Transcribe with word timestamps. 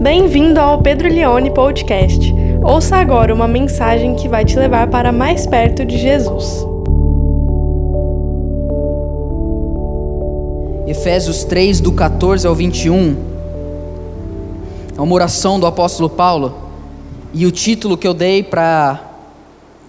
Bem-vindo 0.00 0.58
ao 0.58 0.80
Pedro 0.80 1.10
Leone 1.10 1.50
Podcast. 1.50 2.32
Ouça 2.64 2.96
agora 2.96 3.34
uma 3.34 3.46
mensagem 3.46 4.16
que 4.16 4.30
vai 4.30 4.46
te 4.46 4.56
levar 4.56 4.88
para 4.88 5.12
mais 5.12 5.46
perto 5.46 5.84
de 5.84 5.98
Jesus. 5.98 6.66
Efésios 10.86 11.44
3, 11.44 11.82
do 11.82 11.92
14 11.92 12.46
ao 12.46 12.54
21. 12.54 13.14
É 14.96 15.00
uma 15.02 15.14
oração 15.14 15.60
do 15.60 15.66
apóstolo 15.66 16.08
Paulo. 16.08 16.54
E 17.34 17.44
o 17.44 17.50
título 17.50 17.98
que 17.98 18.08
eu 18.08 18.14
dei 18.14 18.42
para 18.42 19.06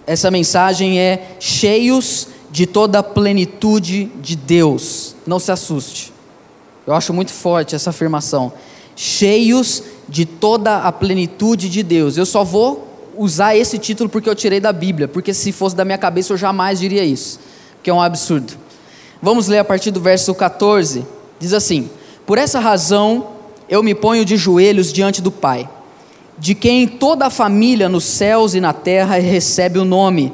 essa 0.06 0.30
mensagem 0.30 1.00
é 1.00 1.36
Cheios 1.40 2.28
de 2.50 2.66
toda 2.66 2.98
a 2.98 3.02
plenitude 3.02 4.12
de 4.20 4.36
Deus. 4.36 5.16
Não 5.26 5.38
se 5.38 5.50
assuste. 5.50 6.12
Eu 6.86 6.92
acho 6.92 7.14
muito 7.14 7.32
forte 7.32 7.74
essa 7.74 7.88
afirmação. 7.88 8.52
Cheios 8.94 9.82
de 10.12 10.26
toda 10.26 10.76
a 10.76 10.92
plenitude 10.92 11.70
de 11.70 11.82
Deus. 11.82 12.18
Eu 12.18 12.26
só 12.26 12.44
vou 12.44 12.86
usar 13.16 13.56
esse 13.56 13.78
título 13.78 14.10
porque 14.10 14.28
eu 14.28 14.34
tirei 14.34 14.60
da 14.60 14.70
Bíblia, 14.70 15.08
porque 15.08 15.32
se 15.32 15.50
fosse 15.52 15.74
da 15.74 15.86
minha 15.86 15.96
cabeça 15.96 16.34
eu 16.34 16.36
jamais 16.36 16.78
diria 16.78 17.02
isso, 17.02 17.40
que 17.82 17.88
é 17.88 17.94
um 17.94 18.00
absurdo. 18.00 18.52
Vamos 19.22 19.48
ler 19.48 19.60
a 19.60 19.64
partir 19.64 19.90
do 19.90 20.02
verso 20.02 20.34
14. 20.34 21.06
Diz 21.40 21.54
assim: 21.54 21.88
Por 22.26 22.36
essa 22.36 22.60
razão 22.60 23.28
eu 23.70 23.82
me 23.82 23.94
ponho 23.94 24.22
de 24.22 24.36
joelhos 24.36 24.92
diante 24.92 25.22
do 25.22 25.30
Pai, 25.30 25.66
de 26.38 26.54
quem 26.54 26.86
toda 26.86 27.28
a 27.28 27.30
família 27.30 27.88
nos 27.88 28.04
céus 28.04 28.54
e 28.54 28.60
na 28.60 28.74
terra 28.74 29.18
recebe 29.18 29.78
o 29.78 29.84
nome. 29.84 30.30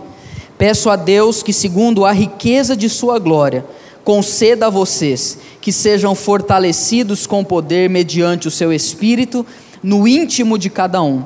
Peço 0.59 0.91
a 0.91 0.97
Deus 0.97 1.41
que, 1.41 1.53
segundo 1.53 2.05
a 2.05 2.11
riqueza 2.11 2.77
de 2.77 2.89
Sua 2.89 3.21
glória, 3.21 3.65
conceda 4.03 4.67
a 4.67 4.71
vocês 4.71 5.39
que 5.61 5.71
sejam 5.71 6.17
fortalecidos 6.17 7.29
com 7.29 7.45
poder 7.45 7.89
mediante 7.89 8.49
o 8.49 8.51
seu 8.51 8.73
espírito 8.73 9.47
no 9.83 10.07
íntimo 10.07 10.59
de 10.59 10.71
cada 10.71 11.03
um, 11.03 11.25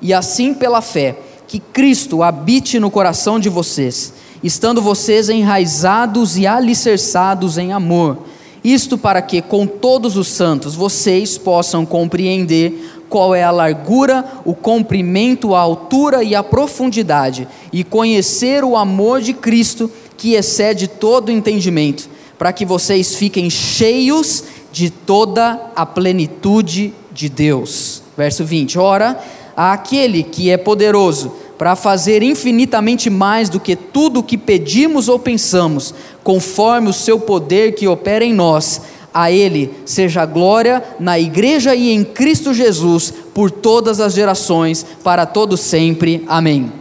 e 0.00 0.12
assim 0.12 0.52
pela 0.54 0.80
fé, 0.80 1.16
que 1.46 1.58
Cristo 1.58 2.22
habite 2.22 2.78
no 2.78 2.90
coração 2.90 3.38
de 3.38 3.48
vocês, 3.48 4.12
estando 4.42 4.82
vocês 4.82 5.28
enraizados 5.28 6.36
e 6.36 6.46
alicerçados 6.46 7.58
em 7.58 7.72
amor. 7.72 8.18
Isto 8.62 8.96
para 8.96 9.20
que, 9.20 9.42
com 9.42 9.66
todos 9.66 10.16
os 10.16 10.28
santos, 10.28 10.74
vocês 10.74 11.36
possam 11.36 11.84
compreender 11.84 13.02
qual 13.08 13.34
é 13.34 13.44
a 13.44 13.50
largura, 13.50 14.24
o 14.44 14.54
comprimento, 14.54 15.54
a 15.54 15.60
altura 15.60 16.24
e 16.24 16.34
a 16.34 16.42
profundidade, 16.42 17.46
e 17.72 17.84
conhecer 17.84 18.64
o 18.64 18.76
amor 18.76 19.20
de 19.20 19.32
Cristo 19.34 19.90
que 20.16 20.34
excede 20.34 20.88
todo 20.88 21.30
entendimento 21.30 22.08
para 22.38 22.52
que 22.52 22.64
vocês 22.64 23.14
fiquem 23.14 23.48
cheios 23.48 24.44
de 24.72 24.90
toda 24.90 25.70
a 25.76 25.86
plenitude 25.86 26.92
de 27.14 27.28
Deus. 27.28 28.02
Verso 28.16 28.44
20: 28.44 28.78
Ora, 28.78 29.18
aquele 29.56 30.22
que 30.22 30.50
é 30.50 30.56
poderoso 30.56 31.32
para 31.56 31.76
fazer 31.76 32.22
infinitamente 32.22 33.08
mais 33.08 33.48
do 33.48 33.60
que 33.60 33.76
tudo 33.76 34.20
o 34.20 34.22
que 34.22 34.36
pedimos 34.36 35.08
ou 35.08 35.18
pensamos, 35.18 35.94
conforme 36.22 36.90
o 36.90 36.92
seu 36.92 37.20
poder 37.20 37.74
que 37.74 37.86
opera 37.86 38.24
em 38.24 38.34
nós, 38.34 38.82
a 39.12 39.30
Ele 39.30 39.72
seja 39.86 40.26
glória 40.26 40.82
na 40.98 41.18
Igreja 41.18 41.74
e 41.74 41.92
em 41.92 42.02
Cristo 42.02 42.52
Jesus, 42.52 43.14
por 43.32 43.50
todas 43.50 44.00
as 44.00 44.12
gerações, 44.12 44.84
para 45.04 45.24
todo 45.24 45.56
sempre. 45.56 46.24
Amém. 46.26 46.72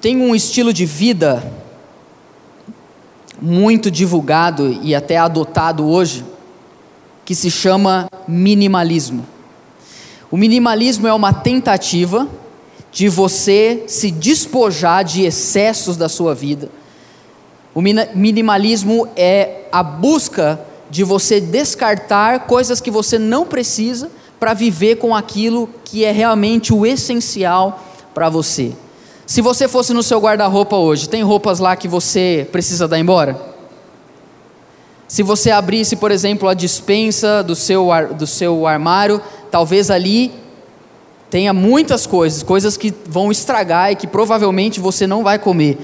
Tem 0.00 0.16
um 0.16 0.34
estilo 0.34 0.72
de 0.72 0.86
vida 0.86 1.42
muito 3.40 3.90
divulgado 3.90 4.78
e 4.82 4.94
até 4.94 5.16
adotado 5.16 5.84
hoje, 5.88 6.24
que 7.24 7.34
se 7.34 7.50
chama 7.50 8.08
minimalismo. 8.28 9.26
O 10.32 10.36
minimalismo 10.38 11.06
é 11.06 11.12
uma 11.12 11.30
tentativa 11.30 12.26
de 12.90 13.06
você 13.06 13.84
se 13.86 14.10
despojar 14.10 15.04
de 15.04 15.24
excessos 15.24 15.94
da 15.94 16.08
sua 16.08 16.34
vida. 16.34 16.70
O 17.74 17.82
minimalismo 17.82 19.06
é 19.14 19.66
a 19.70 19.82
busca 19.82 20.58
de 20.90 21.04
você 21.04 21.38
descartar 21.38 22.46
coisas 22.46 22.80
que 22.80 22.90
você 22.90 23.18
não 23.18 23.44
precisa 23.44 24.10
para 24.40 24.54
viver 24.54 24.96
com 24.96 25.14
aquilo 25.14 25.68
que 25.84 26.02
é 26.02 26.10
realmente 26.10 26.72
o 26.72 26.86
essencial 26.86 27.84
para 28.14 28.30
você. 28.30 28.72
Se 29.26 29.42
você 29.42 29.68
fosse 29.68 29.92
no 29.92 30.02
seu 30.02 30.18
guarda-roupa 30.18 30.76
hoje, 30.76 31.10
tem 31.10 31.22
roupas 31.22 31.58
lá 31.58 31.76
que 31.76 31.86
você 31.86 32.48
precisa 32.50 32.88
dar 32.88 32.98
embora? 32.98 33.51
Se 35.12 35.22
você 35.22 35.50
abrisse, 35.50 35.94
por 35.94 36.10
exemplo, 36.10 36.48
a 36.48 36.54
dispensa 36.54 37.42
do 37.42 37.54
seu, 37.54 37.90
do 38.16 38.26
seu 38.26 38.66
armário, 38.66 39.20
talvez 39.50 39.90
ali 39.90 40.32
tenha 41.28 41.52
muitas 41.52 42.06
coisas, 42.06 42.42
coisas 42.42 42.78
que 42.78 42.94
vão 43.06 43.30
estragar 43.30 43.92
e 43.92 43.94
que 43.94 44.06
provavelmente 44.06 44.80
você 44.80 45.06
não 45.06 45.22
vai 45.22 45.38
comer. 45.38 45.76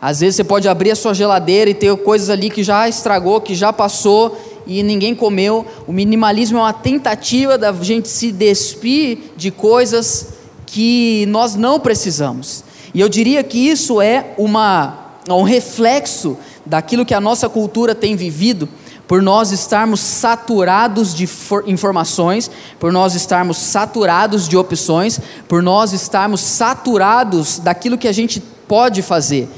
Às 0.00 0.18
vezes 0.18 0.34
você 0.34 0.42
pode 0.42 0.66
abrir 0.66 0.90
a 0.90 0.96
sua 0.96 1.14
geladeira 1.14 1.70
e 1.70 1.74
ter 1.74 1.96
coisas 1.98 2.30
ali 2.30 2.50
que 2.50 2.64
já 2.64 2.88
estragou, 2.88 3.40
que 3.40 3.54
já 3.54 3.72
passou 3.72 4.36
e 4.66 4.82
ninguém 4.82 5.14
comeu. 5.14 5.64
O 5.86 5.92
minimalismo 5.92 6.58
é 6.58 6.62
uma 6.62 6.72
tentativa 6.72 7.56
da 7.56 7.72
gente 7.72 8.08
se 8.08 8.32
despir 8.32 9.18
de 9.36 9.52
coisas 9.52 10.30
que 10.66 11.26
nós 11.26 11.54
não 11.54 11.78
precisamos. 11.78 12.64
E 12.92 13.00
eu 13.00 13.08
diria 13.08 13.44
que 13.44 13.68
isso 13.68 14.00
é 14.00 14.34
uma, 14.36 15.12
um 15.30 15.44
reflexo 15.44 16.36
daquilo 16.72 17.04
que 17.04 17.12
a 17.12 17.20
nossa 17.20 17.50
cultura 17.50 17.94
tem 17.94 18.16
vivido, 18.16 18.66
por 19.06 19.20
nós 19.20 19.52
estarmos 19.52 20.00
saturados 20.00 21.14
de 21.14 21.28
informações, 21.66 22.50
por 22.80 22.90
nós 22.90 23.14
estarmos 23.14 23.58
saturados 23.58 24.48
de 24.48 24.56
opções, 24.56 25.20
por 25.46 25.62
nós 25.62 25.92
estarmos 25.92 26.40
saturados 26.40 27.58
daquilo 27.58 27.98
que 27.98 28.08
a 28.08 28.12
gente 28.12 28.42
pode 28.66 29.02
fazer. 29.02 29.50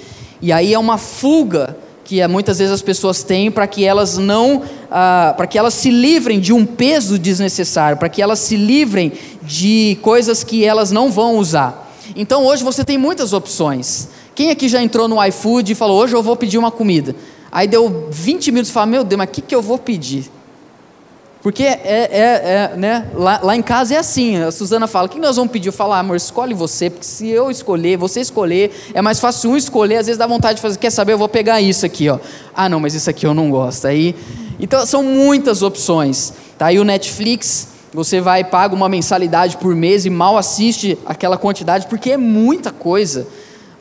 E 0.42 0.50
aí 0.50 0.75
é 0.75 0.78
uma 0.78 0.98
fuga 0.98 1.76
que 2.04 2.20
é, 2.20 2.26
muitas 2.26 2.58
vezes 2.58 2.75
as 2.75 2.82
pessoas 2.82 3.22
têm 3.22 3.48
para 3.48 3.69
que 3.69 3.84
elas 3.84 4.19
não, 4.19 4.64
ah, 4.91 5.34
para 5.36 5.46
que 5.46 5.56
elas 5.56 5.75
se 5.75 5.91
livrem 5.91 6.41
de 6.41 6.52
um 6.52 6.66
peso 6.66 7.16
desnecessário, 7.16 7.96
para 7.96 8.08
que 8.08 8.20
elas 8.20 8.41
se 8.41 8.56
livrem 8.56 9.12
de 9.41 9.96
coisas 10.02 10.42
que 10.42 10.64
elas 10.64 10.91
não 10.91 11.12
vão 11.12 11.36
usar. 11.36 11.92
Então 12.16 12.44
hoje 12.44 12.64
você 12.64 12.84
tem 12.84 12.98
muitas 12.98 13.32
opções. 13.32 14.08
Quem 14.34 14.50
aqui 14.50 14.69
já 14.69 14.83
entrou 14.83 15.06
no 15.06 15.25
iFood 15.27 15.72
e 15.72 15.75
falou, 15.75 16.00
hoje 16.03 16.15
eu 16.15 16.22
vou 16.22 16.37
pedir 16.37 16.59
uma 16.59 16.71
comida? 16.71 17.15
Aí 17.53 17.69
deu 17.69 18.09
20 18.11 18.50
minutos 18.50 18.71
e 18.71 18.72
fala, 18.72 18.87
meu 18.87 19.05
Deus, 19.05 19.17
mas 19.19 19.28
o 19.28 19.31
que, 19.31 19.41
que 19.41 19.55
eu 19.55 19.62
vou 19.62 19.78
pedir? 19.78 20.31
Porque 21.41 21.62
é, 21.62 21.78
é, 21.84 22.73
é 22.73 22.77
né? 22.77 23.06
Lá, 23.15 23.39
lá, 23.43 23.55
em 23.55 23.61
casa 23.61 23.94
é 23.94 23.99
assim, 23.99 24.39
a 24.39 24.50
Suzana 24.50 24.87
fala, 24.87 25.06
o 25.06 25.11
que 25.11 25.21
nós 25.21 25.37
vamos 25.37 25.53
pedir? 25.53 25.69
Eu 25.69 25.73
falo, 25.73 25.93
ah, 25.93 25.99
amor, 25.99 26.17
escolhe 26.17 26.55
você, 26.55 26.89
porque 26.89 27.05
se 27.05 27.28
eu 27.28 27.50
escolher, 27.50 27.99
você 27.99 28.21
escolher, 28.21 28.73
é 28.94 29.03
mais 29.03 29.21
fácil 29.21 29.50
um 29.50 29.56
escolher, 29.56 29.99
às 29.99 30.06
vezes 30.06 30.19
dá 30.19 30.27
vontade 30.27 30.56
de 30.56 30.62
fazer, 30.62 30.78
quer 30.78 30.91
saber, 30.91 31.12
eu 31.12 31.19
vou 31.19 31.28
pegar 31.28 31.61
isso 31.61 31.84
aqui, 31.84 32.09
ó. 32.09 32.19
Ah, 32.55 32.69
não, 32.69 32.81
mas 32.81 32.94
isso 32.94 33.11
aqui 33.11 33.27
eu 33.27 33.34
não 33.34 33.50
gosto. 33.50 33.87
Aí, 33.87 34.17
então 34.59 34.84
são 34.87 35.03
muitas 35.03 35.62
opções. 35.62 36.33
Tá 36.56 36.67
aí 36.67 36.78
o 36.78 36.84
Netflix, 36.84 37.69
você 37.93 38.21
vai 38.21 38.43
paga 38.43 38.75
uma 38.75 38.89
mensalidade 38.89 39.59
por 39.59 39.77
mês 39.77 40.06
e 40.06 40.11
mal 40.11 40.39
assiste 40.39 40.99
aquela 41.05 41.37
quantidade, 41.37 41.87
porque 41.87 42.12
é 42.12 42.17
muita 42.17 42.71
coisa. 42.73 43.27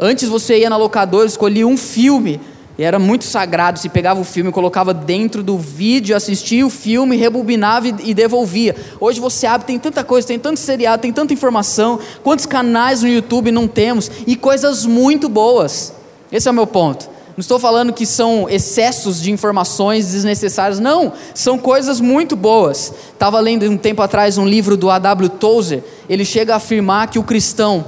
Antes 0.06 0.28
você 0.28 0.58
ia 0.58 0.70
na 0.70 0.76
locadora, 0.76 1.26
escolhia 1.26 1.66
um 1.66 1.78
filme, 1.78 2.38
e 2.78 2.84
era 2.84 3.00
muito 3.00 3.24
sagrado, 3.24 3.80
se 3.80 3.88
pegava 3.88 4.20
o 4.20 4.26
filme, 4.26 4.52
colocava 4.52 4.94
dentro 4.94 5.42
do 5.42 5.58
vídeo, 5.58 6.14
assistia 6.14 6.68
o 6.68 6.70
filme, 6.70 7.16
rebobinava 7.16 7.88
e, 7.88 8.14
devolvia. 8.14 8.76
Hoje 9.00 9.22
você 9.22 9.48
abre, 9.48 9.66
tem 9.66 9.80
tanta 9.80 10.04
coisa, 10.04 10.28
tem 10.28 10.38
tanto 10.38 10.60
seriado, 10.60 11.02
tem 11.02 11.14
tanta 11.14 11.32
informação, 11.32 12.02
quantos 12.22 12.46
canais 12.46 13.02
no 13.02 13.08
YouTube 13.08 13.50
não 13.50 13.66
temos, 13.66 14.12
e 14.28 14.36
coisas 14.36 14.86
muito 14.86 15.30
boas. 15.30 15.94
Esse 16.30 16.50
é 16.50 16.52
o 16.52 16.54
meu 16.54 16.68
ponto. 16.68 17.10
Não 17.38 17.40
estou 17.40 17.58
falando 17.58 17.94
que 17.94 18.06
são 18.06 18.50
excessos 18.50 19.22
de 19.22 19.32
informações 19.32 20.12
desnecessárias, 20.12 20.82
não, 20.82 21.14
são 21.34 21.58
coisas 21.58 22.02
muito 22.02 22.36
boas. 22.36 22.94
Estava 23.14 23.40
lendo 23.40 23.64
um 23.72 23.78
tempo 23.78 24.02
atrás 24.02 24.38
um 24.38 24.46
livro 24.46 24.76
do 24.76 24.90
A.W. 24.90 25.30
Tozer, 25.30 25.82
ele 26.10 26.26
chega 26.26 26.56
a 26.56 26.58
afirmar 26.58 27.08
que 27.08 27.18
o 27.18 27.24
cristão 27.24 27.86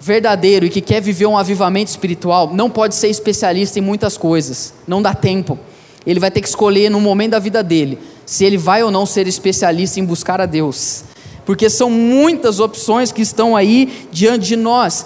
verdadeiro 0.00 0.66
e 0.66 0.70
que 0.70 0.80
quer 0.80 1.00
viver 1.00 1.26
um 1.26 1.38
avivamento 1.38 1.90
espiritual 1.90 2.52
não 2.52 2.68
pode 2.68 2.94
ser 2.94 3.08
especialista 3.08 3.78
em 3.78 3.82
muitas 3.82 4.16
coisas, 4.16 4.74
não 4.86 5.00
dá 5.00 5.14
tempo. 5.14 5.58
Ele 6.06 6.20
vai 6.20 6.30
ter 6.30 6.40
que 6.40 6.48
escolher 6.48 6.90
no 6.90 7.00
momento 7.00 7.32
da 7.32 7.38
vida 7.38 7.62
dele 7.62 7.98
se 8.26 8.44
ele 8.44 8.56
vai 8.56 8.82
ou 8.82 8.90
não 8.90 9.06
ser 9.06 9.26
especialista 9.26 10.00
em 10.00 10.04
buscar 10.04 10.40
a 10.40 10.46
Deus. 10.46 11.04
Porque 11.44 11.68
são 11.68 11.90
muitas 11.90 12.58
opções 12.58 13.12
que 13.12 13.20
estão 13.20 13.54
aí 13.54 14.08
diante 14.10 14.46
de 14.46 14.56
nós. 14.56 15.04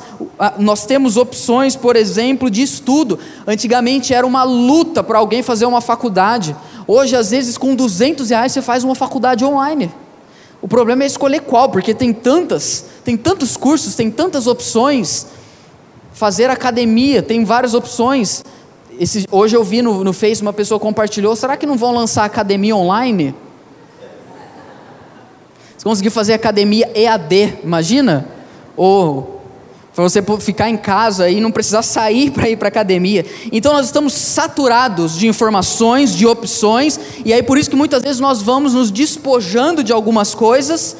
Nós 0.58 0.86
temos 0.86 1.16
opções, 1.16 1.74
por 1.74 1.96
exemplo, 1.96 2.48
de 2.48 2.62
estudo. 2.62 3.18
Antigamente 3.44 4.14
era 4.14 4.24
uma 4.24 4.44
luta 4.44 5.02
para 5.02 5.18
alguém 5.18 5.42
fazer 5.42 5.66
uma 5.66 5.80
faculdade. 5.80 6.54
Hoje, 6.86 7.16
às 7.16 7.30
vezes, 7.30 7.58
com 7.58 7.74
200 7.74 8.30
reais 8.30 8.52
você 8.52 8.62
faz 8.62 8.84
uma 8.84 8.94
faculdade 8.94 9.44
online. 9.44 9.90
O 10.60 10.66
problema 10.66 11.04
é 11.04 11.06
escolher 11.06 11.40
qual, 11.40 11.68
porque 11.68 11.94
tem 11.94 12.12
tantas, 12.12 12.84
tem 13.04 13.16
tantos 13.16 13.56
cursos, 13.56 13.94
tem 13.94 14.10
tantas 14.10 14.46
opções. 14.46 15.26
Fazer 16.12 16.50
academia, 16.50 17.22
tem 17.22 17.44
várias 17.44 17.74
opções. 17.74 18.44
Esse, 18.98 19.24
hoje 19.30 19.56
eu 19.56 19.62
vi 19.62 19.82
no, 19.82 20.02
no 20.02 20.12
Face 20.12 20.42
uma 20.42 20.52
pessoa 20.52 20.80
compartilhou: 20.80 21.36
será 21.36 21.56
que 21.56 21.66
não 21.66 21.76
vão 21.76 21.94
lançar 21.94 22.24
academia 22.24 22.74
online? 22.74 23.34
Você 25.76 25.84
conseguiu 25.84 26.10
fazer 26.10 26.32
academia 26.32 26.90
EAD, 26.92 27.58
imagina? 27.62 28.26
Ou 28.76 29.37
para 29.98 30.08
você 30.08 30.22
ficar 30.38 30.70
em 30.70 30.76
casa 30.76 31.28
e 31.28 31.40
não 31.40 31.50
precisar 31.50 31.82
sair 31.82 32.30
para 32.30 32.48
ir 32.48 32.56
para 32.56 32.68
academia. 32.68 33.26
Então 33.50 33.72
nós 33.72 33.86
estamos 33.86 34.12
saturados 34.12 35.18
de 35.18 35.26
informações, 35.26 36.14
de 36.14 36.24
opções, 36.24 37.00
e 37.24 37.32
aí 37.32 37.42
por 37.42 37.58
isso 37.58 37.68
que 37.68 37.74
muitas 37.74 38.04
vezes 38.04 38.20
nós 38.20 38.40
vamos 38.40 38.74
nos 38.74 38.92
despojando 38.92 39.82
de 39.82 39.92
algumas 39.92 40.36
coisas, 40.36 40.96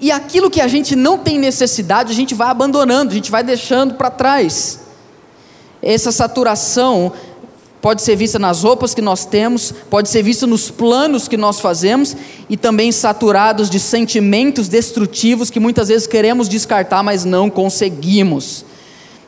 e 0.00 0.12
aquilo 0.12 0.52
que 0.52 0.60
a 0.60 0.68
gente 0.68 0.94
não 0.94 1.18
tem 1.18 1.36
necessidade, 1.36 2.12
a 2.12 2.14
gente 2.14 2.32
vai 2.32 2.46
abandonando, 2.46 3.10
a 3.10 3.14
gente 3.14 3.28
vai 3.28 3.42
deixando 3.42 3.94
para 3.94 4.08
trás. 4.08 4.78
Essa 5.82 6.12
saturação 6.12 7.12
pode 7.82 8.00
ser 8.00 8.14
vista 8.14 8.38
nas 8.38 8.62
roupas 8.62 8.94
que 8.94 9.02
nós 9.02 9.26
temos, 9.26 9.74
pode 9.90 10.08
ser 10.08 10.22
vista 10.22 10.46
nos 10.46 10.70
planos 10.70 11.26
que 11.26 11.36
nós 11.36 11.58
fazemos 11.58 12.16
e 12.48 12.56
também 12.56 12.92
saturados 12.92 13.68
de 13.68 13.80
sentimentos 13.80 14.68
destrutivos 14.68 15.50
que 15.50 15.58
muitas 15.58 15.88
vezes 15.88 16.06
queremos 16.06 16.48
descartar, 16.48 17.02
mas 17.02 17.24
não 17.24 17.50
conseguimos. 17.50 18.64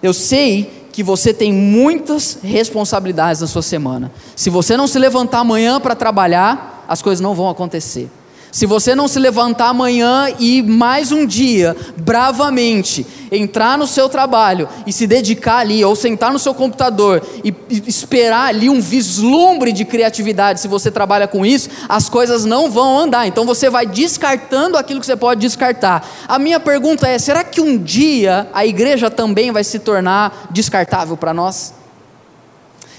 Eu 0.01 0.15
sei 0.15 0.71
que 0.93 1.03
você 1.03 1.35
tem 1.35 1.53
muitas 1.53 2.39
responsabilidades 2.45 3.41
na 3.41 3.49
sua 3.49 3.63
semana. 3.63 4.13
Se 4.37 4.49
você 4.49 4.77
não 4.77 4.87
se 4.87 5.01
levantar 5.01 5.41
amanhã 5.41 5.81
para 5.81 5.97
trabalhar, 5.97 6.85
as 6.89 7.03
coisas 7.03 7.21
não 7.21 7.35
vão 7.35 7.51
acontecer. 7.51 8.09
Se 8.55 8.67
você 8.67 8.95
não 8.95 9.09
se 9.09 9.19
levantar 9.19 9.71
amanhã 9.71 10.33
e 10.39 10.63
mais 10.63 11.11
um 11.11 11.27
dia, 11.27 11.77
bravamente, 11.97 13.05
entrar 13.33 13.77
no 13.77 13.85
seu 13.85 14.09
trabalho 14.09 14.69
e 14.87 14.93
se 14.93 15.09
dedicar 15.09 15.57
ali, 15.57 15.85
ou 15.85 15.97
sentar 15.97 16.33
no 16.33 16.39
seu 16.39 16.55
computador 16.55 17.21
e 17.43 17.53
esperar 17.85 18.47
ali 18.47 18.71
um 18.71 18.81
vislumbre 18.81 19.73
de 19.73 19.85
criatividade, 19.85 20.61
se 20.61 20.69
você 20.69 20.89
trabalha 20.89 21.27
com 21.27 21.45
isso, 21.45 21.69
as 21.89 22.09
coisas 22.09 22.45
não 22.45 22.71
vão 22.71 22.97
andar. 22.97 23.27
Então 23.27 23.45
você 23.45 23.69
vai 23.69 23.87
descartando 23.87 24.79
aquilo 24.79 25.01
que 25.01 25.07
você 25.07 25.17
pode 25.17 25.41
descartar. 25.41 26.09
A 26.29 26.39
minha 26.39 26.61
pergunta 26.61 27.09
é: 27.09 27.19
será 27.19 27.43
que 27.43 27.61
um 27.61 27.77
dia 27.77 28.47
a 28.55 28.65
igreja 28.65 29.11
também 29.11 29.51
vai 29.51 29.65
se 29.65 29.81
tornar 29.81 30.47
descartável 30.53 31.17
para 31.17 31.35
nós? 31.35 31.75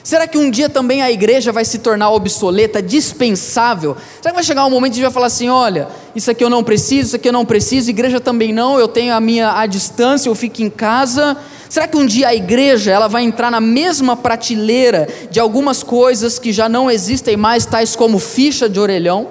Será 0.06 0.28
que 0.28 0.38
um 0.38 0.52
dia 0.52 0.70
também 0.70 1.02
a 1.02 1.12
igreja 1.12 1.52
vai 1.52 1.66
se 1.66 1.80
tornar 1.80 2.12
obsoleta, 2.12 2.80
dispensável? 2.80 3.98
Será 4.22 4.30
que 4.30 4.36
vai 4.36 4.44
chegar 4.44 4.64
um 4.64 4.70
momento 4.70 4.92
que 4.92 5.00
a 5.00 5.02
gente 5.02 5.06
vai 5.06 5.12
falar 5.12 5.26
assim: 5.26 5.50
olha, 5.50 5.88
isso 6.16 6.30
aqui 6.30 6.44
eu 6.44 6.50
não 6.50 6.64
preciso, 6.64 7.08
isso 7.08 7.16
aqui 7.16 7.28
eu 7.28 7.34
não 7.34 7.44
preciso, 7.44 7.90
igreja 7.90 8.20
também 8.20 8.54
não, 8.54 8.78
eu 8.80 8.88
tenho 8.88 9.16
a 9.16 9.20
minha 9.20 9.54
à 9.60 9.66
distância, 9.66 10.30
eu 10.30 10.36
fico 10.36 10.62
em 10.62 10.70
casa. 10.70 11.36
Será 11.68 11.88
que 11.88 11.98
um 11.98 12.06
dia 12.06 12.28
a 12.28 12.36
igreja 12.36 12.92
ela 12.92 13.08
vai 13.08 13.24
entrar 13.24 13.50
na 13.50 13.60
mesma 13.60 14.16
prateleira 14.16 15.08
de 15.32 15.40
algumas 15.40 15.82
coisas 15.82 16.38
que 16.38 16.54
já 16.54 16.70
não 16.70 16.92
existem 16.92 17.36
mais, 17.36 17.66
tais 17.66 17.96
como 17.96 18.20
ficha 18.20 18.70
de 18.70 18.80
orelhão? 18.80 19.28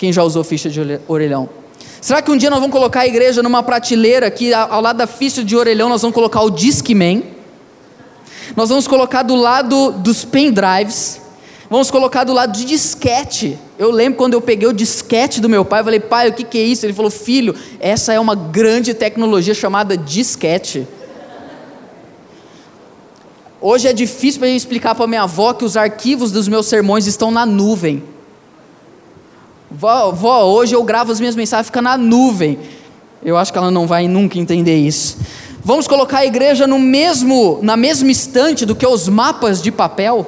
Quem 0.00 0.12
já 0.12 0.24
usou 0.24 0.42
ficha 0.42 0.68
de 0.68 0.80
orelhão? 1.06 1.48
Será 2.00 2.20
que 2.20 2.32
um 2.32 2.36
dia 2.36 2.50
nós 2.50 2.58
vamos 2.58 2.72
colocar 2.72 3.02
a 3.02 3.06
igreja 3.06 3.40
numa 3.40 3.62
prateleira 3.62 4.28
que 4.32 4.52
ao 4.52 4.80
lado 4.80 4.96
da 4.96 5.06
ficha 5.06 5.44
de 5.44 5.54
orelhão 5.54 5.88
nós 5.88 6.02
vamos 6.02 6.14
colocar 6.16 6.40
o 6.40 6.50
Discman? 6.50 7.38
Nós 8.56 8.68
vamos 8.68 8.86
colocar 8.86 9.22
do 9.22 9.36
lado 9.36 9.92
dos 9.92 10.24
pendrives, 10.24 11.20
vamos 11.68 11.90
colocar 11.90 12.24
do 12.24 12.32
lado 12.32 12.52
de 12.52 12.64
disquete. 12.64 13.58
Eu 13.78 13.90
lembro 13.90 14.18
quando 14.18 14.34
eu 14.34 14.40
peguei 14.40 14.68
o 14.68 14.72
disquete 14.72 15.40
do 15.40 15.48
meu 15.48 15.64
pai, 15.64 15.80
eu 15.80 15.84
falei, 15.84 16.00
pai, 16.00 16.28
o 16.28 16.32
que, 16.32 16.44
que 16.44 16.58
é 16.58 16.62
isso? 16.62 16.84
Ele 16.84 16.92
falou, 16.92 17.10
filho, 17.10 17.54
essa 17.78 18.12
é 18.12 18.20
uma 18.20 18.34
grande 18.34 18.92
tecnologia 18.94 19.54
chamada 19.54 19.96
disquete. 19.96 20.86
Hoje 23.60 23.88
é 23.88 23.92
difícil 23.92 24.40
para 24.40 24.48
eu 24.48 24.56
explicar 24.56 24.94
para 24.94 25.06
minha 25.06 25.22
avó 25.22 25.52
que 25.52 25.64
os 25.64 25.76
arquivos 25.76 26.32
dos 26.32 26.48
meus 26.48 26.66
sermões 26.66 27.06
estão 27.06 27.30
na 27.30 27.44
nuvem. 27.44 28.02
Vó, 29.70 30.10
vó, 30.10 30.44
hoje 30.44 30.74
eu 30.74 30.82
gravo 30.82 31.12
as 31.12 31.20
minhas 31.20 31.36
mensagens, 31.36 31.66
fica 31.66 31.82
na 31.82 31.96
nuvem. 31.96 32.58
Eu 33.22 33.36
acho 33.36 33.52
que 33.52 33.58
ela 33.58 33.70
não 33.70 33.86
vai 33.86 34.08
nunca 34.08 34.38
entender 34.38 34.76
isso. 34.76 35.18
Vamos 35.62 35.86
colocar 35.86 36.18
a 36.18 36.26
igreja 36.26 36.66
no 36.66 36.78
mesmo, 36.78 37.58
na 37.60 37.76
mesma 37.76 38.10
estante 38.10 38.64
do 38.64 38.74
que 38.74 38.86
os 38.86 39.08
mapas 39.08 39.60
de 39.60 39.70
papel? 39.70 40.26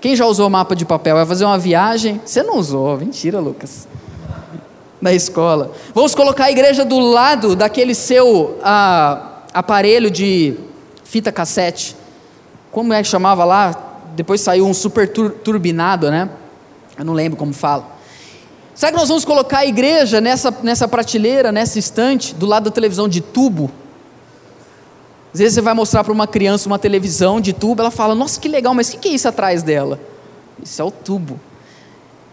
Quem 0.00 0.14
já 0.14 0.24
usou 0.24 0.48
mapa 0.48 0.76
de 0.76 0.84
papel? 0.84 1.16
Vai 1.16 1.26
fazer 1.26 1.44
uma 1.44 1.58
viagem? 1.58 2.20
Você 2.24 2.40
não 2.42 2.56
usou, 2.56 2.96
mentira, 2.96 3.40
Lucas. 3.40 3.88
Na 5.00 5.12
escola. 5.12 5.72
Vamos 5.92 6.14
colocar 6.14 6.44
a 6.44 6.50
igreja 6.50 6.84
do 6.84 7.00
lado 7.00 7.56
daquele 7.56 7.92
seu 7.92 8.56
ah, 8.62 9.40
aparelho 9.52 10.10
de 10.10 10.54
fita 11.02 11.32
cassete. 11.32 11.96
Como 12.70 12.92
é 12.92 13.02
que 13.02 13.08
chamava 13.08 13.44
lá? 13.44 13.98
Depois 14.14 14.40
saiu 14.40 14.64
um 14.64 14.72
super 14.72 15.08
tur 15.08 15.32
turbinado, 15.42 16.08
né? 16.08 16.30
Eu 16.96 17.04
não 17.04 17.14
lembro 17.14 17.36
como 17.36 17.52
fala. 17.52 17.84
Será 18.76 18.92
que 18.92 18.98
nós 18.98 19.08
vamos 19.08 19.24
colocar 19.24 19.58
a 19.58 19.66
igreja 19.66 20.20
nessa, 20.20 20.54
nessa 20.62 20.86
prateleira, 20.86 21.50
nessa 21.50 21.80
estante, 21.80 22.32
do 22.32 22.46
lado 22.46 22.64
da 22.64 22.70
televisão 22.70 23.08
de 23.08 23.20
tubo? 23.20 23.70
Às 25.32 25.38
vezes 25.38 25.54
você 25.54 25.60
vai 25.60 25.74
mostrar 25.74 26.02
para 26.02 26.12
uma 26.12 26.26
criança 26.26 26.68
uma 26.68 26.78
televisão 26.78 27.40
de 27.40 27.52
tubo, 27.52 27.82
ela 27.82 27.90
fala: 27.90 28.14
Nossa, 28.14 28.40
que 28.40 28.48
legal, 28.48 28.74
mas 28.74 28.92
o 28.92 28.98
que 28.98 29.08
é 29.08 29.12
isso 29.12 29.28
atrás 29.28 29.62
dela? 29.62 30.00
Isso 30.62 30.82
é 30.82 30.84
o 30.84 30.90
tubo. 30.90 31.38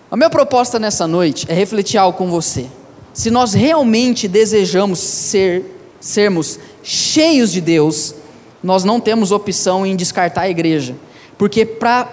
A 0.10 0.16
minha 0.16 0.30
proposta 0.30 0.80
nessa 0.80 1.06
noite 1.06 1.46
é 1.50 1.54
refletir 1.54 1.98
algo 1.98 2.18
com 2.18 2.30
você. 2.30 2.68
Se 3.14 3.30
nós 3.30 3.54
realmente 3.54 4.28
desejamos 4.28 5.00
ser, 5.00 5.66
sermos 6.00 6.60
cheios 6.82 7.52
de 7.52 7.60
Deus, 7.60 8.16
nós 8.64 8.84
não 8.84 9.00
temos 9.00 9.32
opção 9.32 9.86
em 9.86 9.96
descartar 9.96 10.42
a 10.42 10.50
igreja, 10.50 10.96
porque 11.38 11.66
para 11.66 12.10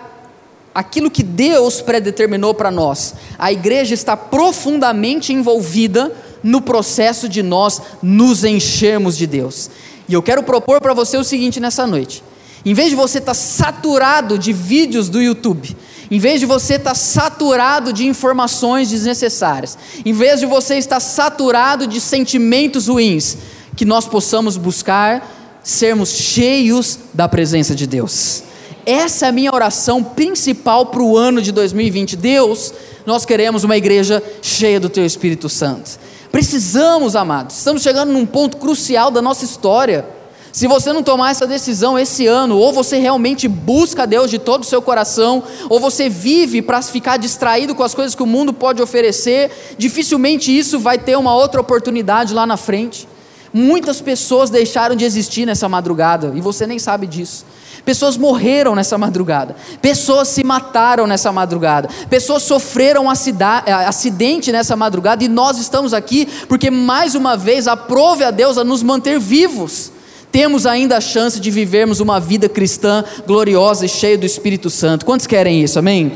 aquilo 0.74 1.10
que 1.10 1.22
Deus 1.22 1.80
predeterminou 1.80 2.52
para 2.52 2.70
nós, 2.70 3.14
a 3.38 3.52
igreja 3.52 3.94
está 3.94 4.16
profundamente 4.16 5.32
envolvida 5.32 6.12
no 6.42 6.60
processo 6.60 7.28
de 7.28 7.42
nós 7.42 7.80
nos 8.02 8.44
enchermos 8.44 9.16
de 9.16 9.26
Deus. 9.26 9.70
E 10.08 10.14
eu 10.14 10.22
quero 10.22 10.42
propor 10.42 10.80
para 10.80 10.94
você 10.94 11.16
o 11.16 11.24
seguinte 11.24 11.60
nessa 11.60 11.86
noite: 11.86 12.22
em 12.64 12.74
vez 12.74 12.90
de 12.90 12.96
você 12.96 13.18
estar 13.18 13.32
tá 13.32 13.34
saturado 13.34 14.38
de 14.38 14.52
vídeos 14.52 15.08
do 15.08 15.20
YouTube, 15.20 15.76
em 16.10 16.18
vez 16.18 16.40
de 16.40 16.46
você 16.46 16.74
estar 16.74 16.90
tá 16.90 16.94
saturado 16.94 17.92
de 17.92 18.06
informações 18.06 18.90
desnecessárias, 18.90 19.78
em 20.04 20.12
vez 20.12 20.40
de 20.40 20.46
você 20.46 20.76
estar 20.76 21.00
saturado 21.00 21.86
de 21.86 22.00
sentimentos 22.00 22.88
ruins, 22.88 23.38
que 23.76 23.84
nós 23.84 24.06
possamos 24.06 24.56
buscar 24.56 25.60
sermos 25.62 26.10
cheios 26.10 26.98
da 27.12 27.28
presença 27.28 27.74
de 27.74 27.86
Deus. 27.86 28.42
Essa 28.86 29.26
é 29.26 29.28
a 29.30 29.32
minha 29.32 29.52
oração 29.52 30.04
principal 30.04 30.86
para 30.86 31.02
o 31.02 31.16
ano 31.16 31.40
de 31.40 31.50
2020. 31.50 32.16
Deus, 32.16 32.74
nós 33.06 33.24
queremos 33.24 33.64
uma 33.64 33.76
igreja 33.76 34.22
cheia 34.42 34.78
do 34.78 34.90
Teu 34.90 35.06
Espírito 35.06 35.48
Santo. 35.48 35.98
Precisamos, 36.34 37.14
amados, 37.14 37.58
estamos 37.58 37.80
chegando 37.80 38.12
num 38.12 38.26
ponto 38.26 38.56
crucial 38.56 39.08
da 39.08 39.22
nossa 39.22 39.44
história. 39.44 40.04
Se 40.50 40.66
você 40.66 40.92
não 40.92 41.00
tomar 41.00 41.30
essa 41.30 41.46
decisão 41.46 41.96
esse 41.96 42.26
ano, 42.26 42.58
ou 42.58 42.72
você 42.72 42.98
realmente 42.98 43.46
busca 43.46 44.04
Deus 44.04 44.28
de 44.32 44.40
todo 44.40 44.62
o 44.62 44.66
seu 44.66 44.82
coração, 44.82 45.44
ou 45.70 45.78
você 45.78 46.08
vive 46.08 46.60
para 46.60 46.82
ficar 46.82 47.18
distraído 47.18 47.72
com 47.72 47.84
as 47.84 47.94
coisas 47.94 48.16
que 48.16 48.22
o 48.24 48.26
mundo 48.26 48.52
pode 48.52 48.82
oferecer, 48.82 49.76
dificilmente 49.78 50.50
isso 50.50 50.80
vai 50.80 50.98
ter 50.98 51.16
uma 51.16 51.36
outra 51.36 51.60
oportunidade 51.60 52.34
lá 52.34 52.44
na 52.44 52.56
frente. 52.56 53.06
Muitas 53.52 54.00
pessoas 54.00 54.50
deixaram 54.50 54.96
de 54.96 55.04
existir 55.04 55.46
nessa 55.46 55.68
madrugada, 55.68 56.32
e 56.34 56.40
você 56.40 56.66
nem 56.66 56.80
sabe 56.80 57.06
disso. 57.06 57.46
Pessoas 57.84 58.16
morreram 58.16 58.74
nessa 58.74 58.96
madrugada, 58.96 59.54
pessoas 59.82 60.28
se 60.28 60.42
mataram 60.42 61.06
nessa 61.06 61.30
madrugada, 61.30 61.88
pessoas 62.08 62.42
sofreram 62.42 63.04
eh, 63.10 63.72
acidente 63.86 64.50
nessa 64.50 64.74
madrugada 64.74 65.22
e 65.22 65.28
nós 65.28 65.58
estamos 65.58 65.92
aqui 65.92 66.26
porque 66.48 66.70
mais 66.70 67.14
uma 67.14 67.36
vez 67.36 67.68
aprove 67.68 68.24
a 68.24 68.30
Deus 68.30 68.56
a 68.56 68.64
nos 68.64 68.82
manter 68.82 69.18
vivos. 69.18 69.92
Temos 70.32 70.66
ainda 70.66 70.96
a 70.96 71.00
chance 71.00 71.38
de 71.38 71.50
vivermos 71.50 72.00
uma 72.00 72.18
vida 72.18 72.48
cristã 72.48 73.04
gloriosa 73.26 73.84
e 73.84 73.88
cheia 73.88 74.18
do 74.18 74.26
Espírito 74.26 74.70
Santo. 74.70 75.04
Quantos 75.04 75.26
querem 75.26 75.62
isso? 75.62 75.78
Amém? 75.78 76.12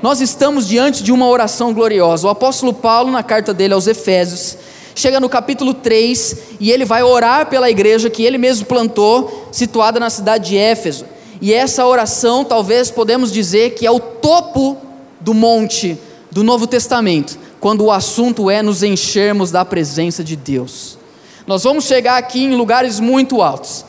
Nós 0.00 0.20
estamos 0.20 0.68
diante 0.68 1.02
de 1.02 1.10
uma 1.10 1.26
oração 1.26 1.74
gloriosa. 1.74 2.26
O 2.28 2.30
apóstolo 2.30 2.72
Paulo, 2.72 3.10
na 3.10 3.22
carta 3.22 3.52
dele 3.52 3.74
aos 3.74 3.86
Efésios, 3.86 4.56
chega 4.98 5.20
no 5.20 5.28
capítulo 5.28 5.72
3 5.72 6.36
e 6.58 6.72
ele 6.72 6.84
vai 6.84 7.02
orar 7.02 7.46
pela 7.46 7.70
igreja 7.70 8.10
que 8.10 8.24
ele 8.24 8.36
mesmo 8.36 8.66
plantou, 8.66 9.48
situada 9.52 10.00
na 10.00 10.10
cidade 10.10 10.50
de 10.50 10.58
Éfeso. 10.58 11.04
E 11.40 11.54
essa 11.54 11.86
oração, 11.86 12.44
talvez 12.44 12.90
podemos 12.90 13.32
dizer 13.32 13.74
que 13.74 13.86
é 13.86 13.90
o 13.90 14.00
topo 14.00 14.76
do 15.20 15.32
monte 15.32 15.96
do 16.32 16.42
Novo 16.42 16.66
Testamento, 16.66 17.38
quando 17.60 17.84
o 17.84 17.92
assunto 17.92 18.50
é 18.50 18.60
nos 18.60 18.82
enchermos 18.82 19.52
da 19.52 19.64
presença 19.64 20.24
de 20.24 20.34
Deus. 20.34 20.98
Nós 21.46 21.62
vamos 21.62 21.84
chegar 21.84 22.16
aqui 22.16 22.42
em 22.42 22.56
lugares 22.56 22.98
muito 22.98 23.40
altos 23.40 23.84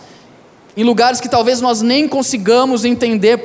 em 0.79 0.83
lugares 0.85 1.19
que 1.19 1.27
talvez 1.27 1.59
nós 1.59 1.81
nem 1.81 2.07
consigamos 2.07 2.85
entender 2.85 3.37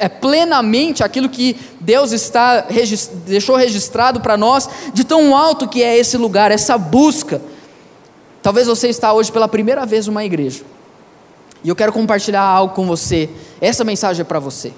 é, 0.00 0.08
plenamente 0.08 1.04
aquilo 1.04 1.28
que 1.28 1.54
Deus 1.78 2.12
está 2.12 2.64
deixou 3.26 3.56
registrado 3.56 4.22
para 4.22 4.38
nós, 4.38 4.66
de 4.94 5.04
tão 5.04 5.36
alto 5.36 5.68
que 5.68 5.82
é 5.82 5.98
esse 5.98 6.16
lugar, 6.16 6.50
essa 6.50 6.78
busca. 6.78 7.42
Talvez 8.42 8.66
você 8.66 8.88
está 8.88 9.12
hoje 9.12 9.30
pela 9.30 9.46
primeira 9.46 9.84
vez 9.84 10.06
numa 10.06 10.24
igreja, 10.24 10.62
e 11.62 11.68
eu 11.68 11.76
quero 11.76 11.92
compartilhar 11.92 12.40
algo 12.40 12.74
com 12.74 12.86
você. 12.86 13.28
Essa 13.60 13.84
mensagem 13.84 14.22
é 14.22 14.24
para 14.24 14.38
você. 14.38 14.72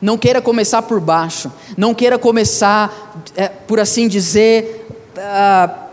Não 0.00 0.16
queira 0.16 0.40
começar 0.40 0.80
por 0.80 0.98
baixo, 0.98 1.52
não 1.76 1.92
queira 1.92 2.18
começar, 2.18 3.22
é, 3.36 3.48
por 3.48 3.78
assim 3.78 4.08
dizer, 4.08 4.86
ah, 5.18 5.88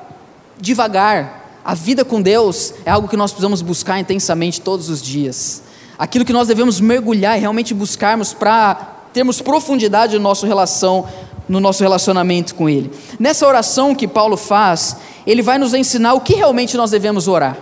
devagar. 0.57 1.44
A 1.65 1.74
vida 1.74 2.05
com 2.05 2.22
Deus 2.22 2.75
é 2.86 2.91
algo 2.91 3.07
que 3.07 3.17
nós 3.17 3.31
precisamos 3.31 3.63
buscar 3.63 4.00
intensamente 4.00 4.62
todos 4.62 4.88
os 4.88 5.01
dias. 5.01 5.63
Aquilo 5.98 6.24
que 6.24 6.31
nós 6.31 6.48
devemos 6.48 6.79
mergulhar 6.79 7.36
e 7.36 7.41
realmente 7.41 7.74
buscarmos 7.74 8.36
para 8.36 8.75
termos 9.12 9.41
profundidade 9.41 10.15
no 10.15 10.22
nosso 10.22 10.45
relação, 10.45 11.07
no 11.50 11.60
nosso 11.60 11.81
relacionamento 11.81 12.53
com 12.53 12.69
Ele. 12.69 12.91
Nessa 13.19 13.48
oração 13.48 13.95
que 13.95 14.07
Paulo 14.07 14.38
faz, 14.38 14.98
ele 15.25 15.41
vai 15.41 15.57
nos 15.57 15.74
ensinar 15.74 16.13
o 16.13 16.22
que 16.22 16.36
realmente 16.36 16.77
nós 16.77 16.91
devemos 16.91 17.27
orar. 17.27 17.57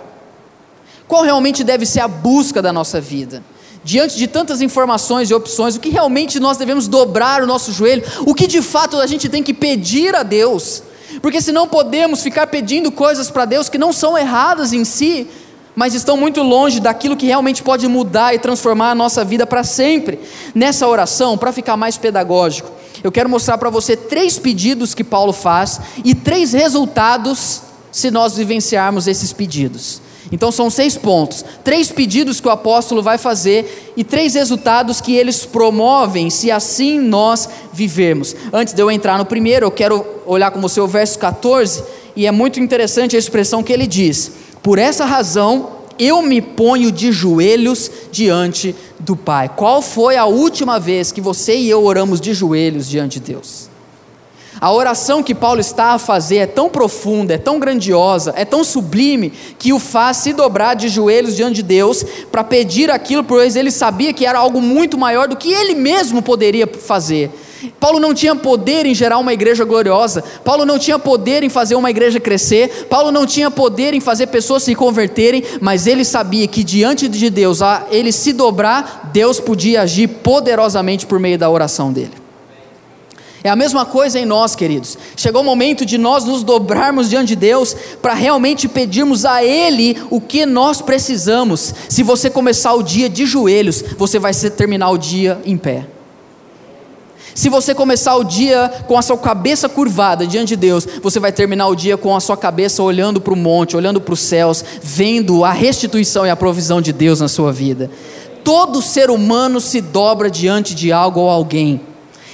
Qual 1.08 1.22
realmente 1.22 1.64
deve 1.64 1.86
ser 1.86 2.00
a 2.00 2.08
busca 2.08 2.60
da 2.60 2.74
nossa 2.74 3.00
vida? 3.00 3.42
Diante 3.82 4.18
de 4.18 4.26
tantas 4.26 4.60
informações 4.60 5.30
e 5.30 5.34
opções, 5.34 5.76
o 5.76 5.80
que 5.80 5.88
realmente 5.88 6.38
nós 6.38 6.58
devemos 6.58 6.88
dobrar 6.88 7.42
o 7.42 7.46
nosso 7.46 7.72
joelho? 7.72 8.04
O 8.26 8.34
que 8.34 8.46
de 8.46 8.60
fato 8.60 8.98
a 8.98 9.06
gente 9.06 9.30
tem 9.30 9.42
que 9.42 9.54
pedir 9.54 10.14
a 10.14 10.22
Deus? 10.22 10.82
Porque 11.20 11.40
se 11.40 11.52
não 11.52 11.66
podemos 11.66 12.22
ficar 12.22 12.46
pedindo 12.46 12.90
coisas 12.90 13.30
para 13.30 13.44
Deus 13.44 13.68
que 13.68 13.78
não 13.78 13.92
são 13.92 14.16
erradas 14.16 14.72
em 14.72 14.84
si, 14.84 15.26
mas 15.74 15.94
estão 15.94 16.16
muito 16.16 16.42
longe 16.42 16.80
daquilo 16.80 17.16
que 17.16 17.26
realmente 17.26 17.62
pode 17.62 17.86
mudar 17.88 18.34
e 18.34 18.38
transformar 18.38 18.90
a 18.90 18.94
nossa 18.94 19.24
vida 19.24 19.46
para 19.46 19.64
sempre. 19.64 20.20
Nessa 20.54 20.86
oração, 20.86 21.36
para 21.36 21.52
ficar 21.52 21.76
mais 21.76 21.98
pedagógico, 21.98 22.70
eu 23.02 23.10
quero 23.10 23.28
mostrar 23.28 23.58
para 23.58 23.70
você 23.70 23.96
três 23.96 24.38
pedidos 24.38 24.94
que 24.94 25.04
Paulo 25.04 25.32
faz 25.32 25.80
e 26.04 26.14
três 26.14 26.52
resultados 26.52 27.62
se 27.90 28.10
nós 28.10 28.36
vivenciarmos 28.36 29.06
esses 29.06 29.32
pedidos. 29.32 30.00
Então 30.32 30.50
são 30.50 30.70
seis 30.70 30.96
pontos, 30.96 31.44
três 31.62 31.92
pedidos 31.92 32.40
que 32.40 32.48
o 32.48 32.50
apóstolo 32.50 33.02
vai 33.02 33.18
fazer 33.18 33.92
e 33.96 34.02
três 34.02 34.34
resultados 34.34 35.00
que 35.00 35.14
eles 35.14 35.44
promovem 35.44 36.30
se 36.30 36.50
assim 36.50 36.98
nós 36.98 37.48
vivermos. 37.72 38.34
Antes 38.52 38.72
de 38.72 38.82
eu 38.82 38.90
entrar 38.90 39.18
no 39.18 39.26
primeiro, 39.26 39.66
eu 39.66 39.70
quero 39.70 40.13
olhar 40.26 40.50
com 40.50 40.60
você 40.60 40.80
o 40.80 40.86
verso 40.86 41.18
14 41.18 41.82
e 42.16 42.26
é 42.26 42.30
muito 42.30 42.60
interessante 42.60 43.16
a 43.16 43.18
expressão 43.18 43.62
que 43.62 43.72
ele 43.72 43.86
diz: 43.86 44.30
Por 44.62 44.78
essa 44.78 45.04
razão 45.04 45.74
eu 45.98 46.22
me 46.22 46.40
ponho 46.40 46.90
de 46.90 47.12
joelhos 47.12 47.90
diante 48.10 48.74
do 48.98 49.16
Pai. 49.16 49.50
Qual 49.54 49.80
foi 49.80 50.16
a 50.16 50.24
última 50.24 50.80
vez 50.80 51.12
que 51.12 51.20
você 51.20 51.56
e 51.56 51.70
eu 51.70 51.84
oramos 51.84 52.20
de 52.20 52.34
joelhos 52.34 52.88
diante 52.88 53.20
de 53.20 53.32
Deus? 53.32 53.74
A 54.60 54.72
oração 54.72 55.22
que 55.22 55.34
Paulo 55.34 55.60
está 55.60 55.92
a 55.92 55.98
fazer 55.98 56.36
é 56.36 56.46
tão 56.46 56.70
profunda, 56.70 57.34
é 57.34 57.38
tão 57.38 57.58
grandiosa, 57.58 58.32
é 58.36 58.44
tão 58.44 58.62
sublime, 58.62 59.32
que 59.58 59.72
o 59.72 59.78
faz 59.78 60.18
se 60.18 60.32
dobrar 60.32 60.74
de 60.74 60.88
joelhos 60.88 61.36
diante 61.36 61.56
de 61.56 61.62
Deus 61.62 62.04
para 62.30 62.44
pedir 62.44 62.90
aquilo, 62.90 63.24
pois 63.24 63.56
ele 63.56 63.70
sabia 63.70 64.12
que 64.12 64.24
era 64.24 64.38
algo 64.38 64.60
muito 64.60 64.96
maior 64.96 65.28
do 65.28 65.36
que 65.36 65.52
ele 65.52 65.74
mesmo 65.74 66.22
poderia 66.22 66.66
fazer. 66.66 67.30
Paulo 67.80 68.00
não 68.00 68.14
tinha 68.14 68.34
poder 68.34 68.86
em 68.86 68.94
gerar 68.94 69.18
uma 69.18 69.32
igreja 69.32 69.64
gloriosa, 69.64 70.22
Paulo 70.44 70.64
não 70.64 70.78
tinha 70.78 70.98
poder 70.98 71.42
em 71.42 71.48
fazer 71.48 71.74
uma 71.74 71.90
igreja 71.90 72.20
crescer, 72.20 72.86
Paulo 72.88 73.10
não 73.10 73.26
tinha 73.26 73.50
poder 73.50 73.94
em 73.94 74.00
fazer 74.00 74.26
pessoas 74.28 74.62
se 74.62 74.74
converterem, 74.74 75.42
mas 75.60 75.86
ele 75.86 76.04
sabia 76.04 76.46
que 76.46 76.64
diante 76.64 77.08
de 77.08 77.30
Deus, 77.30 77.62
a 77.62 77.86
ele 77.90 78.12
se 78.12 78.32
dobrar, 78.32 79.10
Deus 79.12 79.40
podia 79.40 79.82
agir 79.82 80.08
poderosamente 80.08 81.06
por 81.06 81.18
meio 81.18 81.38
da 81.38 81.50
oração 81.50 81.92
dele. 81.92 82.24
É 83.44 83.50
a 83.50 83.56
mesma 83.56 83.84
coisa 83.84 84.18
em 84.18 84.24
nós, 84.24 84.56
queridos. 84.56 84.96
Chegou 85.14 85.42
o 85.42 85.44
momento 85.44 85.84
de 85.84 85.98
nós 85.98 86.24
nos 86.24 86.42
dobrarmos 86.42 87.10
diante 87.10 87.28
de 87.28 87.36
Deus 87.36 87.76
para 88.00 88.14
realmente 88.14 88.66
pedirmos 88.66 89.26
a 89.26 89.44
Ele 89.44 89.98
o 90.08 90.18
que 90.18 90.46
nós 90.46 90.80
precisamos. 90.80 91.74
Se 91.86 92.02
você 92.02 92.30
começar 92.30 92.72
o 92.72 92.82
dia 92.82 93.06
de 93.06 93.26
joelhos, 93.26 93.84
você 93.98 94.18
vai 94.18 94.32
terminar 94.32 94.88
o 94.88 94.96
dia 94.96 95.38
em 95.44 95.58
pé. 95.58 95.93
Se 97.34 97.48
você 97.48 97.74
começar 97.74 98.14
o 98.14 98.22
dia 98.22 98.70
com 98.86 98.96
a 98.96 99.02
sua 99.02 99.18
cabeça 99.18 99.68
curvada 99.68 100.26
diante 100.26 100.50
de 100.50 100.56
Deus, 100.56 100.86
você 101.02 101.18
vai 101.18 101.32
terminar 101.32 101.66
o 101.66 101.74
dia 101.74 101.96
com 101.96 102.14
a 102.14 102.20
sua 102.20 102.36
cabeça 102.36 102.82
olhando 102.82 103.20
para 103.20 103.34
o 103.34 103.36
monte, 103.36 103.76
olhando 103.76 104.00
para 104.00 104.14
os 104.14 104.20
céus, 104.20 104.64
vendo 104.80 105.44
a 105.44 105.50
restituição 105.50 106.24
e 106.24 106.30
a 106.30 106.36
provisão 106.36 106.80
de 106.80 106.92
Deus 106.92 107.20
na 107.20 107.28
sua 107.28 107.52
vida. 107.52 107.90
Todo 108.44 108.80
ser 108.80 109.10
humano 109.10 109.60
se 109.60 109.80
dobra 109.80 110.30
diante 110.30 110.74
de 110.74 110.92
algo 110.92 111.20
ou 111.20 111.30
alguém 111.30 111.80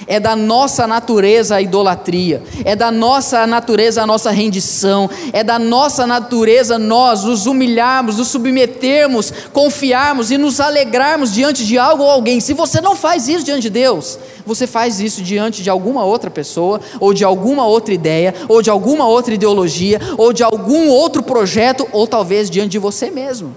é 0.06 0.18
da 0.18 0.34
nossa 0.36 0.86
natureza 0.86 1.56
a 1.56 1.62
idolatria, 1.62 2.42
é 2.64 2.74
da 2.74 2.90
nossa 2.90 3.46
natureza 3.46 4.02
a 4.02 4.06
nossa 4.06 4.30
rendição, 4.30 5.08
é 5.32 5.42
da 5.42 5.58
nossa 5.58 6.06
natureza 6.06 6.78
nós 6.78 7.24
nos 7.24 7.46
humilharmos, 7.46 8.16
nos 8.16 8.28
submetermos, 8.28 9.32
confiarmos 9.52 10.30
e 10.30 10.38
nos 10.38 10.60
alegrarmos 10.60 11.32
diante 11.32 11.64
de 11.64 11.78
algo 11.78 12.02
ou 12.02 12.10
alguém. 12.10 12.40
Se 12.40 12.52
você 12.52 12.80
não 12.80 12.96
faz 12.96 13.28
isso 13.28 13.44
diante 13.44 13.62
de 13.62 13.70
Deus, 13.70 14.18
você 14.44 14.66
faz 14.66 15.00
isso 15.00 15.22
diante 15.22 15.62
de 15.62 15.70
alguma 15.70 16.04
outra 16.04 16.30
pessoa, 16.30 16.80
ou 16.98 17.14
de 17.14 17.24
alguma 17.24 17.66
outra 17.66 17.94
ideia, 17.94 18.34
ou 18.48 18.62
de 18.62 18.70
alguma 18.70 19.06
outra 19.06 19.34
ideologia, 19.34 20.00
ou 20.16 20.32
de 20.32 20.42
algum 20.42 20.88
outro 20.88 21.22
projeto, 21.22 21.86
ou 21.92 22.06
talvez 22.06 22.50
diante 22.50 22.70
de 22.70 22.78
você 22.78 23.10
mesmo. 23.10 23.54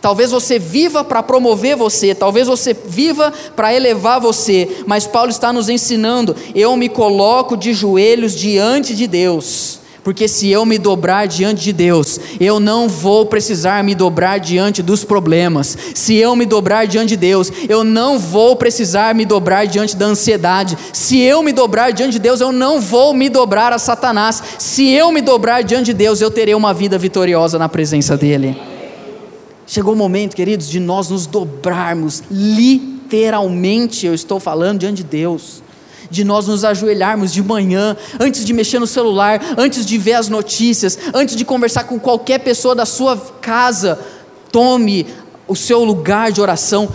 Talvez 0.00 0.30
você 0.30 0.58
viva 0.58 1.02
para 1.02 1.22
promover 1.22 1.76
você, 1.76 2.14
talvez 2.14 2.46
você 2.46 2.72
viva 2.72 3.32
para 3.56 3.74
elevar 3.74 4.20
você, 4.20 4.68
mas 4.86 5.06
Paulo 5.08 5.30
está 5.30 5.52
nos 5.52 5.68
ensinando: 5.68 6.36
eu 6.54 6.76
me 6.76 6.88
coloco 6.88 7.56
de 7.56 7.72
joelhos 7.72 8.36
diante 8.36 8.94
de 8.94 9.08
Deus, 9.08 9.80
porque 10.04 10.28
se 10.28 10.48
eu 10.48 10.64
me 10.64 10.78
dobrar 10.78 11.26
diante 11.26 11.64
de 11.64 11.72
Deus, 11.72 12.18
eu 12.38 12.60
não 12.60 12.88
vou 12.88 13.26
precisar 13.26 13.82
me 13.82 13.92
dobrar 13.92 14.38
diante 14.38 14.84
dos 14.84 15.02
problemas. 15.02 15.76
Se 15.96 16.14
eu 16.14 16.36
me 16.36 16.46
dobrar 16.46 16.86
diante 16.86 17.10
de 17.10 17.16
Deus, 17.16 17.52
eu 17.68 17.82
não 17.82 18.20
vou 18.20 18.54
precisar 18.54 19.12
me 19.16 19.24
dobrar 19.24 19.66
diante 19.66 19.96
da 19.96 20.06
ansiedade. 20.06 20.78
Se 20.92 21.20
eu 21.20 21.42
me 21.42 21.52
dobrar 21.52 21.90
diante 21.90 22.12
de 22.12 22.18
Deus, 22.20 22.40
eu 22.40 22.52
não 22.52 22.80
vou 22.80 23.12
me 23.12 23.28
dobrar 23.28 23.72
a 23.72 23.78
Satanás. 23.78 24.40
Se 24.60 24.88
eu 24.88 25.10
me 25.10 25.20
dobrar 25.20 25.62
diante 25.62 25.86
de 25.86 25.94
Deus, 25.94 26.20
eu 26.20 26.30
terei 26.30 26.54
uma 26.54 26.72
vida 26.72 26.96
vitoriosa 26.96 27.58
na 27.58 27.68
presença 27.68 28.16
dEle. 28.16 28.77
Chegou 29.68 29.92
o 29.92 29.96
momento, 29.96 30.34
queridos, 30.34 30.70
de 30.70 30.80
nós 30.80 31.10
nos 31.10 31.26
dobrarmos, 31.26 32.22
literalmente, 32.30 34.06
eu 34.06 34.14
estou 34.14 34.40
falando 34.40 34.78
diante 34.78 35.02
de 35.02 35.04
Deus, 35.04 35.62
de 36.10 36.24
nós 36.24 36.46
nos 36.46 36.64
ajoelharmos 36.64 37.30
de 37.30 37.42
manhã, 37.42 37.94
antes 38.18 38.46
de 38.46 38.54
mexer 38.54 38.78
no 38.78 38.86
celular, 38.86 39.38
antes 39.58 39.84
de 39.84 39.98
ver 39.98 40.14
as 40.14 40.30
notícias, 40.30 40.98
antes 41.12 41.36
de 41.36 41.44
conversar 41.44 41.84
com 41.84 42.00
qualquer 42.00 42.38
pessoa 42.38 42.74
da 42.74 42.86
sua 42.86 43.14
casa, 43.42 44.00
tome 44.50 45.06
o 45.46 45.54
seu 45.54 45.84
lugar 45.84 46.32
de 46.32 46.40
oração, 46.40 46.88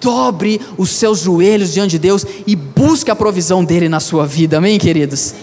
dobre 0.00 0.60
os 0.78 0.90
seus 0.90 1.18
joelhos 1.18 1.72
diante 1.72 1.90
de 1.90 1.98
Deus 1.98 2.24
e 2.46 2.54
busque 2.54 3.10
a 3.10 3.16
provisão 3.16 3.64
dele 3.64 3.88
na 3.88 3.98
sua 3.98 4.24
vida, 4.24 4.58
amém, 4.58 4.78
queridos? 4.78 5.34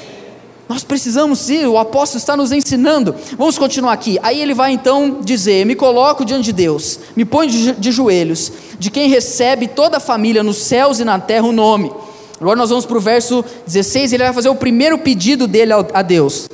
Nós 0.67 0.83
precisamos 0.83 1.39
sim, 1.39 1.65
o 1.65 1.77
apóstolo 1.77 2.19
está 2.19 2.35
nos 2.35 2.51
ensinando. 2.51 3.15
Vamos 3.37 3.57
continuar 3.57 3.93
aqui. 3.93 4.19
Aí 4.21 4.41
ele 4.41 4.53
vai 4.53 4.71
então 4.71 5.19
dizer: 5.21 5.65
Me 5.65 5.75
coloco 5.75 6.25
diante 6.25 6.45
de 6.45 6.53
Deus, 6.53 6.99
me 7.15 7.23
ponho 7.23 7.49
de, 7.49 7.71
de 7.73 7.91
joelhos, 7.91 8.51
de 8.77 8.91
quem 8.91 9.09
recebe 9.09 9.67
toda 9.67 9.97
a 9.97 10.01
família 10.01 10.43
nos 10.43 10.57
céus 10.57 10.99
e 10.99 11.05
na 11.05 11.19
terra 11.19 11.47
o 11.47 11.53
nome. 11.53 11.91
Agora 12.39 12.57
nós 12.57 12.69
vamos 12.69 12.85
para 12.85 12.97
o 12.97 13.01
verso 13.01 13.43
16, 13.65 14.13
ele 14.13 14.23
vai 14.23 14.33
fazer 14.33 14.49
o 14.49 14.55
primeiro 14.55 14.97
pedido 14.99 15.47
dele 15.47 15.71
a 15.73 16.01
Deus. 16.01 16.49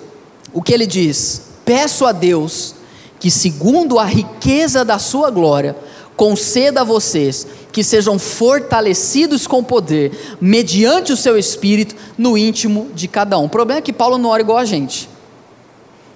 O 0.53 0.61
que 0.61 0.73
ele 0.73 0.85
diz? 0.85 1.41
Peço 1.65 2.05
a 2.05 2.11
Deus 2.11 2.75
que, 3.19 3.31
segundo 3.31 3.99
a 3.99 4.05
riqueza 4.05 4.85
da 4.85 4.99
sua 4.99 5.29
glória, 5.29 5.75
conceda 6.15 6.81
a 6.81 6.83
vocês 6.83 7.47
que 7.71 7.83
sejam 7.83 8.19
fortalecidos 8.19 9.47
com 9.47 9.63
poder, 9.63 10.11
mediante 10.39 11.11
o 11.11 11.17
seu 11.17 11.37
espírito, 11.37 11.95
no 12.17 12.37
íntimo 12.37 12.89
de 12.93 13.07
cada 13.07 13.37
um. 13.39 13.45
O 13.45 13.49
problema 13.49 13.79
é 13.79 13.81
que 13.81 13.91
Paulo 13.91 14.17
não 14.17 14.29
ora 14.29 14.41
igual 14.41 14.57
a 14.57 14.65
gente, 14.65 15.09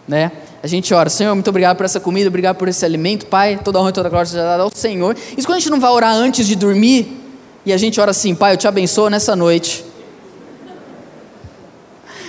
né? 0.07 0.31
A 0.61 0.67
gente 0.67 0.93
ora, 0.93 1.09
Senhor, 1.09 1.33
muito 1.33 1.49
obrigado 1.49 1.77
por 1.77 1.85
essa 1.85 1.99
comida, 1.99 2.27
obrigado 2.27 2.57
por 2.57 2.67
esse 2.67 2.83
alimento, 2.83 3.25
Pai, 3.27 3.59
toda 3.63 3.79
honra 3.79 3.89
e 3.89 3.93
toda 3.93 4.09
glória 4.09 4.25
seja 4.25 4.43
dada 4.43 4.63
ao 4.63 4.71
Senhor. 4.73 5.15
Isso 5.37 5.47
quando 5.47 5.57
a 5.57 5.59
gente 5.59 5.69
não 5.69 5.79
vai 5.79 5.91
orar 5.91 6.13
antes 6.13 6.47
de 6.47 6.55
dormir, 6.55 7.23
e 7.65 7.73
a 7.73 7.77
gente 7.77 7.99
ora 7.99 8.11
assim, 8.11 8.33
Pai, 8.33 8.53
eu 8.53 8.57
te 8.57 8.67
abençoo 8.67 9.09
nessa 9.09 9.35
noite. 9.35 9.85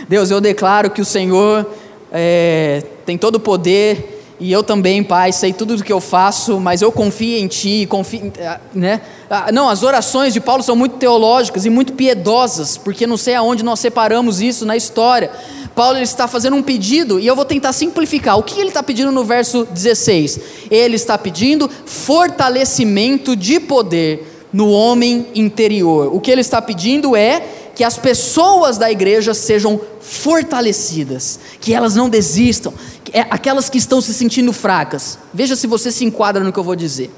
Deus, 0.09 0.31
eu 0.31 0.41
declaro 0.41 0.91
que 0.91 1.01
o 1.01 1.05
Senhor 1.05 1.67
é, 2.11 2.83
tem 3.05 3.19
todo 3.19 3.37
o 3.37 3.41
poder 3.41 4.18
e 4.41 4.53
eu 4.53 4.63
também, 4.63 5.03
Pai, 5.03 5.33
sei 5.33 5.53
tudo 5.53 5.77
do 5.77 5.83
que 5.83 5.93
eu 5.93 6.01
faço, 6.01 6.61
mas 6.61 6.81
eu 6.81 6.93
confio 6.93 7.39
em 7.39 7.49
Ti, 7.49 7.87
confio, 7.91 8.33
eh, 8.39 8.61
né? 8.73 9.01
Ah, 9.29 9.51
não, 9.53 9.69
as 9.69 9.83
orações 9.83 10.33
de 10.33 10.41
Paulo 10.41 10.63
são 10.63 10.77
muito 10.77 10.97
teológicas 10.97 11.67
e 11.67 11.71
muito 11.71 11.93
piedosas, 11.95 12.77
porque 12.77 13.05
não 13.05 13.17
sei 13.17 13.35
aonde 13.35 13.65
nós 13.65 13.81
separamos 13.81 14.41
isso 14.41 14.65
na 14.65 14.77
história. 14.77 15.31
Paulo 15.75 15.97
ele 15.97 16.05
está 16.05 16.29
fazendo 16.29 16.55
um 16.55 16.63
pedido, 16.63 17.19
e 17.19 17.27
eu 17.27 17.35
vou 17.35 17.45
tentar 17.45 17.73
simplificar. 17.73 18.39
O 18.39 18.45
que 18.45 18.61
ele 18.61 18.69
está 18.69 18.83
pedindo 18.83 19.11
no 19.11 19.25
verso 19.25 19.67
16? 19.73 20.41
Ele 20.71 20.95
está 20.95 21.19
pedindo 21.19 21.69
fortalecimento 21.85 23.35
de 23.35 23.59
poder 23.59 24.47
no 24.53 24.71
homem 24.71 25.27
interior. 25.35 26.15
O 26.15 26.21
que 26.21 26.31
ele 26.31 26.41
está 26.43 26.63
pedindo 26.63 27.17
é 27.17 27.43
que 27.75 27.85
as 27.85 27.99
pessoas 27.99 28.79
da 28.79 28.91
igreja 28.91 29.35
sejam 29.35 29.81
fortalecidas, 30.09 31.39
que 31.61 31.75
elas 31.75 31.95
não 31.95 32.09
desistam, 32.09 32.73
é, 33.13 33.21
aquelas 33.21 33.69
que 33.69 33.77
estão 33.77 34.01
se 34.01 34.15
sentindo 34.15 34.53
fracas. 34.55 35.19
Veja 35.35 35.55
se 35.55 35.67
você 35.67 35.93
se 35.93 36.05
enquadra 36.05 36.43
no 36.43 36.53
que 36.53 36.59
eu 36.59 36.65
vou 36.65 36.75
dizer. 36.75 37.11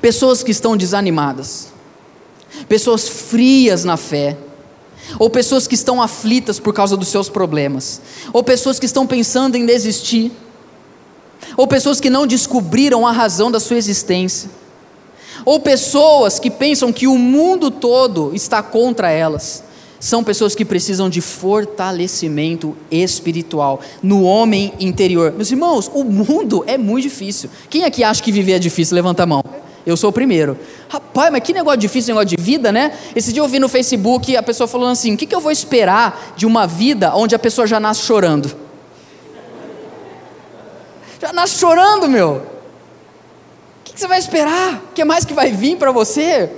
Pessoas 0.00 0.42
que 0.42 0.50
estão 0.50 0.76
desanimadas, 0.76 1.68
pessoas 2.68 3.06
frias 3.06 3.84
na 3.84 3.98
fé, 3.98 4.38
ou 5.18 5.28
pessoas 5.28 5.66
que 5.66 5.74
estão 5.74 6.00
aflitas 6.00 6.58
por 6.58 6.72
causa 6.72 6.96
dos 6.96 7.08
seus 7.08 7.28
problemas, 7.28 8.00
ou 8.32 8.42
pessoas 8.42 8.78
que 8.78 8.86
estão 8.86 9.06
pensando 9.06 9.56
em 9.56 9.66
desistir, 9.66 10.32
ou 11.54 11.66
pessoas 11.66 12.00
que 12.00 12.08
não 12.08 12.26
descobriram 12.26 13.06
a 13.06 13.12
razão 13.12 13.50
da 13.50 13.60
sua 13.60 13.76
existência, 13.76 14.48
ou 15.44 15.60
pessoas 15.60 16.38
que 16.38 16.50
pensam 16.50 16.92
que 16.92 17.06
o 17.06 17.18
mundo 17.18 17.70
todo 17.70 18.34
está 18.34 18.62
contra 18.62 19.10
elas. 19.10 19.62
São 20.02 20.24
pessoas 20.24 20.52
que 20.56 20.64
precisam 20.64 21.08
de 21.08 21.20
fortalecimento 21.20 22.76
espiritual 22.90 23.80
no 24.02 24.24
homem 24.24 24.72
interior. 24.80 25.30
Meus 25.30 25.52
irmãos, 25.52 25.88
o 25.94 26.02
mundo 26.02 26.64
é 26.66 26.76
muito 26.76 27.04
difícil. 27.04 27.48
Quem 27.70 27.84
aqui 27.84 28.02
acha 28.02 28.20
que 28.20 28.32
viver 28.32 28.54
é 28.54 28.58
difícil? 28.58 28.96
Levanta 28.96 29.22
a 29.22 29.26
mão. 29.26 29.44
Eu 29.86 29.96
sou 29.96 30.10
o 30.10 30.12
primeiro. 30.12 30.58
Rapaz, 30.88 31.30
mas 31.30 31.40
que 31.44 31.52
negócio 31.52 31.78
difícil, 31.78 32.16
negócio 32.16 32.36
de 32.36 32.42
vida, 32.42 32.72
né? 32.72 32.98
Esse 33.14 33.32
dia 33.32 33.40
eu 33.40 33.46
vi 33.46 33.60
no 33.60 33.68
Facebook 33.68 34.36
a 34.36 34.42
pessoa 34.42 34.66
falando 34.66 34.90
assim: 34.90 35.14
o 35.14 35.16
que, 35.16 35.24
que 35.24 35.36
eu 35.36 35.40
vou 35.40 35.52
esperar 35.52 36.34
de 36.36 36.46
uma 36.46 36.66
vida 36.66 37.14
onde 37.14 37.36
a 37.36 37.38
pessoa 37.38 37.64
já 37.64 37.78
nasce 37.78 38.02
chorando? 38.02 38.52
Já 41.20 41.32
nasce 41.32 41.60
chorando, 41.60 42.08
meu. 42.08 42.38
O 42.38 42.42
que, 43.84 43.92
que 43.92 44.00
você 44.00 44.08
vai 44.08 44.18
esperar? 44.18 44.82
O 44.90 44.94
que 44.94 45.04
mais 45.04 45.24
que 45.24 45.32
vai 45.32 45.52
vir 45.52 45.76
para 45.76 45.92
você? 45.92 46.50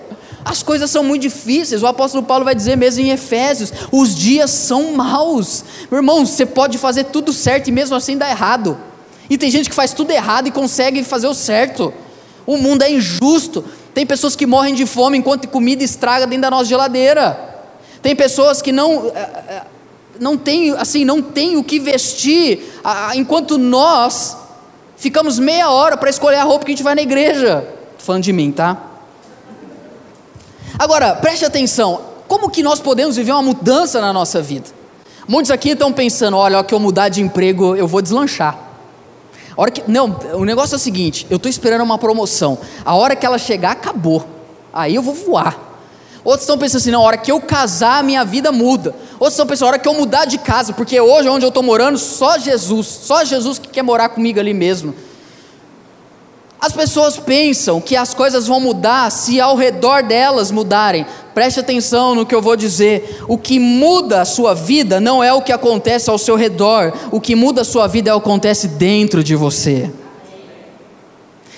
As 0.45 0.63
coisas 0.63 0.91
são 0.91 1.03
muito 1.03 1.23
difíceis. 1.23 1.83
O 1.83 1.87
apóstolo 1.87 2.23
Paulo 2.23 2.45
vai 2.45 2.55
dizer 2.55 2.77
mesmo 2.77 3.03
em 3.03 3.11
Efésios: 3.11 3.73
os 3.91 4.15
dias 4.15 4.51
são 4.51 4.93
maus. 4.93 5.65
Meu 5.91 5.99
irmão, 5.99 6.27
você 6.27 6.45
pode 6.45 6.77
fazer 6.77 7.05
tudo 7.05 7.33
certo 7.33 7.69
e 7.69 7.73
mesmo 7.73 7.97
assim 7.97 8.17
dá 8.17 8.29
errado. 8.29 8.79
E 9.31 9.39
tem 9.39 9.51
gente 9.51 9.71
que 9.71 9.75
faz 9.75 9.95
tudo 9.95 10.11
errado 10.11 10.47
e 10.47 10.51
consegue 10.51 11.03
fazer 11.03 11.27
o 11.27 11.35
certo. 11.35 11.95
O 12.47 12.59
mundo 12.59 12.83
é 12.83 12.91
injusto. 12.91 13.65
Tem 13.95 14.05
pessoas 14.05 14.37
que 14.37 14.47
morrem 14.47 14.75
de 14.75 14.85
fome 14.85 15.17
enquanto 15.17 15.49
comida 15.49 15.83
estraga 15.83 16.27
dentro 16.27 16.43
da 16.43 16.51
nossa 16.51 16.67
geladeira. 16.67 17.39
Tem 18.03 18.15
pessoas 18.15 18.61
que 18.61 18.71
não 18.71 19.07
eh, 19.15 19.45
eh, 19.49 19.63
não 20.21 20.37
tem 20.37 20.73
assim 20.73 21.05
não 21.05 21.23
tem 21.23 21.57
o 21.57 21.65
que 21.65 21.81
vestir 21.81 22.61
enquanto 23.15 23.57
nós 23.57 24.37
ficamos 24.97 25.39
meia 25.39 25.71
hora 25.71 25.97
para 25.97 26.11
escolher 26.11 26.37
a 26.37 26.45
roupa 26.45 26.67
que 26.67 26.73
a 26.73 26.75
gente 26.75 26.85
vai 26.85 26.95
na 26.95 27.03
igreja. 27.03 27.67
Tô 27.99 28.05
falando 28.05 28.23
de 28.23 28.33
mim, 28.33 28.53
tá? 28.53 28.94
Agora 30.79 31.15
preste 31.15 31.45
atenção. 31.45 32.01
Como 32.27 32.51
que 32.51 32.63
nós 32.63 32.81
podemos 32.81 33.17
viver 33.17 33.33
uma 33.33 33.43
mudança 33.43 34.01
na 34.01 34.13
nossa 34.13 34.41
vida? 34.43 34.67
Muitos 35.27 35.51
aqui 35.51 35.71
estão 35.71 35.93
pensando, 35.93 36.37
olha, 36.37 36.63
que 36.65 36.75
eu 36.75 36.81
mudar 36.81 37.09
de 37.09 37.23
emprego, 37.23 37.77
eu 37.77 37.87
vou 37.87 38.03
deslanchar. 38.03 38.59
A 39.57 39.61
hora 39.61 39.71
que, 39.71 39.83
não, 39.91 40.19
o 40.35 40.45
negócio 40.45 40.75
é 40.75 40.77
o 40.77 40.81
seguinte: 40.81 41.27
eu 41.31 41.37
estou 41.37 41.49
esperando 41.49 41.83
uma 41.83 41.99
promoção. 41.99 42.59
A 42.85 42.95
hora 42.95 43.15
que 43.15 43.25
ela 43.25 43.39
chegar, 43.39 43.73
acabou. 43.73 44.27
Aí 44.73 44.95
eu 44.95 45.03
vou 45.03 45.15
voar. 45.15 45.57
Outros 46.25 46.43
estão 46.43 46.59
pensando 46.59 46.79
assim: 46.79 46.91
na 46.91 47.01
hora 47.01 47.17
que 47.17 47.31
eu 47.31 47.41
casar, 47.41 48.03
minha 48.03 48.25
vida 48.25 48.51
muda. 48.51 48.95
Outros 49.15 49.35
estão 49.35 49.47
pensando: 49.47 49.67
a 49.67 49.69
hora 49.71 49.79
que 49.79 49.89
eu 49.89 49.95
mudar 49.95 50.25
de 50.25 50.39
casa, 50.39 50.73
porque 50.73 51.01
hoje, 51.01 51.29
onde 51.29 51.45
eu 51.45 51.49
estou 51.49 51.63
morando, 51.63 51.99
só 51.99 52.37
Jesus, 52.37 52.87
só 52.87 53.25
Jesus 53.25 53.59
que 53.59 53.69
quer 53.69 53.83
morar 53.83 54.09
comigo 54.09 54.41
ali 54.41 54.53
mesmo. 54.53 54.95
As 56.65 56.73
pessoas 56.73 57.19
pensam 57.19 57.79
que 57.79 57.95
as 57.95 58.15
coisas 58.15 58.47
vão 58.47 58.59
mudar 58.59 59.11
se 59.11 59.39
ao 59.39 59.55
redor 59.55 60.03
delas 60.03 60.51
mudarem. 60.51 61.05
Preste 61.35 61.61
atenção 61.61 62.15
no 62.15 62.25
que 62.25 62.35
eu 62.35 62.41
vou 62.41 62.57
dizer. 62.57 63.23
O 63.29 63.37
que 63.37 63.59
muda 63.59 64.23
a 64.23 64.25
sua 64.25 64.55
vida 64.55 64.99
não 64.99 65.23
é 65.23 65.31
o 65.31 65.43
que 65.43 65.53
acontece 65.53 66.09
ao 66.09 66.17
seu 66.17 66.37
redor. 66.37 66.91
O 67.13 67.21
que 67.21 67.37
muda 67.37 67.61
a 67.61 67.65
sua 67.67 67.87
vida 67.87 68.09
é 68.09 68.15
o 68.15 68.19
que 68.19 68.27
acontece 68.27 68.67
dentro 68.67 69.23
de 69.23 69.37
você. 69.37 69.91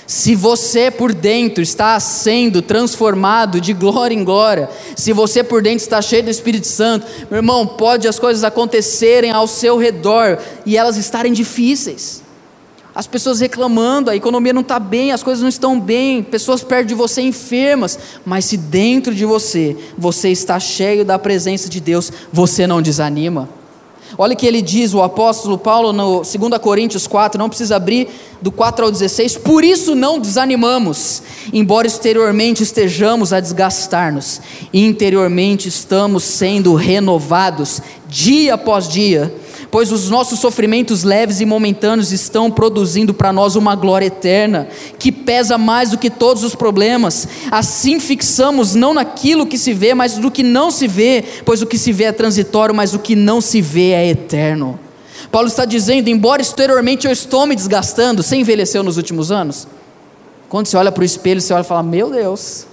Se 0.09 0.35
você 0.35 0.91
por 0.91 1.15
dentro 1.15 1.63
está 1.63 2.01
sendo 2.01 2.61
transformado 2.61 3.61
de 3.61 3.73
glória 3.73 4.13
em 4.13 4.25
glória, 4.25 4.69
se 4.97 5.13
você 5.13 5.45
por 5.45 5.63
dentro 5.63 5.85
está 5.85 6.03
cheio 6.03 6.25
do 6.25 6.31
Espírito 6.31 6.67
Santo, 6.67 7.07
meu 7.31 7.39
irmão, 7.39 7.65
pode 7.65 8.09
as 8.09 8.19
coisas 8.19 8.43
acontecerem 8.43 9.31
ao 9.31 9.47
seu 9.47 9.79
redor 9.79 10.39
e 10.65 10.77
elas 10.77 10.97
estarem 10.97 11.33
difíceis 11.33 12.25
as 12.97 13.06
pessoas 13.06 13.41
reclamando, 13.41 14.11
a 14.11 14.17
economia 14.17 14.54
não 14.54 14.63
está 14.63 14.78
bem, 14.78 15.13
as 15.13 15.23
coisas 15.23 15.43
não 15.43 15.50
estão 15.50 15.78
bem, 15.78 16.23
pessoas 16.23 16.65
perto 16.65 16.89
de 16.89 16.95
você 16.95 17.21
enfermas, 17.21 17.99
mas 18.25 18.47
se 18.47 18.56
dentro 18.56 19.15
de 19.15 19.26
você, 19.26 19.76
você 19.99 20.30
está 20.30 20.59
cheio 20.59 21.04
da 21.04 21.19
presença 21.19 21.69
de 21.69 21.78
Deus, 21.78 22.11
você 22.32 22.67
não 22.67 22.80
desanima. 22.80 23.50
Olha 24.17 24.32
o 24.32 24.37
que 24.37 24.47
ele 24.47 24.63
diz, 24.63 24.95
o 24.95 25.02
apóstolo 25.02 25.59
Paulo, 25.59 25.93
no 25.93 26.23
2 26.23 26.59
Coríntios 26.59 27.06
4, 27.06 27.39
não 27.39 27.50
precisa 27.50 27.76
abrir, 27.76 28.09
do 28.41 28.50
4 28.50 28.87
ao 28.87 28.91
16. 28.91 29.37
Por 29.39 29.63
isso 29.63 29.95
não 29.95 30.19
desanimamos, 30.19 31.23
embora 31.52 31.87
exteriormente 31.87 32.63
estejamos 32.63 33.30
a 33.30 33.41
desgastar-nos, 33.41 34.41
interiormente 34.73 35.69
estamos 35.69 36.25
sendo 36.25 36.75
renovados 36.75 37.82
dia 38.09 38.54
após 38.54 38.89
dia 38.89 39.35
pois 39.71 39.93
os 39.93 40.09
nossos 40.09 40.39
sofrimentos 40.39 41.02
leves 41.02 41.41
e 41.41 41.47
momentâneos 41.47 42.13
estão 42.13 42.50
produzindo 42.50 43.13
para 43.13 43.33
nós 43.33 43.57
uma 43.57 43.75
glória 43.75 44.07
eterna, 44.07 44.69
que 44.99 45.11
pesa 45.11 45.59
mais 45.59 45.91
do 45.91 45.99
que 45.99 46.11
todos 46.11 46.45
os 46.45 46.55
problemas. 46.55 47.29
Assim 47.50 48.00
fixamos 48.00 48.75
não 48.75 48.95
naquilo 48.95 49.47
que 49.47 49.59
se 49.59 49.73
vê, 49.73 49.95
mas 49.95 50.19
no 50.19 50.31
que 50.31 50.43
não 50.43 50.71
se 50.71 50.87
vê, 50.87 51.25
pois 51.45 51.63
o 51.63 51.67
que 51.67 51.79
se 51.79 51.93
vê 51.93 52.05
é 52.05 52.13
transitório, 52.13 52.75
mas 52.75 52.95
o 52.95 52.99
que 52.99 53.15
não 53.15 53.41
se 53.41 53.61
vê 53.61 53.91
é 53.91 54.09
eterno. 54.09 54.79
Paulo 55.31 55.49
está 55.49 55.65
dizendo: 55.65 56.09
embora 56.09 56.41
exteriormente 56.43 57.07
eu 57.07 57.13
estou 57.13 57.47
me 57.47 57.57
desgastando, 57.57 58.23
você 58.23 58.37
envelheceu 58.37 58.83
nos 58.83 58.97
últimos 58.97 59.31
anos? 59.31 59.67
Quando 60.49 60.67
você 60.67 60.76
olha 60.76 60.93
para 60.93 61.02
o 61.02 61.05
espelho, 61.05 61.41
você 61.41 61.52
olha 61.52 61.63
e 61.63 61.65
fala: 61.65 61.83
Meu 61.83 62.11
Deus, 62.11 62.67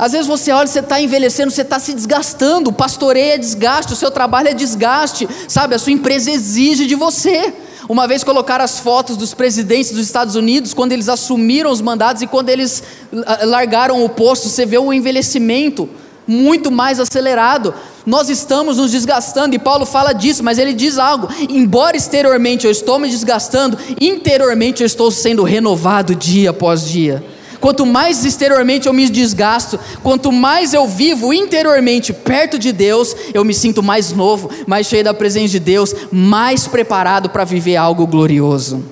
às 0.00 0.12
vezes 0.12 0.26
você 0.26 0.50
olha, 0.50 0.66
você 0.66 0.78
está 0.78 0.98
envelhecendo, 0.98 1.50
você 1.50 1.60
está 1.60 1.78
se 1.78 1.92
desgastando. 1.92 2.70
O 2.70 2.72
pastoreio 2.72 3.34
é 3.34 3.38
desgaste, 3.38 3.92
o 3.92 3.96
seu 3.96 4.10
trabalho 4.10 4.48
é 4.48 4.54
desgaste, 4.54 5.28
sabe? 5.46 5.74
A 5.74 5.78
sua 5.78 5.92
empresa 5.92 6.30
exige 6.30 6.86
de 6.86 6.94
você. 6.94 7.52
Uma 7.86 8.08
vez 8.08 8.24
colocaram 8.24 8.64
as 8.64 8.78
fotos 8.78 9.14
dos 9.18 9.34
presidentes 9.34 9.90
dos 9.90 10.06
Estados 10.06 10.36
Unidos, 10.36 10.72
quando 10.72 10.92
eles 10.92 11.06
assumiram 11.06 11.70
os 11.70 11.82
mandados 11.82 12.22
e 12.22 12.26
quando 12.26 12.48
eles 12.48 12.82
ah, 13.26 13.40
largaram 13.44 14.02
o 14.02 14.08
posto, 14.08 14.48
você 14.48 14.64
vê 14.64 14.78
um 14.78 14.90
envelhecimento 14.90 15.86
muito 16.26 16.70
mais 16.70 16.98
acelerado. 16.98 17.74
Nós 18.06 18.30
estamos 18.30 18.78
nos 18.78 18.92
desgastando, 18.92 19.54
e 19.54 19.58
Paulo 19.58 19.84
fala 19.84 20.14
disso, 20.14 20.42
mas 20.42 20.56
ele 20.56 20.72
diz 20.72 20.96
algo: 20.96 21.28
embora 21.50 21.94
exteriormente 21.94 22.64
eu 22.64 22.72
estou 22.72 22.98
me 22.98 23.10
desgastando, 23.10 23.76
interiormente 24.00 24.82
eu 24.82 24.86
estou 24.86 25.10
sendo 25.10 25.42
renovado 25.42 26.14
dia 26.14 26.48
após 26.48 26.88
dia. 26.88 27.22
Quanto 27.60 27.84
mais 27.84 28.24
exteriormente 28.24 28.88
eu 28.88 28.92
me 28.92 29.08
desgasto, 29.08 29.78
quanto 30.02 30.32
mais 30.32 30.72
eu 30.72 30.88
vivo 30.88 31.32
interiormente 31.32 32.12
perto 32.12 32.58
de 32.58 32.72
Deus, 32.72 33.14
eu 33.34 33.44
me 33.44 33.52
sinto 33.52 33.82
mais 33.82 34.12
novo, 34.12 34.50
mais 34.66 34.86
cheio 34.86 35.04
da 35.04 35.12
presença 35.12 35.48
de 35.48 35.60
Deus, 35.60 35.94
mais 36.10 36.66
preparado 36.66 37.28
para 37.28 37.44
viver 37.44 37.76
algo 37.76 38.06
glorioso. 38.06 38.82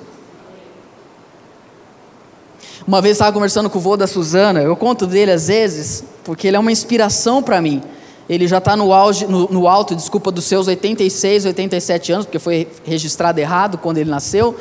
Uma 2.87 3.01
vez 3.01 3.13
estava 3.13 3.31
conversando 3.33 3.69
com 3.69 3.77
o 3.77 3.81
vô 3.81 3.97
da 3.97 4.07
Suzana, 4.07 4.61
eu 4.61 4.75
conto 4.75 5.07
dele 5.07 5.31
às 5.31 5.47
vezes, 5.47 6.03
porque 6.23 6.47
ele 6.47 6.57
é 6.57 6.59
uma 6.59 6.71
inspiração 6.71 7.41
para 7.41 7.61
mim. 7.61 7.81
Ele 8.29 8.47
já 8.47 8.59
está 8.59 8.77
no, 8.77 8.89
no, 9.27 9.47
no 9.47 9.67
alto, 9.67 9.95
desculpa, 9.95 10.31
dos 10.31 10.45
seus 10.45 10.67
86, 10.67 11.45
87 11.45 12.11
anos, 12.11 12.25
porque 12.27 12.37
foi 12.37 12.67
registrado 12.85 13.39
errado 13.39 13.79
quando 13.79 13.97
ele 13.97 14.09
nasceu. 14.09 14.55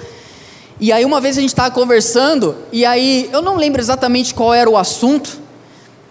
E 0.80 0.92
aí 0.92 1.04
uma 1.04 1.20
vez 1.20 1.36
a 1.36 1.40
gente 1.40 1.50
estava 1.50 1.70
conversando, 1.72 2.54
e 2.70 2.84
aí 2.84 3.28
eu 3.32 3.42
não 3.42 3.56
lembro 3.56 3.80
exatamente 3.80 4.32
qual 4.32 4.54
era 4.54 4.70
o 4.70 4.76
assunto, 4.76 5.38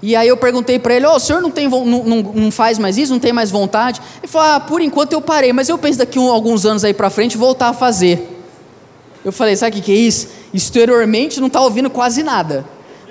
e 0.02 0.16
aí 0.16 0.28
eu 0.28 0.38
perguntei 0.38 0.78
para 0.78 0.94
ele, 0.94 1.06
oh, 1.08 1.16
o 1.16 1.20
senhor 1.20 1.42
não, 1.42 1.50
tem, 1.50 1.68
não, 1.68 1.86
não, 1.86 2.22
não, 2.22 2.52
faz 2.52 2.78
mais 2.78 2.98
isso, 2.98 3.12
não 3.12 3.20
tem 3.20 3.34
mais 3.34 3.50
vontade? 3.50 4.02
Ele 4.22 4.28
falou, 4.28 4.48
ah, 4.56 4.60
por 4.60 4.82
enquanto 4.82 5.14
eu 5.14 5.22
parei, 5.22 5.52
mas 5.54 5.70
eu 5.70 5.78
penso 5.78 5.98
daqui 5.98 6.20
a 6.20 6.22
alguns 6.22 6.66
anos 6.66 6.84
aí 6.84 6.94
para 6.94 7.10
frente 7.10 7.38
voltar 7.38 7.70
a 7.70 7.74
fazer. 7.74 8.36
Eu 9.26 9.32
falei, 9.32 9.56
sabe 9.56 9.72
o 9.72 9.76
que, 9.76 9.86
que 9.86 9.92
é 9.92 9.96
isso? 9.96 10.28
Exteriormente 10.54 11.40
não 11.40 11.48
está 11.48 11.62
ouvindo 11.62 11.90
quase 11.90 12.22
nada, 12.22 12.64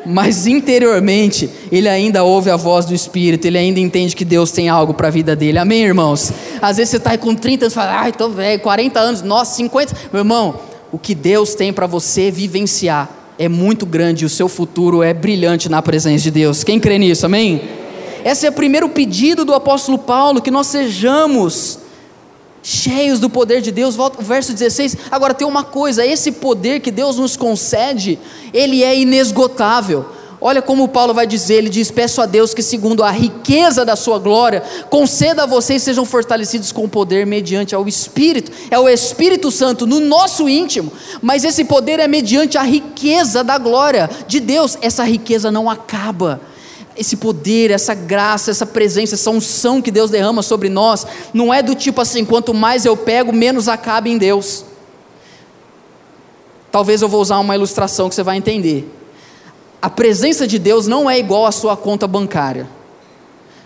mas 0.04 0.46
interiormente 0.46 1.50
ele 1.72 1.88
ainda 1.88 2.22
ouve 2.22 2.50
a 2.50 2.56
voz 2.56 2.84
do 2.84 2.94
Espírito, 2.94 3.46
ele 3.46 3.58
ainda 3.58 3.80
entende 3.80 4.14
que 4.14 4.24
Deus 4.24 4.52
tem 4.52 4.68
algo 4.68 4.94
para 4.94 5.08
a 5.08 5.10
vida 5.10 5.34
dele, 5.34 5.58
amém 5.58 5.82
irmãos? 5.82 6.32
Às 6.62 6.76
vezes 6.76 6.90
você 6.90 6.96
está 6.98 7.10
aí 7.10 7.18
com 7.18 7.34
30 7.34 7.64
anos 7.64 7.72
e 7.72 7.74
fala, 7.74 8.00
ai, 8.00 8.10
estou 8.10 8.30
velho, 8.30 8.60
40 8.60 9.00
anos, 9.00 9.22
nossa, 9.22 9.56
50, 9.56 9.92
meu 10.12 10.20
irmão 10.20 10.54
o 10.96 10.98
que 10.98 11.14
Deus 11.14 11.54
tem 11.54 11.74
para 11.74 11.87
você 11.87 12.30
vivenciar 12.30 13.35
é 13.38 13.50
muito 13.50 13.85
grande 13.85 14.24
o 14.24 14.30
seu 14.30 14.48
futuro 14.48 15.02
é 15.02 15.12
brilhante 15.12 15.68
na 15.68 15.82
presença 15.82 16.24
de 16.24 16.30
Deus. 16.30 16.64
Quem 16.64 16.80
crê 16.80 16.96
nisso, 16.96 17.26
amém? 17.26 17.61
Esse 18.24 18.46
é 18.46 18.48
o 18.48 18.52
primeiro 18.52 18.88
pedido 18.88 19.44
do 19.44 19.52
apóstolo 19.52 19.98
Paulo, 19.98 20.40
que 20.40 20.50
nós 20.50 20.68
sejamos 20.68 21.80
cheios 22.62 23.20
do 23.20 23.28
poder 23.28 23.61
de 23.61 23.70
Deus. 23.70 23.94
Volta 23.94 24.22
o 24.22 24.24
verso 24.24 24.54
16. 24.54 24.96
Agora 25.11 25.35
tem 25.35 25.46
uma 25.46 25.64
coisa, 25.64 26.02
esse 26.02 26.32
poder 26.32 26.80
que 26.80 26.90
Deus 26.90 27.18
nos 27.18 27.37
concede, 27.37 28.18
ele 28.54 28.82
é 28.82 28.98
inesgotável. 28.98 30.06
Olha 30.48 30.62
como 30.62 30.87
Paulo 30.87 31.12
vai 31.12 31.26
dizer, 31.26 31.54
ele 31.54 31.68
diz: 31.68 31.90
Peço 31.90 32.22
a 32.22 32.24
Deus 32.24 32.54
que, 32.54 32.62
segundo 32.62 33.02
a 33.02 33.11
riqueza 33.11 33.85
da 33.85 33.96
sua 33.96 34.16
glória, 34.16 34.62
conceda 34.88 35.42
a 35.42 35.46
vocês 35.46 35.82
sejam 35.82 36.04
fortalecidos 36.04 36.70
com 36.70 36.88
poder 36.88 37.26
mediante 37.26 37.74
ao 37.74 37.88
Espírito. 37.88 38.52
É 38.70 38.78
o 38.78 38.88
Espírito 38.88 39.50
Santo 39.50 39.88
no 39.88 39.98
nosso 39.98 40.48
íntimo, 40.48 40.92
mas 41.20 41.42
esse 41.42 41.64
poder 41.64 41.98
é 41.98 42.06
mediante 42.06 42.56
a 42.56 42.62
riqueza 42.62 43.42
da 43.42 43.59
glória 43.59 44.09
de 44.28 44.38
Deus. 44.38 44.78
Essa 44.80 45.02
riqueza 45.02 45.50
não 45.50 45.68
acaba. 45.68 46.40
esse 46.96 47.16
poder, 47.16 47.72
essa 47.72 47.92
graça, 47.92 48.52
essa 48.52 48.64
presença, 48.64 49.16
essa 49.16 49.30
unção 49.30 49.82
que 49.82 49.90
Deus 49.90 50.11
derrama 50.11 50.44
sobre 50.44 50.68
nós, 50.68 51.04
não 51.35 51.52
é 51.52 51.61
do 51.61 51.74
tipo 51.74 52.00
assim, 52.00 52.24
quanto 52.24 52.54
mais 52.54 52.85
eu 52.85 52.96
pego, 52.96 53.32
menos 53.32 53.66
acaba 53.66 54.09
em 54.09 54.16
Deus. 54.16 54.64
Talvez 56.70 57.02
eu 57.02 57.09
vou 57.09 57.20
usar 57.20 57.40
uma 57.40 57.56
ilustração 57.56 58.09
que 58.09 58.14
você 58.14 58.22
vai 58.22 58.37
entender. 58.37 58.88
A 59.87 59.88
presença 59.88 60.49
de 60.49 60.59
Deus 60.59 60.88
não 60.88 61.09
é 61.09 61.16
igual 61.16 61.46
à 61.46 61.53
sua 61.53 61.77
conta 61.77 62.09
bancária. 62.09 62.66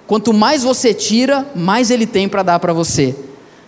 Quanto 0.06 0.34
mais 0.34 0.62
você 0.62 0.92
tira, 0.92 1.46
mais 1.54 1.90
Ele 1.90 2.06
tem 2.06 2.28
para 2.28 2.42
dar 2.42 2.58
para 2.58 2.74
você. 2.74 3.16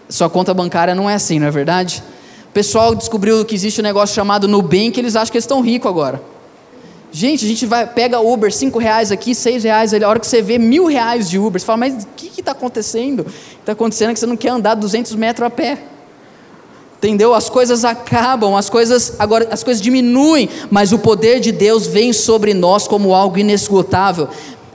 Sua 0.07 0.29
conta 0.29 0.53
bancária 0.53 0.95
não 0.95 1.09
é 1.09 1.15
assim, 1.15 1.39
não 1.39 1.47
é 1.47 1.51
verdade? 1.51 2.05
O 2.51 2.53
pessoal 2.53 2.95
descobriu 2.95 3.43
que 3.47 3.55
existe 3.55 3.81
um 3.81 3.83
negócio 3.83 4.15
chamado 4.15 4.47
Nubank, 4.47 4.99
eles 4.99 5.17
acham 5.17 5.33
que 5.33 5.39
eles 5.39 5.45
estão 5.45 5.63
ricos 5.63 5.89
agora. 5.89 6.23
Gente, 7.11 7.43
a 7.47 7.49
gente 7.49 7.65
vai, 7.65 7.87
pega 7.87 8.21
Uber, 8.21 8.53
cinco 8.53 8.79
reais 8.79 9.11
aqui, 9.11 9.35
seis 9.35 9.65
reais 9.65 9.95
ali, 9.95 10.05
a 10.05 10.09
hora 10.11 10.21
que 10.21 10.27
você 10.27 10.43
vê 10.43 10.59
mil 10.59 10.85
reais 10.85 11.31
de 11.31 11.39
Uber, 11.39 11.59
você 11.59 11.65
fala, 11.65 11.79
mas 11.79 12.05
o 12.05 12.07
que 12.15 12.39
está 12.39 12.53
acontecendo? 12.53 13.25
Está 13.61 13.73
acontecendo 13.73 14.11
é 14.11 14.13
que 14.13 14.21
você 14.21 14.27
não 14.27 14.37
quer 14.37 14.51
andar 14.51 14.75
200 14.75 15.15
metros 15.15 15.47
a 15.47 15.49
pé. 15.49 15.79
Entendeu? 17.03 17.35
As 17.35 17.49
coisas 17.49 17.85
acabam, 17.85 18.55
as 18.55 18.71
coisas 18.71 19.15
agora 19.19 19.49
as 19.51 19.65
coisas 19.65 19.83
diminuem, 19.83 20.49
mas 20.71 20.93
o 20.93 20.99
poder 21.01 21.41
de 21.41 21.51
Deus 21.51 21.85
vem 21.85 22.13
sobre 22.13 22.55
nós 22.55 22.87
como 22.87 23.13
algo 23.13 23.37
inesgotável. 23.37 24.29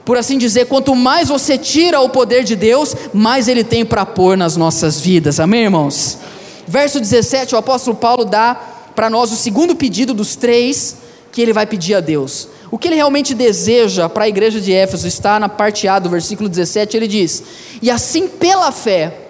Por 0.04 0.18
assim 0.18 0.36
dizer, 0.36 0.66
quanto 0.66 0.94
mais 0.94 1.28
você 1.30 1.56
tira 1.56 2.02
o 2.02 2.10
poder 2.10 2.44
de 2.44 2.54
Deus, 2.54 2.94
mais 3.14 3.48
ele 3.48 3.64
tem 3.64 3.82
para 3.82 4.04
pôr 4.04 4.36
nas 4.36 4.56
nossas 4.56 5.00
vidas. 5.00 5.40
Amém, 5.40 5.62
irmãos? 5.62 6.18
Verso 6.66 7.00
17, 7.00 7.54
o 7.54 7.58
apóstolo 7.58 7.96
Paulo 7.96 8.26
dá 8.26 8.54
para 8.94 9.08
nós 9.08 9.32
o 9.32 9.36
segundo 9.36 9.74
pedido 9.74 10.12
dos 10.12 10.36
três 10.36 10.96
que 11.32 11.40
ele 11.40 11.54
vai 11.54 11.64
pedir 11.64 11.94
a 11.94 12.00
Deus. 12.00 12.46
O 12.70 12.76
que 12.76 12.88
ele 12.88 12.96
realmente 12.96 13.32
deseja 13.32 14.06
para 14.06 14.24
a 14.24 14.28
igreja 14.28 14.60
de 14.60 14.70
Éfeso 14.70 15.08
está 15.08 15.40
na 15.40 15.48
parte 15.48 15.88
A 15.88 15.98
do 15.98 16.10
versículo 16.10 16.46
17, 16.46 16.94
ele 16.94 17.08
diz: 17.08 17.42
E 17.80 17.90
assim 17.90 18.28
pela 18.28 18.70
fé, 18.70 19.27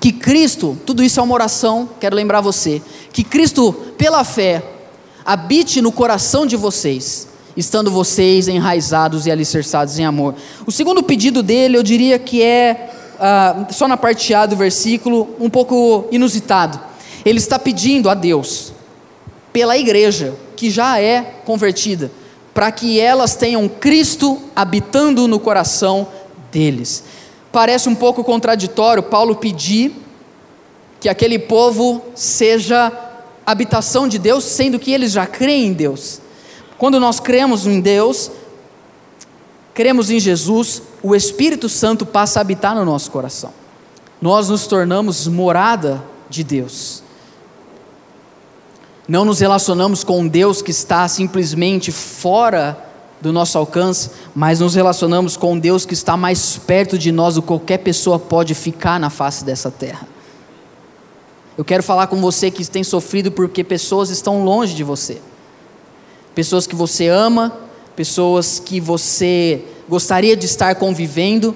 que 0.00 0.12
Cristo, 0.12 0.76
tudo 0.84 1.02
isso 1.02 1.20
é 1.20 1.22
uma 1.22 1.34
oração, 1.34 1.88
quero 1.98 2.16
lembrar 2.16 2.40
você, 2.40 2.82
que 3.12 3.24
Cristo, 3.24 3.72
pela 3.96 4.24
fé, 4.24 4.62
habite 5.24 5.80
no 5.80 5.92
coração 5.92 6.46
de 6.46 6.56
vocês, 6.56 7.28
estando 7.56 7.90
vocês 7.90 8.48
enraizados 8.48 9.26
e 9.26 9.30
alicerçados 9.30 9.98
em 9.98 10.04
amor. 10.04 10.34
O 10.66 10.72
segundo 10.72 11.02
pedido 11.02 11.42
dele, 11.42 11.76
eu 11.76 11.82
diria 11.82 12.18
que 12.18 12.42
é, 12.42 12.90
uh, 13.16 13.72
só 13.72 13.88
na 13.88 13.96
parte 13.96 14.34
A 14.34 14.46
do 14.46 14.56
versículo, 14.56 15.34
um 15.38 15.48
pouco 15.50 16.06
inusitado. 16.10 16.80
Ele 17.24 17.38
está 17.38 17.58
pedindo 17.58 18.08
a 18.08 18.14
Deus, 18.14 18.72
pela 19.52 19.76
igreja, 19.76 20.34
que 20.56 20.70
já 20.70 21.00
é 21.00 21.22
convertida, 21.44 22.10
para 22.52 22.70
que 22.70 23.00
elas 23.00 23.34
tenham 23.34 23.68
Cristo 23.68 24.40
habitando 24.54 25.26
no 25.26 25.38
coração 25.38 26.06
deles. 26.50 27.04
Parece 27.52 27.88
um 27.88 27.94
pouco 27.94 28.22
contraditório 28.22 29.02
Paulo 29.02 29.36
pedir 29.36 29.94
que 31.00 31.08
aquele 31.08 31.38
povo 31.38 32.02
seja 32.14 32.92
habitação 33.44 34.06
de 34.06 34.18
Deus, 34.18 34.44
sendo 34.44 34.78
que 34.78 34.92
eles 34.92 35.12
já 35.12 35.26
creem 35.26 35.68
em 35.68 35.72
Deus. 35.72 36.20
Quando 36.78 37.00
nós 37.00 37.18
cremos 37.18 37.66
em 37.66 37.80
Deus, 37.80 38.30
cremos 39.74 40.10
em 40.10 40.20
Jesus, 40.20 40.82
o 41.02 41.14
Espírito 41.14 41.68
Santo 41.68 42.06
passa 42.06 42.38
a 42.38 42.42
habitar 42.42 42.74
no 42.74 42.84
nosso 42.84 43.10
coração. 43.10 43.52
Nós 44.20 44.48
nos 44.48 44.66
tornamos 44.66 45.26
morada 45.26 46.02
de 46.28 46.44
Deus. 46.44 47.02
Não 49.08 49.24
nos 49.24 49.40
relacionamos 49.40 50.04
com 50.04 50.20
um 50.20 50.28
Deus 50.28 50.62
que 50.62 50.70
está 50.70 51.08
simplesmente 51.08 51.90
fora 51.90 52.89
do 53.20 53.32
nosso 53.32 53.58
alcance, 53.58 54.10
mas 54.34 54.60
nos 54.60 54.74
relacionamos 54.74 55.36
com 55.36 55.58
Deus 55.58 55.84
que 55.84 55.94
está 55.94 56.16
mais 56.16 56.56
perto 56.56 56.98
de 56.98 57.12
nós 57.12 57.34
do 57.34 57.42
que 57.42 57.48
qualquer 57.48 57.78
pessoa 57.78 58.18
pode 58.18 58.54
ficar 58.54 58.98
na 58.98 59.10
face 59.10 59.44
dessa 59.44 59.70
terra. 59.70 60.08
Eu 61.58 61.64
quero 61.64 61.82
falar 61.82 62.06
com 62.06 62.20
você 62.20 62.50
que 62.50 62.64
tem 62.66 62.82
sofrido 62.82 63.30
porque 63.30 63.62
pessoas 63.62 64.08
estão 64.08 64.44
longe 64.44 64.74
de 64.74 64.82
você. 64.82 65.20
Pessoas 66.34 66.66
que 66.66 66.74
você 66.74 67.08
ama, 67.08 67.52
pessoas 67.94 68.58
que 68.58 68.80
você 68.80 69.62
gostaria 69.88 70.36
de 70.36 70.46
estar 70.46 70.74
convivendo, 70.76 71.54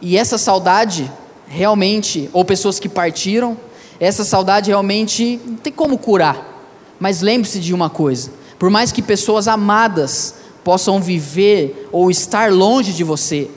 e 0.00 0.16
essa 0.16 0.36
saudade 0.36 1.08
realmente, 1.46 2.28
ou 2.32 2.44
pessoas 2.44 2.80
que 2.80 2.88
partiram, 2.88 3.56
essa 4.00 4.24
saudade 4.24 4.70
realmente 4.70 5.38
não 5.46 5.54
tem 5.54 5.72
como 5.72 5.96
curar. 5.96 6.66
Mas 6.98 7.20
lembre-se 7.20 7.60
de 7.60 7.72
uma 7.72 7.88
coisa: 7.88 8.32
por 8.58 8.70
mais 8.70 8.90
que 8.90 9.00
pessoas 9.00 9.46
amadas 9.46 10.34
possam 10.64 11.00
viver 11.00 11.88
ou 11.90 12.10
estar 12.10 12.52
longe 12.52 12.92
de 12.92 13.04
você, 13.04 13.48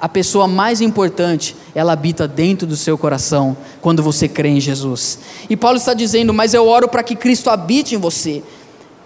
a 0.00 0.08
pessoa 0.08 0.46
mais 0.46 0.80
importante, 0.80 1.56
ela 1.74 1.92
habita 1.92 2.28
dentro 2.28 2.66
do 2.66 2.76
seu 2.76 2.98
coração 2.98 3.56
quando 3.80 4.02
você 4.02 4.28
crê 4.28 4.50
em 4.50 4.60
Jesus. 4.60 5.18
E 5.48 5.56
Paulo 5.56 5.78
está 5.78 5.94
dizendo: 5.94 6.34
Mas 6.34 6.52
eu 6.52 6.66
oro 6.66 6.88
para 6.88 7.02
que 7.02 7.16
Cristo 7.16 7.48
habite 7.48 7.94
em 7.94 7.98
você. 7.98 8.42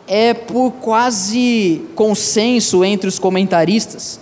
É 0.07 0.35
por 0.35 0.73
quase 0.81 1.83
consenso 1.95 2.83
entre 2.83 3.07
os 3.07 3.19
comentaristas 3.19 4.19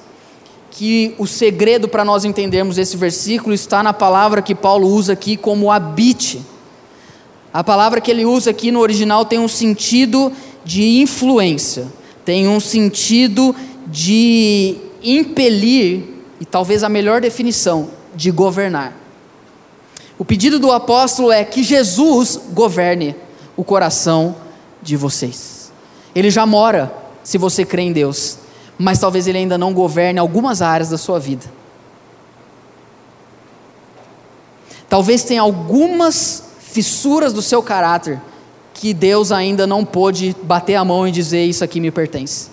que 0.77 1.14
o 1.16 1.27
segredo 1.27 1.88
para 1.88 2.05
nós 2.05 2.27
entendermos 2.27 2.77
esse 2.77 2.99
versículo 2.99 3.55
está 3.55 3.83
na 3.83 3.94
palavra 3.94 4.42
que 4.42 4.55
Paulo 4.55 4.87
usa 4.87 5.14
aqui 5.14 5.35
como 5.35 5.72
habite. 5.72 6.42
A 7.51 7.64
palavra 7.64 8.03
que 8.03 8.11
ele 8.11 8.27
usa 8.27 8.51
aqui 8.51 8.70
no 8.70 8.81
original 8.81 9.25
tem 9.25 9.38
um 9.38 9.49
sentido 9.49 10.31
de 10.62 11.01
influência, 11.01 11.87
tem 12.27 12.49
um 12.49 12.59
sentido 12.59 13.55
de 13.87 14.77
impelir, 15.01 16.03
e 16.41 16.45
talvez 16.45 16.83
a 16.83 16.89
melhor 16.89 17.21
definição, 17.21 17.89
de 18.17 18.33
governar. 18.33 18.95
O 20.19 20.25
pedido 20.25 20.59
do 20.59 20.73
apóstolo 20.73 21.31
é 21.31 21.45
que 21.45 21.62
Jesus 21.62 22.41
governe 22.53 23.15
o 23.57 23.62
coração 23.62 24.35
de 24.83 24.97
vocês. 24.97 25.71
Ele 26.17 26.29
já 26.29 26.45
mora, 26.45 26.93
se 27.23 27.39
você 27.39 27.65
crê 27.65 27.83
em 27.83 27.93
Deus, 27.93 28.39
mas 28.77 28.99
talvez 28.99 29.29
ele 29.29 29.39
ainda 29.39 29.57
não 29.57 29.73
governe 29.73 30.19
algumas 30.19 30.61
áreas 30.61 30.91
da 30.91 30.99
sua 30.99 31.21
vida. 31.21 31.47
Talvez 34.89 35.23
tenha 35.23 35.43
algumas 35.43 36.43
fissuras 36.59 37.33
do 37.33 37.41
seu 37.41 37.62
caráter 37.62 38.21
que 38.77 38.93
Deus 38.93 39.33
ainda 39.33 39.67
não 39.67 39.87
pôde 39.87 40.37
bater 40.43 40.75
a 40.75 40.85
mão 40.85 41.09
e 41.09 41.11
dizer: 41.11 41.45
Isso 41.45 41.65
aqui 41.65 41.81
me 41.81 41.91
pertence. 41.91 42.51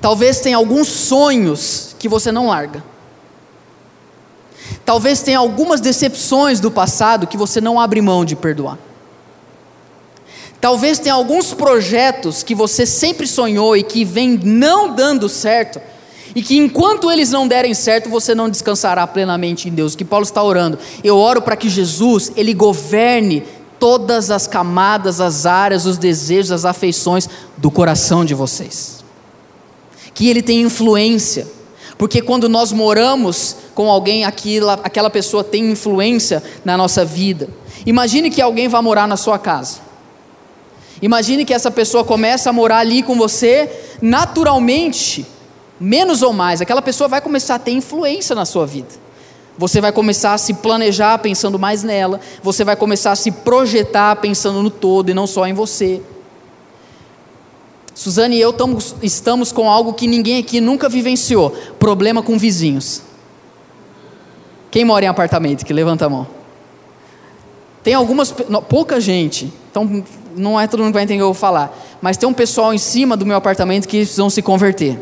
Talvez 0.00 0.40
tenha 0.40 0.56
alguns 0.56 0.88
sonhos 0.88 1.94
que 1.98 2.08
você 2.08 2.32
não 2.32 2.48
larga. 2.48 2.82
Talvez 4.84 5.22
tenha 5.22 5.38
algumas 5.38 5.80
decepções 5.80 6.60
do 6.60 6.70
passado 6.70 7.26
que 7.26 7.36
você 7.36 7.60
não 7.60 7.78
abre 7.78 8.00
mão 8.00 8.24
de 8.24 8.34
perdoar. 8.34 8.78
Talvez 10.60 10.98
tenha 10.98 11.14
alguns 11.14 11.52
projetos 11.52 12.42
que 12.42 12.54
você 12.54 12.86
sempre 12.86 13.26
sonhou 13.26 13.76
e 13.76 13.82
que 13.82 14.02
vem 14.02 14.40
não 14.42 14.94
dando 14.94 15.28
certo 15.28 15.80
e 16.34 16.42
que 16.42 16.56
enquanto 16.56 17.10
eles 17.10 17.30
não 17.30 17.46
derem 17.46 17.74
certo, 17.74 18.08
você 18.08 18.34
não 18.34 18.48
descansará 18.48 19.06
plenamente 19.06 19.68
em 19.68 19.72
Deus. 19.72 19.94
Que 19.94 20.04
Paulo 20.04 20.24
está 20.24 20.42
orando. 20.42 20.78
Eu 21.02 21.16
oro 21.16 21.40
para 21.42 21.54
que 21.54 21.68
Jesus 21.68 22.32
ele 22.34 22.52
governe 22.52 23.44
todas 23.84 24.30
as 24.30 24.46
camadas, 24.46 25.20
as 25.20 25.44
áreas, 25.44 25.84
os 25.84 25.98
desejos, 25.98 26.50
as 26.50 26.64
afeições 26.64 27.28
do 27.58 27.70
coração 27.70 28.24
de 28.24 28.32
vocês. 28.32 29.04
Que 30.14 30.30
ele 30.30 30.40
tenha 30.40 30.62
influência. 30.62 31.46
Porque 31.98 32.22
quando 32.22 32.48
nós 32.48 32.72
moramos 32.72 33.54
com 33.74 33.90
alguém, 33.90 34.24
aquela, 34.24 34.72
aquela 34.82 35.10
pessoa 35.10 35.44
tem 35.44 35.70
influência 35.70 36.42
na 36.64 36.78
nossa 36.78 37.04
vida. 37.04 37.50
Imagine 37.84 38.30
que 38.30 38.40
alguém 38.40 38.68
vá 38.68 38.80
morar 38.80 39.06
na 39.06 39.18
sua 39.18 39.38
casa. 39.38 39.80
Imagine 41.02 41.44
que 41.44 41.52
essa 41.52 41.70
pessoa 41.70 42.02
começa 42.02 42.48
a 42.48 42.54
morar 42.54 42.78
ali 42.78 43.02
com 43.02 43.18
você, 43.18 43.70
naturalmente, 44.00 45.26
menos 45.78 46.22
ou 46.22 46.32
mais, 46.32 46.62
aquela 46.62 46.80
pessoa 46.80 47.06
vai 47.06 47.20
começar 47.20 47.56
a 47.56 47.58
ter 47.58 47.72
influência 47.72 48.34
na 48.34 48.46
sua 48.46 48.66
vida. 48.66 49.03
Você 49.56 49.80
vai 49.80 49.92
começar 49.92 50.34
a 50.34 50.38
se 50.38 50.54
planejar 50.54 51.18
pensando 51.18 51.58
mais 51.58 51.82
nela, 51.82 52.20
você 52.42 52.64
vai 52.64 52.74
começar 52.74 53.12
a 53.12 53.16
se 53.16 53.30
projetar 53.30 54.16
pensando 54.16 54.62
no 54.62 54.70
todo 54.70 55.10
e 55.10 55.14
não 55.14 55.26
só 55.26 55.46
em 55.46 55.52
você. 55.52 56.02
Suzane 57.94 58.36
e 58.36 58.40
eu 58.40 58.50
estamos, 58.50 58.96
estamos 59.00 59.52
com 59.52 59.70
algo 59.70 59.92
que 59.92 60.08
ninguém 60.08 60.40
aqui 60.40 60.60
nunca 60.60 60.88
vivenciou: 60.88 61.50
problema 61.78 62.22
com 62.22 62.36
vizinhos. 62.36 63.02
Quem 64.70 64.84
mora 64.84 65.04
em 65.04 65.08
apartamento? 65.08 65.64
Que 65.64 65.72
levanta 65.72 66.06
a 66.06 66.08
mão. 66.08 66.26
Tem 67.84 67.94
algumas, 67.94 68.34
pouca 68.68 69.00
gente, 69.00 69.52
então 69.70 70.02
não 70.34 70.58
é 70.58 70.66
todo 70.66 70.80
mundo 70.80 70.88
que 70.88 70.94
vai 70.94 71.04
entender 71.04 71.18
o 71.18 71.20
que 71.20 71.22
eu 71.22 71.26
vou 71.26 71.34
falar, 71.34 71.78
mas 72.00 72.16
tem 72.16 72.28
um 72.28 72.32
pessoal 72.32 72.74
em 72.74 72.78
cima 72.78 73.16
do 73.16 73.24
meu 73.24 73.36
apartamento 73.36 73.86
que 73.86 73.98
precisam 73.98 74.28
se 74.28 74.42
converter. 74.42 74.98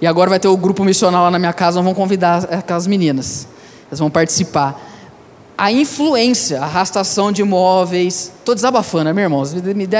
E 0.00 0.06
agora 0.06 0.30
vai 0.30 0.40
ter 0.40 0.48
o 0.48 0.56
grupo 0.56 0.82
missional 0.84 1.24
lá 1.24 1.30
na 1.30 1.38
minha 1.38 1.52
casa, 1.52 1.76
nós 1.76 1.84
vamos 1.84 1.98
convidar 1.98 2.44
aquelas 2.50 2.86
meninas. 2.86 3.46
Elas 3.88 3.98
vão 3.98 4.10
participar. 4.10 4.80
a 5.60 5.70
influência, 5.70 6.58
a 6.58 6.64
arrastação 6.64 7.30
de 7.30 7.44
móveis. 7.44 8.32
Estou 8.38 8.54
desabafando, 8.54 9.04
né, 9.04 9.12
meu 9.12 9.24
irmão? 9.24 9.42
Me, 9.76 9.86
dá, 9.86 9.98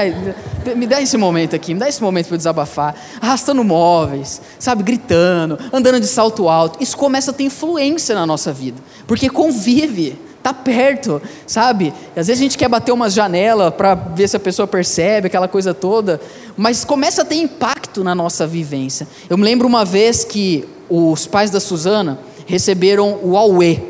me 0.74 0.86
dá 0.86 1.02
esse 1.02 1.18
momento 1.18 1.54
aqui, 1.54 1.74
me 1.74 1.80
dá 1.80 1.86
esse 1.86 2.02
momento 2.02 2.28
para 2.28 2.34
eu 2.36 2.38
desabafar. 2.38 2.94
Arrastando 3.20 3.62
móveis, 3.62 4.40
sabe, 4.58 4.82
gritando, 4.82 5.58
andando 5.70 6.00
de 6.00 6.06
salto 6.06 6.48
alto. 6.48 6.82
Isso 6.82 6.96
começa 6.96 7.30
a 7.30 7.34
ter 7.34 7.44
influência 7.44 8.14
na 8.14 8.24
nossa 8.24 8.54
vida, 8.54 8.80
porque 9.06 9.28
convive, 9.28 10.18
está 10.40 10.55
perto, 10.55 11.20
sabe? 11.46 11.92
Às 12.16 12.26
vezes 12.26 12.40
a 12.40 12.42
gente 12.42 12.59
quer 12.59 12.68
bater 12.68 12.92
uma 12.92 13.11
janela 13.11 13.70
para 13.70 13.94
ver 13.94 14.26
se 14.26 14.37
a 14.37 14.40
pessoa 14.40 14.66
percebe, 14.66 15.26
aquela 15.26 15.46
coisa 15.46 15.72
toda, 15.74 16.20
mas 16.57 16.85
começa 16.85 17.22
a 17.22 17.24
ter 17.24 17.37
impacto 17.37 18.03
na 18.03 18.14
nossa 18.14 18.46
vivência. 18.46 19.07
Eu 19.29 19.37
me 19.37 19.44
lembro 19.44 19.68
uma 19.68 19.85
vez 19.85 20.24
que 20.24 20.66
os 20.88 21.26
pais 21.26 21.50
da 21.50 21.61
Suzana 21.61 22.18
receberam 22.46 23.18
o 23.22 23.37
Aue. 23.37 23.83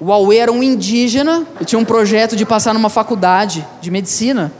O 0.00 0.12
Aue 0.12 0.36
era 0.36 0.52
um 0.52 0.62
indígena 0.62 1.46
e 1.60 1.64
tinha 1.64 1.78
um 1.78 1.84
projeto 1.84 2.36
de 2.36 2.44
passar 2.44 2.74
numa 2.74 2.90
faculdade 2.90 3.66
de 3.80 3.90
medicina. 3.90 4.52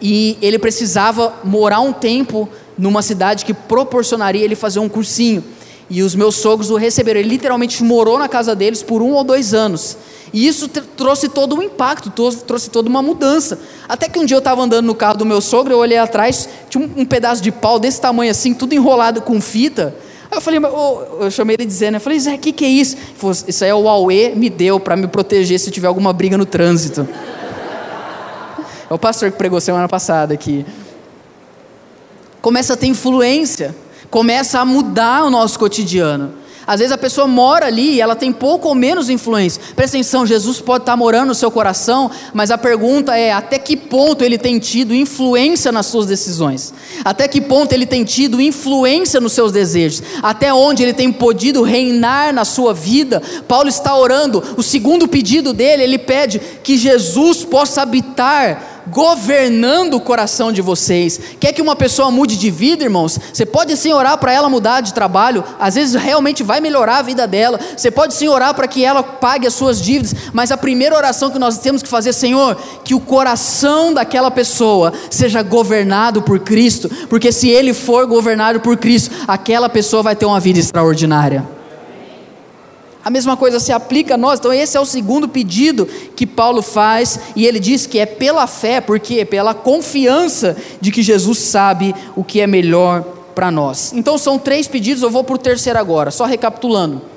E 0.00 0.38
ele 0.40 0.58
precisava 0.58 1.34
morar 1.42 1.80
um 1.80 1.92
tempo 1.92 2.48
numa 2.78 3.02
cidade 3.02 3.44
que 3.44 3.52
proporcionaria 3.52 4.44
ele 4.44 4.54
fazer 4.54 4.78
um 4.78 4.88
cursinho. 4.88 5.44
E 5.90 6.02
os 6.02 6.14
meus 6.14 6.36
sogros 6.36 6.70
o 6.70 6.76
receberam. 6.76 7.20
Ele 7.20 7.28
literalmente 7.28 7.82
morou 7.82 8.18
na 8.18 8.28
casa 8.28 8.54
deles 8.54 8.82
por 8.82 9.02
um 9.02 9.12
ou 9.12 9.24
dois 9.24 9.52
anos. 9.52 9.98
E 10.32 10.46
isso 10.46 10.68
trouxe 10.68 11.28
todo 11.28 11.56
um 11.56 11.62
impacto, 11.62 12.10
trouxe 12.10 12.70
toda 12.70 12.88
uma 12.88 13.02
mudança. 13.02 13.58
Até 13.88 14.08
que 14.08 14.18
um 14.18 14.24
dia 14.24 14.36
eu 14.36 14.38
estava 14.38 14.62
andando 14.62 14.86
no 14.86 14.94
carro 14.94 15.18
do 15.18 15.26
meu 15.26 15.40
sogro, 15.40 15.72
eu 15.72 15.78
olhei 15.78 15.98
atrás, 15.98 16.48
tinha 16.68 16.84
um, 16.84 17.00
um 17.02 17.04
pedaço 17.04 17.42
de 17.42 17.50
pau 17.50 17.78
desse 17.78 18.00
tamanho 18.00 18.30
assim, 18.30 18.54
tudo 18.54 18.74
enrolado 18.74 19.20
com 19.22 19.40
fita. 19.40 19.94
Aí 20.30 20.38
eu 20.38 20.40
falei, 20.40 20.60
eu 21.20 21.30
chamei 21.30 21.56
ele 21.56 21.66
dizendo, 21.66 21.96
eu 21.96 22.00
falei, 22.00 22.20
Zé, 22.20 22.34
o 22.34 22.38
que, 22.38 22.52
que 22.52 22.64
é 22.64 22.68
isso? 22.68 22.96
Ele 22.96 23.14
falou, 23.16 23.36
isso 23.48 23.64
aí 23.64 23.70
é 23.70 23.74
o 23.74 23.88
Aue 23.88 24.32
me 24.36 24.48
deu 24.48 24.78
para 24.78 24.94
me 24.94 25.08
proteger 25.08 25.58
se 25.58 25.70
tiver 25.72 25.88
alguma 25.88 26.12
briga 26.12 26.38
no 26.38 26.46
trânsito. 26.46 27.08
é 28.88 28.94
o 28.94 28.98
pastor 28.98 29.32
que 29.32 29.36
pregou 29.36 29.60
semana 29.60 29.88
passada 29.88 30.32
aqui. 30.32 30.64
Começa 32.40 32.74
a 32.74 32.76
ter 32.76 32.86
influência, 32.86 33.74
começa 34.08 34.60
a 34.60 34.64
mudar 34.64 35.24
o 35.24 35.30
nosso 35.30 35.58
cotidiano. 35.58 36.39
Às 36.70 36.78
vezes 36.78 36.92
a 36.92 36.98
pessoa 36.98 37.26
mora 37.26 37.66
ali 37.66 37.94
e 37.94 38.00
ela 38.00 38.14
tem 38.14 38.30
pouco 38.30 38.68
ou 38.68 38.76
menos 38.76 39.10
influência. 39.10 39.60
Presta 39.74 39.96
atenção, 39.96 40.24
Jesus 40.24 40.60
pode 40.60 40.82
estar 40.82 40.96
morando 40.96 41.26
no 41.26 41.34
seu 41.34 41.50
coração, 41.50 42.08
mas 42.32 42.52
a 42.52 42.56
pergunta 42.56 43.16
é: 43.16 43.32
até 43.32 43.58
que 43.58 43.76
ponto 43.76 44.22
ele 44.22 44.38
tem 44.38 44.56
tido 44.60 44.94
influência 44.94 45.72
nas 45.72 45.86
suas 45.86 46.06
decisões? 46.06 46.72
Até 47.04 47.26
que 47.26 47.40
ponto 47.40 47.72
ele 47.72 47.86
tem 47.86 48.04
tido 48.04 48.40
influência 48.40 49.20
nos 49.20 49.32
seus 49.32 49.50
desejos? 49.50 50.00
Até 50.22 50.54
onde 50.54 50.84
ele 50.84 50.92
tem 50.92 51.10
podido 51.10 51.64
reinar 51.64 52.32
na 52.32 52.44
sua 52.44 52.72
vida? 52.72 53.20
Paulo 53.48 53.68
está 53.68 53.96
orando, 53.96 54.40
o 54.56 54.62
segundo 54.62 55.08
pedido 55.08 55.52
dele, 55.52 55.82
ele 55.82 55.98
pede 55.98 56.40
que 56.62 56.78
Jesus 56.78 57.44
possa 57.44 57.82
habitar 57.82 58.69
governando 58.88 59.94
o 59.94 60.00
coração 60.00 60.52
de 60.52 60.62
vocês. 60.62 61.20
Quer 61.38 61.52
que 61.52 61.62
uma 61.62 61.76
pessoa 61.76 62.10
mude 62.10 62.36
de 62.36 62.50
vida, 62.50 62.84
irmãos? 62.84 63.18
Você 63.32 63.44
pode 63.44 63.76
sim 63.76 63.92
orar 63.92 64.18
para 64.18 64.32
ela 64.32 64.48
mudar 64.48 64.80
de 64.80 64.94
trabalho, 64.94 65.44
às 65.58 65.74
vezes 65.74 65.94
realmente 66.00 66.42
vai 66.42 66.60
melhorar 66.60 66.98
a 66.98 67.02
vida 67.02 67.26
dela. 67.26 67.58
Você 67.76 67.90
pode 67.90 68.14
sim 68.14 68.28
orar 68.28 68.54
para 68.54 68.68
que 68.68 68.84
ela 68.84 69.02
pague 69.02 69.46
as 69.46 69.54
suas 69.54 69.80
dívidas, 69.80 70.14
mas 70.32 70.50
a 70.50 70.56
primeira 70.56 70.96
oração 70.96 71.30
que 71.30 71.38
nós 71.38 71.58
temos 71.58 71.82
que 71.82 71.88
fazer, 71.88 72.12
Senhor, 72.12 72.56
que 72.84 72.94
o 72.94 73.00
coração 73.00 73.92
daquela 73.92 74.30
pessoa 74.30 74.92
seja 75.10 75.42
governado 75.42 76.22
por 76.22 76.40
Cristo, 76.40 76.90
porque 77.08 77.32
se 77.32 77.48
ele 77.48 77.74
for 77.74 78.06
governado 78.06 78.60
por 78.60 78.76
Cristo, 78.76 79.10
aquela 79.26 79.68
pessoa 79.68 80.02
vai 80.02 80.16
ter 80.16 80.26
uma 80.26 80.40
vida 80.40 80.58
extraordinária. 80.58 81.59
A 83.04 83.10
mesma 83.10 83.36
coisa 83.36 83.58
se 83.58 83.72
aplica 83.72 84.14
a 84.14 84.18
nós. 84.18 84.38
Então, 84.38 84.52
esse 84.52 84.76
é 84.76 84.80
o 84.80 84.84
segundo 84.84 85.28
pedido 85.28 85.86
que 86.14 86.26
Paulo 86.26 86.62
faz, 86.62 87.18
e 87.34 87.46
ele 87.46 87.58
diz 87.58 87.86
que 87.86 87.98
é 87.98 88.06
pela 88.06 88.46
fé, 88.46 88.80
porque 88.80 89.24
pela 89.24 89.54
confiança 89.54 90.56
de 90.80 90.92
que 90.92 91.02
Jesus 91.02 91.38
sabe 91.38 91.94
o 92.14 92.22
que 92.22 92.40
é 92.40 92.46
melhor 92.46 93.02
para 93.34 93.50
nós. 93.50 93.92
Então, 93.94 94.18
são 94.18 94.38
três 94.38 94.68
pedidos, 94.68 95.02
eu 95.02 95.10
vou 95.10 95.24
para 95.24 95.34
o 95.34 95.38
terceiro 95.38 95.78
agora, 95.78 96.10
só 96.10 96.24
recapitulando. 96.24 97.09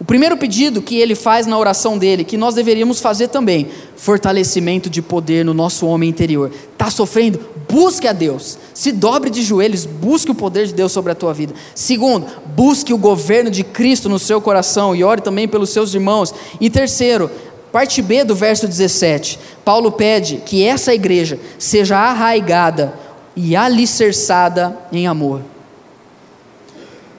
O 0.00 0.04
primeiro 0.04 0.36
pedido 0.36 0.80
que 0.80 0.96
ele 0.96 1.16
faz 1.16 1.44
na 1.44 1.58
oração 1.58 1.98
dele, 1.98 2.22
que 2.22 2.36
nós 2.36 2.54
deveríamos 2.54 3.00
fazer 3.00 3.28
também, 3.28 3.68
fortalecimento 3.96 4.88
de 4.88 5.02
poder 5.02 5.44
no 5.44 5.52
nosso 5.52 5.86
homem 5.86 6.08
interior. 6.08 6.52
Está 6.72 6.88
sofrendo? 6.88 7.40
Busque 7.68 8.06
a 8.06 8.12
Deus. 8.12 8.56
Se 8.72 8.92
dobre 8.92 9.28
de 9.28 9.42
joelhos, 9.42 9.84
busque 9.84 10.30
o 10.30 10.36
poder 10.36 10.68
de 10.68 10.72
Deus 10.72 10.92
sobre 10.92 11.10
a 11.10 11.16
tua 11.16 11.34
vida. 11.34 11.52
Segundo, 11.74 12.26
busque 12.54 12.94
o 12.94 12.98
governo 12.98 13.50
de 13.50 13.64
Cristo 13.64 14.08
no 14.08 14.20
seu 14.20 14.40
coração 14.40 14.94
e 14.94 15.02
ore 15.02 15.20
também 15.20 15.48
pelos 15.48 15.70
seus 15.70 15.92
irmãos. 15.92 16.32
E 16.60 16.70
terceiro, 16.70 17.28
parte 17.72 18.00
B 18.00 18.22
do 18.22 18.36
verso 18.36 18.68
17. 18.68 19.36
Paulo 19.64 19.90
pede 19.90 20.36
que 20.46 20.62
essa 20.62 20.94
igreja 20.94 21.40
seja 21.58 21.98
arraigada 21.98 22.94
e 23.34 23.56
alicerçada 23.56 24.78
em 24.92 25.08
amor. 25.08 25.42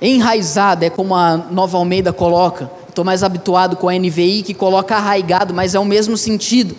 Enraizada 0.02 0.86
é 0.86 0.90
como 0.90 1.14
a 1.14 1.38
Nova 1.38 1.78
Almeida 1.78 2.14
coloca. 2.14 2.72
Estou 2.88 3.04
mais 3.04 3.24
habituado 3.24 3.76
com 3.76 3.90
a 3.90 3.94
NVI 3.94 4.44
que 4.44 4.54
coloca 4.54 4.96
arraigado, 4.96 5.54
mas 5.54 5.76
é 5.76 5.80
o 5.80 5.86
mesmo 5.86 6.18
sentido. 6.18 6.76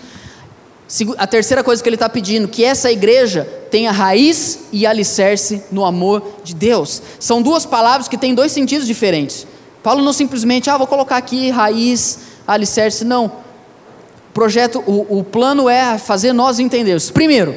A 1.19 1.27
terceira 1.27 1.63
coisa 1.63 1.83
que 1.83 1.89
ele 1.89 1.97
está 1.97 2.09
pedindo, 2.09 2.49
que 2.49 2.65
essa 2.65 2.91
igreja 2.91 3.49
tenha 3.71 3.93
raiz 3.93 4.61
e 4.73 4.87
alicerce 4.87 5.63
no 5.71 5.85
amor 5.85 6.23
de 6.43 6.55
Deus. 6.55 7.01
São 7.21 7.41
duas 7.41 7.65
palavras 7.65 8.09
que 8.09 8.19
têm 8.19 8.35
dois 8.35 8.51
sentidos 8.51 8.87
diferentes. 8.87 9.47
Paulo 9.83 10.03
não 10.03 10.13
simplesmente, 10.13 10.69
ah, 10.69 10.77
vou 10.77 10.87
colocar 10.87 11.17
aqui 11.17 11.51
raiz, 11.51 12.19
alicerce, 12.47 13.05
não. 13.05 13.27
O 13.27 14.33
projeto, 14.33 14.83
o, 14.87 15.21
o 15.21 15.25
plano 15.25 15.69
é 15.69 15.97
fazer 15.97 16.33
nós 16.33 16.59
entendermos. 16.59 17.11
Primeiro, 17.11 17.55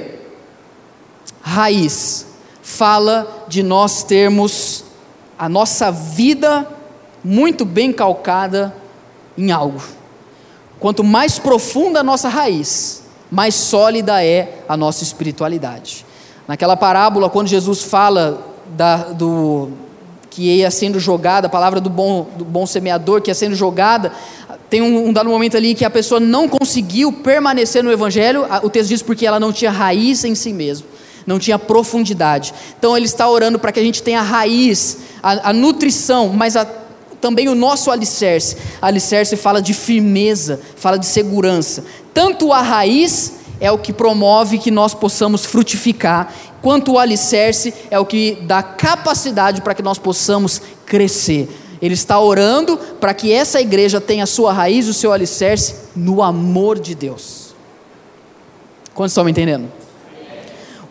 raiz 1.42 2.28
fala 2.62 3.46
de 3.48 3.64
nós 3.64 4.04
termos 4.04 4.86
a 5.38 5.50
nossa 5.50 5.92
vida 5.92 6.68
muito 7.24 7.66
bem 7.66 7.92
calcada 7.92 8.74
em 9.38 9.52
algo. 9.52 9.82
Quanto 10.80 11.04
mais 11.04 11.40
profunda 11.40 12.02
a 12.02 12.04
nossa 12.04 12.28
raiz, 12.28 13.04
mais 13.32 13.56
sólida 13.56 14.24
é 14.24 14.64
a 14.68 14.76
nossa 14.76 15.04
espiritualidade. 15.04 16.06
Naquela 16.48 16.76
parábola, 16.76 17.30
quando 17.30 17.48
Jesus 17.48 17.84
fala 17.84 18.46
da, 18.76 18.98
do 18.98 19.70
que 20.30 20.44
ia 20.44 20.70
sendo 20.70 21.00
jogada, 21.00 21.48
a 21.48 21.50
palavra 21.50 21.80
do 21.80 21.90
bom, 21.90 22.28
do 22.36 22.44
bom 22.44 22.66
semeador 22.66 23.22
que 23.22 23.32
ia 23.32 23.36
sendo 23.36 23.56
jogada, 23.56 24.12
tem 24.70 24.82
um, 24.82 25.08
um 25.08 25.14
dado 25.14 25.30
momento 25.30 25.56
ali 25.56 25.74
que 25.74 25.86
a 25.86 25.90
pessoa 25.90 26.20
não 26.20 26.50
conseguiu 26.50 27.14
permanecer 27.14 27.84
no 27.84 27.92
Evangelho, 27.92 28.46
o 28.62 28.70
texto 28.70 28.90
diz 28.90 29.02
porque 29.02 29.26
ela 29.26 29.40
não 29.40 29.54
tinha 29.54 29.72
raiz 29.72 30.24
em 30.26 30.36
si 30.36 30.52
mesma 30.52 30.93
não 31.26 31.40
tinha 31.40 31.58
profundidade. 31.58 32.54
Então 32.78 32.96
ele 32.96 33.06
está 33.06 33.30
orando 33.30 33.60
para 33.60 33.72
que 33.72 33.80
a 33.80 33.84
gente 33.84 34.04
tenha 34.04 34.20
a 34.20 34.24
raiz, 34.24 34.98
a, 35.22 35.50
a 35.50 35.54
nutrição, 35.54 36.30
mas 36.30 36.56
a, 36.56 36.66
também 37.20 37.48
o 37.48 37.56
nosso 37.56 37.90
alicerce. 37.90 38.58
Alicerce 38.82 39.36
fala 39.38 39.62
de 39.62 39.74
firmeza, 39.74 40.60
fala 40.76 40.98
de 40.98 41.06
segurança. 41.06 41.86
Tanto 42.14 42.52
a 42.52 42.62
raiz 42.62 43.34
é 43.60 43.72
o 43.72 43.78
que 43.78 43.94
promove 43.94 44.58
que 44.58 44.70
nós 44.70 44.94
possamos 44.94 45.46
frutificar, 45.46 46.34
quanto 46.62 46.94
o 46.94 47.00
alicerce 47.00 47.74
é 47.90 47.98
o 47.98 48.06
que 48.06 48.40
dá 48.42 48.62
capacidade 48.62 49.62
para 49.62 49.74
que 49.74 49.82
nós 49.82 49.98
possamos 49.98 50.62
crescer. 50.86 51.50
Ele 51.82 51.94
está 51.94 52.20
orando 52.20 52.78
para 53.00 53.14
que 53.14 53.32
essa 53.32 53.60
igreja 53.60 54.00
tenha 54.00 54.26
sua 54.26 54.54
raiz, 54.54 54.88
o 54.88 54.94
seu 54.94 55.12
alicerce 55.12 55.76
no 55.96 56.22
amor 56.22 56.80
de 56.80 56.96
Deus. 56.96 57.54
Quantos 58.94 59.12
estão 59.12 59.24
me 59.24 59.32
entendendo? 59.32 59.83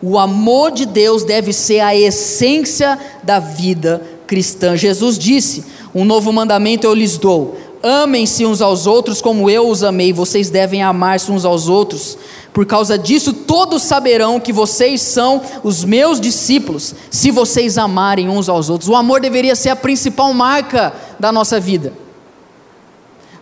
O 0.05 0.19
amor 0.19 0.71
de 0.71 0.85
Deus 0.85 1.23
deve 1.23 1.53
ser 1.53 1.79
a 1.79 1.95
essência 1.95 2.99
da 3.23 3.39
vida 3.39 4.03
cristã. 4.27 4.75
Jesus 4.75 5.17
disse: 5.17 5.63
Um 5.95 6.03
novo 6.03 6.33
mandamento 6.33 6.85
eu 6.85 6.93
lhes 6.93 7.17
dou. 7.17 7.57
Amem-se 7.81 8.45
uns 8.45 8.61
aos 8.61 8.85
outros 8.85 9.21
como 9.21 9.49
eu 9.49 9.69
os 9.69 9.81
amei. 9.81 10.11
Vocês 10.11 10.49
devem 10.49 10.83
amar-se 10.83 11.31
uns 11.31 11.45
aos 11.45 11.69
outros. 11.69 12.17
Por 12.51 12.65
causa 12.65 12.97
disso, 12.97 13.31
todos 13.31 13.81
saberão 13.81 14.41
que 14.41 14.51
vocês 14.51 15.01
são 15.01 15.41
os 15.63 15.85
meus 15.85 16.19
discípulos, 16.19 16.93
se 17.09 17.31
vocês 17.31 17.77
amarem 17.77 18.27
uns 18.27 18.49
aos 18.49 18.69
outros. 18.69 18.89
O 18.89 18.97
amor 18.97 19.21
deveria 19.21 19.55
ser 19.55 19.69
a 19.69 19.75
principal 19.75 20.33
marca 20.33 20.93
da 21.17 21.31
nossa 21.31 21.61
vida. 21.61 21.93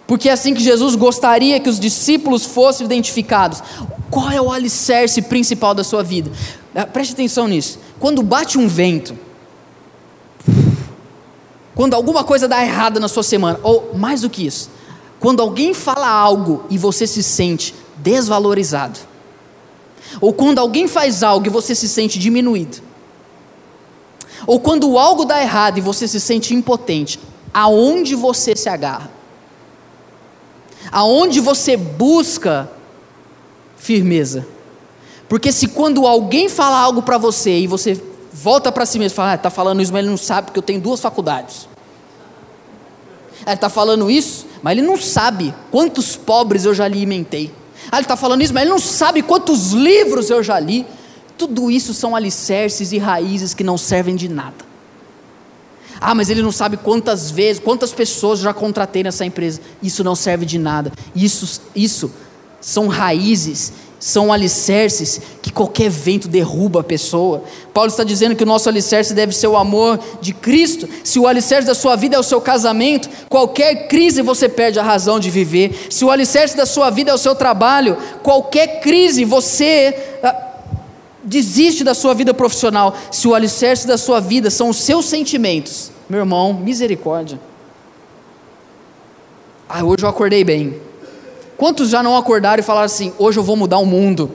Porque 0.06 0.30
é 0.30 0.34
assim 0.34 0.54
que 0.54 0.62
Jesus 0.62 0.94
gostaria 0.94 1.60
que 1.60 1.70
os 1.70 1.80
discípulos 1.80 2.46
fossem 2.46 2.86
identificados. 2.86 3.64
Qual 4.12 4.30
é 4.30 4.40
o 4.42 4.52
alicerce 4.52 5.22
principal 5.22 5.74
da 5.74 5.84
sua 5.84 6.04
vida? 6.04 6.32
Ah, 6.76 6.86
preste 6.86 7.14
atenção 7.14 7.48
nisso. 7.48 7.80
Quando 8.00 8.22
bate 8.22 8.58
um 8.58 8.68
vento, 8.68 9.18
quando 11.74 11.94
alguma 11.94 12.24
coisa 12.24 12.48
dá 12.48 12.62
errada 12.62 13.00
na 13.00 13.08
sua 13.08 13.24
semana, 13.24 13.60
ou 13.64 13.96
mais 13.96 14.22
do 14.22 14.30
que 14.30 14.46
isso, 14.46 14.70
quando 15.20 15.42
alguém 15.42 15.74
fala 15.74 16.08
algo 16.08 16.66
e 16.70 16.78
você 16.78 17.08
se 17.08 17.24
sente 17.24 17.74
desvalorizado, 17.98 19.00
ou 20.20 20.34
quando 20.34 20.60
alguém 20.60 20.88
faz 20.88 21.24
algo 21.24 21.48
e 21.48 21.50
você 21.50 21.74
se 21.74 21.88
sente 21.88 22.20
diminuído, 22.20 22.80
ou 24.46 24.60
quando 24.60 24.98
algo 24.98 25.26
dá 25.26 25.42
errado 25.42 25.78
e 25.78 25.82
você 25.82 26.08
se 26.08 26.20
sente 26.20 26.54
impotente, 26.54 27.20
aonde 27.54 28.14
você 28.14 28.56
se 28.56 28.68
agarra? 28.68 29.22
aonde 30.92 31.40
você 31.40 31.78
busca 31.78 32.70
firmeza. 33.82 34.46
Porque 35.28 35.52
se 35.52 35.68
quando 35.68 36.06
alguém 36.06 36.48
fala 36.48 36.78
algo 36.78 37.02
para 37.02 37.18
você 37.18 37.60
e 37.60 37.68
você 37.68 38.00
volta 38.32 38.72
para 38.72 38.86
si 38.86 39.00
mesmo 39.00 39.14
e 39.14 39.16
fala, 39.16 39.32
ah, 39.32 39.36
está 39.36 39.50
falando 39.50 39.82
isso, 39.82 39.92
mas 39.92 40.02
ele 40.02 40.10
não 40.10 40.18
sabe 40.18 40.48
porque 40.48 40.60
eu 40.60 40.64
tenho 40.64 40.80
duas 40.80 41.00
faculdades. 41.00 41.68
Ah, 43.46 43.52
ele 43.52 43.56
está 43.56 43.70
falando 43.70 44.10
isso, 44.10 44.46
mas 44.62 44.78
ele 44.78 44.86
não 44.86 44.98
sabe 44.98 45.54
quantos 45.72 46.16
pobres 46.16 46.64
eu 46.66 46.74
já 46.74 46.86
alimentei. 46.86 47.52
Ah, 47.92 47.98
ele 47.98 48.04
está 48.04 48.16
falando 48.16 48.42
isso, 48.42 48.54
mas 48.54 48.62
ele 48.62 48.72
não 48.72 48.80
sabe 48.80 49.22
quantos 49.22 49.72
livros 49.72 50.30
eu 50.30 50.44
já 50.44 50.60
li. 50.60 50.86
Tudo 51.38 51.72
isso 51.72 51.94
são 51.94 52.16
alicerces 52.16 52.92
e 52.92 53.00
raízes 53.00 53.54
que 53.54 53.64
não 53.64 53.78
servem 53.78 54.16
de 54.16 54.30
nada. 54.30 54.72
Ah, 56.00 56.14
mas 56.14 56.30
ele 56.30 56.42
não 56.42 56.52
sabe 56.52 56.78
quantas 56.78 57.32
vezes, 57.32 57.62
quantas 57.62 57.92
pessoas 57.94 58.40
já 58.40 58.54
contratei 58.54 59.04
nessa 59.04 59.26
empresa. 59.26 59.62
Isso 59.82 60.04
não 60.04 60.16
serve 60.16 60.46
de 60.46 60.60
nada. 60.60 60.92
Isso, 61.16 61.62
isso 61.76 62.12
são 62.62 62.88
raízes, 62.88 63.74
são 64.00 64.34
alicerces 64.34 65.22
que 65.42 65.52
qualquer 65.52 65.90
vento 65.90 66.28
derruba 66.28 66.80
a 66.80 66.84
pessoa. 66.84 67.44
Paulo 67.72 67.90
está 67.90 68.04
dizendo 68.04 68.36
que 68.36 68.44
o 68.44 68.48
nosso 68.48 68.68
alicerce 68.68 69.14
deve 69.14 69.32
ser 69.32 69.48
o 69.48 69.56
amor 69.56 70.00
de 70.20 70.34
Cristo. 70.34 70.90
Se 71.04 71.20
o 71.20 71.28
alicerce 71.28 71.68
da 71.68 71.76
sua 71.76 71.96
vida 71.96 72.16
é 72.16 72.20
o 72.20 72.24
seu 72.24 72.42
casamento, 72.42 73.08
qualquer 73.30 73.88
crise 73.88 74.24
você 74.24 74.50
perde 74.50 74.80
a 74.80 74.84
razão 74.84 75.20
de 75.20 75.30
viver. 75.30 75.88
Se 75.90 76.04
o 76.04 76.10
alicerce 76.10 76.58
da 76.58 76.66
sua 76.66 76.90
vida 76.90 77.12
é 77.12 77.14
o 77.14 77.18
seu 77.18 77.36
trabalho, 77.36 77.96
qualquer 78.24 78.80
crise 78.80 79.24
você 79.24 80.18
ah, 80.24 80.36
desiste 81.24 81.84
da 81.84 81.94
sua 81.94 82.16
vida 82.16 82.34
profissional. 82.34 82.96
Se 83.12 83.28
o 83.28 83.36
alicerce 83.36 83.86
da 83.86 84.00
sua 84.00 84.20
vida 84.20 84.50
são 84.50 84.70
os 84.70 84.78
seus 84.78 85.06
sentimentos, 85.06 85.92
meu 86.10 86.22
irmão, 86.22 86.54
misericórdia. 86.56 87.40
Ah, 89.70 89.84
hoje 89.84 90.04
eu 90.04 90.10
acordei 90.10 90.44
bem. 90.44 90.91
Quantos 91.62 91.92
já 91.92 92.02
não 92.02 92.18
acordaram 92.18 92.60
e 92.60 92.64
falaram 92.64 92.88
assim: 92.88 93.14
hoje 93.20 93.38
eu 93.38 93.44
vou 93.44 93.56
mudar 93.56 93.78
o 93.78 93.86
mundo? 93.86 94.32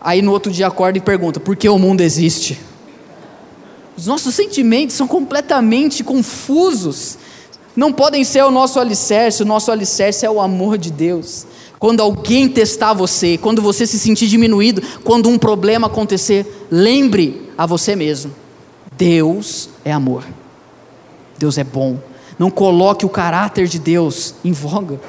Aí 0.00 0.22
no 0.22 0.30
outro 0.30 0.52
dia 0.52 0.68
acorda 0.68 0.96
e 0.96 1.00
pergunta: 1.00 1.40
por 1.40 1.56
que 1.56 1.68
o 1.68 1.76
mundo 1.76 2.02
existe? 2.02 2.60
Os 3.96 4.06
nossos 4.06 4.32
sentimentos 4.32 4.94
são 4.94 5.08
completamente 5.08 6.04
confusos. 6.04 7.18
Não 7.74 7.92
podem 7.92 8.22
ser 8.22 8.44
o 8.44 8.50
nosso 8.52 8.78
alicerce, 8.78 9.42
o 9.42 9.44
nosso 9.44 9.72
alicerce 9.72 10.24
é 10.24 10.30
o 10.30 10.40
amor 10.40 10.78
de 10.78 10.88
Deus. 10.88 11.48
Quando 11.80 12.00
alguém 12.00 12.48
testar 12.48 12.92
você, 12.92 13.36
quando 13.36 13.60
você 13.60 13.84
se 13.84 13.98
sentir 13.98 14.28
diminuído, 14.28 14.80
quando 15.02 15.28
um 15.28 15.36
problema 15.36 15.88
acontecer, 15.88 16.68
lembre 16.70 17.50
a 17.58 17.66
você 17.66 17.96
mesmo: 17.96 18.32
Deus 18.96 19.68
é 19.84 19.90
amor. 19.90 20.22
Deus 21.36 21.58
é 21.58 21.64
bom. 21.64 21.98
Não 22.38 22.52
coloque 22.52 23.04
o 23.04 23.08
caráter 23.08 23.66
de 23.66 23.80
Deus 23.80 24.36
em 24.44 24.52
voga. 24.52 25.00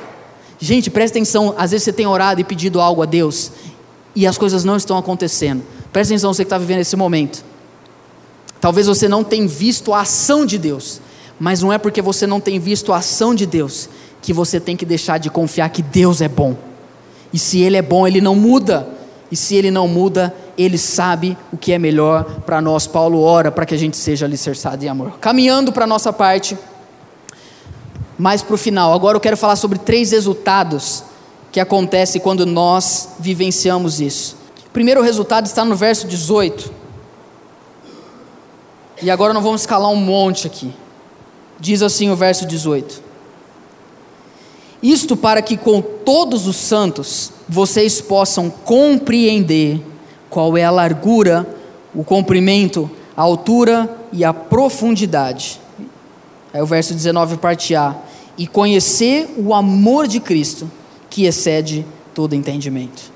Gente, 0.63 0.89
presta 0.89 1.17
atenção. 1.17 1.53
Às 1.57 1.71
vezes 1.71 1.83
você 1.83 1.91
tem 1.91 2.07
orado 2.07 2.39
e 2.39 2.43
pedido 2.45 2.79
algo 2.79 3.01
a 3.01 3.05
Deus 3.05 3.51
e 4.15 4.25
as 4.25 4.37
coisas 4.37 4.63
não 4.63 4.77
estão 4.77 4.97
acontecendo. 4.97 5.61
Presta 5.91 6.13
atenção, 6.13 6.33
você 6.33 6.45
que 6.45 6.45
está 6.45 6.57
vivendo 6.57 6.79
esse 6.79 6.95
momento. 6.95 7.43
Talvez 8.61 8.87
você 8.87 9.09
não 9.09 9.25
tenha 9.25 9.45
visto 9.45 9.93
a 9.93 9.99
ação 9.99 10.45
de 10.45 10.57
Deus, 10.57 11.01
mas 11.37 11.61
não 11.61 11.73
é 11.73 11.77
porque 11.77 12.01
você 12.01 12.25
não 12.25 12.39
tem 12.39 12.59
visto 12.59 12.93
a 12.93 12.99
ação 12.99 13.35
de 13.35 13.45
Deus 13.45 13.89
que 14.21 14.31
você 14.31 14.57
tem 14.57 14.77
que 14.77 14.85
deixar 14.85 15.17
de 15.17 15.29
confiar 15.29 15.67
que 15.67 15.81
Deus 15.81 16.21
é 16.21 16.29
bom. 16.29 16.55
E 17.33 17.37
se 17.37 17.59
Ele 17.59 17.75
é 17.75 17.81
bom, 17.81 18.07
Ele 18.07 18.21
não 18.21 18.33
muda. 18.33 18.87
E 19.29 19.35
se 19.35 19.55
Ele 19.55 19.69
não 19.69 19.85
muda, 19.85 20.33
ele 20.57 20.77
sabe 20.77 21.37
o 21.51 21.57
que 21.57 21.73
é 21.73 21.79
melhor 21.79 22.23
para 22.45 22.61
nós. 22.61 22.87
Paulo 22.87 23.21
ora 23.21 23.51
para 23.51 23.65
que 23.65 23.73
a 23.73 23.77
gente 23.77 23.97
seja 23.97 24.25
alicerçado 24.25 24.83
em 24.85 24.87
amor. 24.87 25.17
Caminhando 25.19 25.73
para 25.73 25.83
a 25.83 25.87
nossa 25.87 26.13
parte, 26.13 26.57
mais 28.17 28.41
para 28.41 28.55
o 28.55 28.57
final. 28.57 28.93
Agora 28.93 29.17
eu 29.17 29.21
quero 29.21 29.37
falar 29.37 29.55
sobre 29.55 29.79
três 29.79 30.11
resultados 30.11 31.03
que 31.51 31.59
acontecem 31.59 32.19
quando 32.19 32.45
nós 32.45 33.09
vivenciamos 33.19 34.01
isso. 34.01 34.35
O 34.67 34.69
primeiro 34.71 35.01
resultado 35.01 35.45
está 35.45 35.63
no 35.63 35.75
verso 35.75 36.07
18. 36.07 36.71
E 39.01 39.11
agora 39.11 39.33
nós 39.33 39.43
vamos 39.43 39.61
escalar 39.61 39.91
um 39.91 39.95
monte 39.95 40.47
aqui. 40.47 40.73
Diz 41.59 41.81
assim 41.81 42.09
o 42.09 42.15
verso 42.15 42.45
18: 42.45 43.01
Isto 44.81 45.15
para 45.15 45.41
que 45.41 45.55
com 45.55 45.81
todos 45.81 46.47
os 46.47 46.55
santos 46.55 47.31
vocês 47.47 48.01
possam 48.01 48.49
compreender 48.49 49.81
qual 50.29 50.57
é 50.57 50.63
a 50.63 50.71
largura, 50.71 51.47
o 51.93 52.03
comprimento, 52.03 52.89
a 53.15 53.21
altura 53.21 53.89
e 54.11 54.23
a 54.25 54.33
profundidade. 54.33 55.61
Aí 56.53 56.61
o 56.61 56.65
verso 56.65 56.93
19, 56.93 57.37
parte 57.37 57.73
A. 57.75 57.95
E 58.37 58.45
conhecer 58.45 59.33
o 59.37 59.53
amor 59.53 60.07
de 60.07 60.19
Cristo, 60.19 60.69
que 61.09 61.25
excede 61.25 61.85
todo 62.13 62.35
entendimento. 62.35 63.11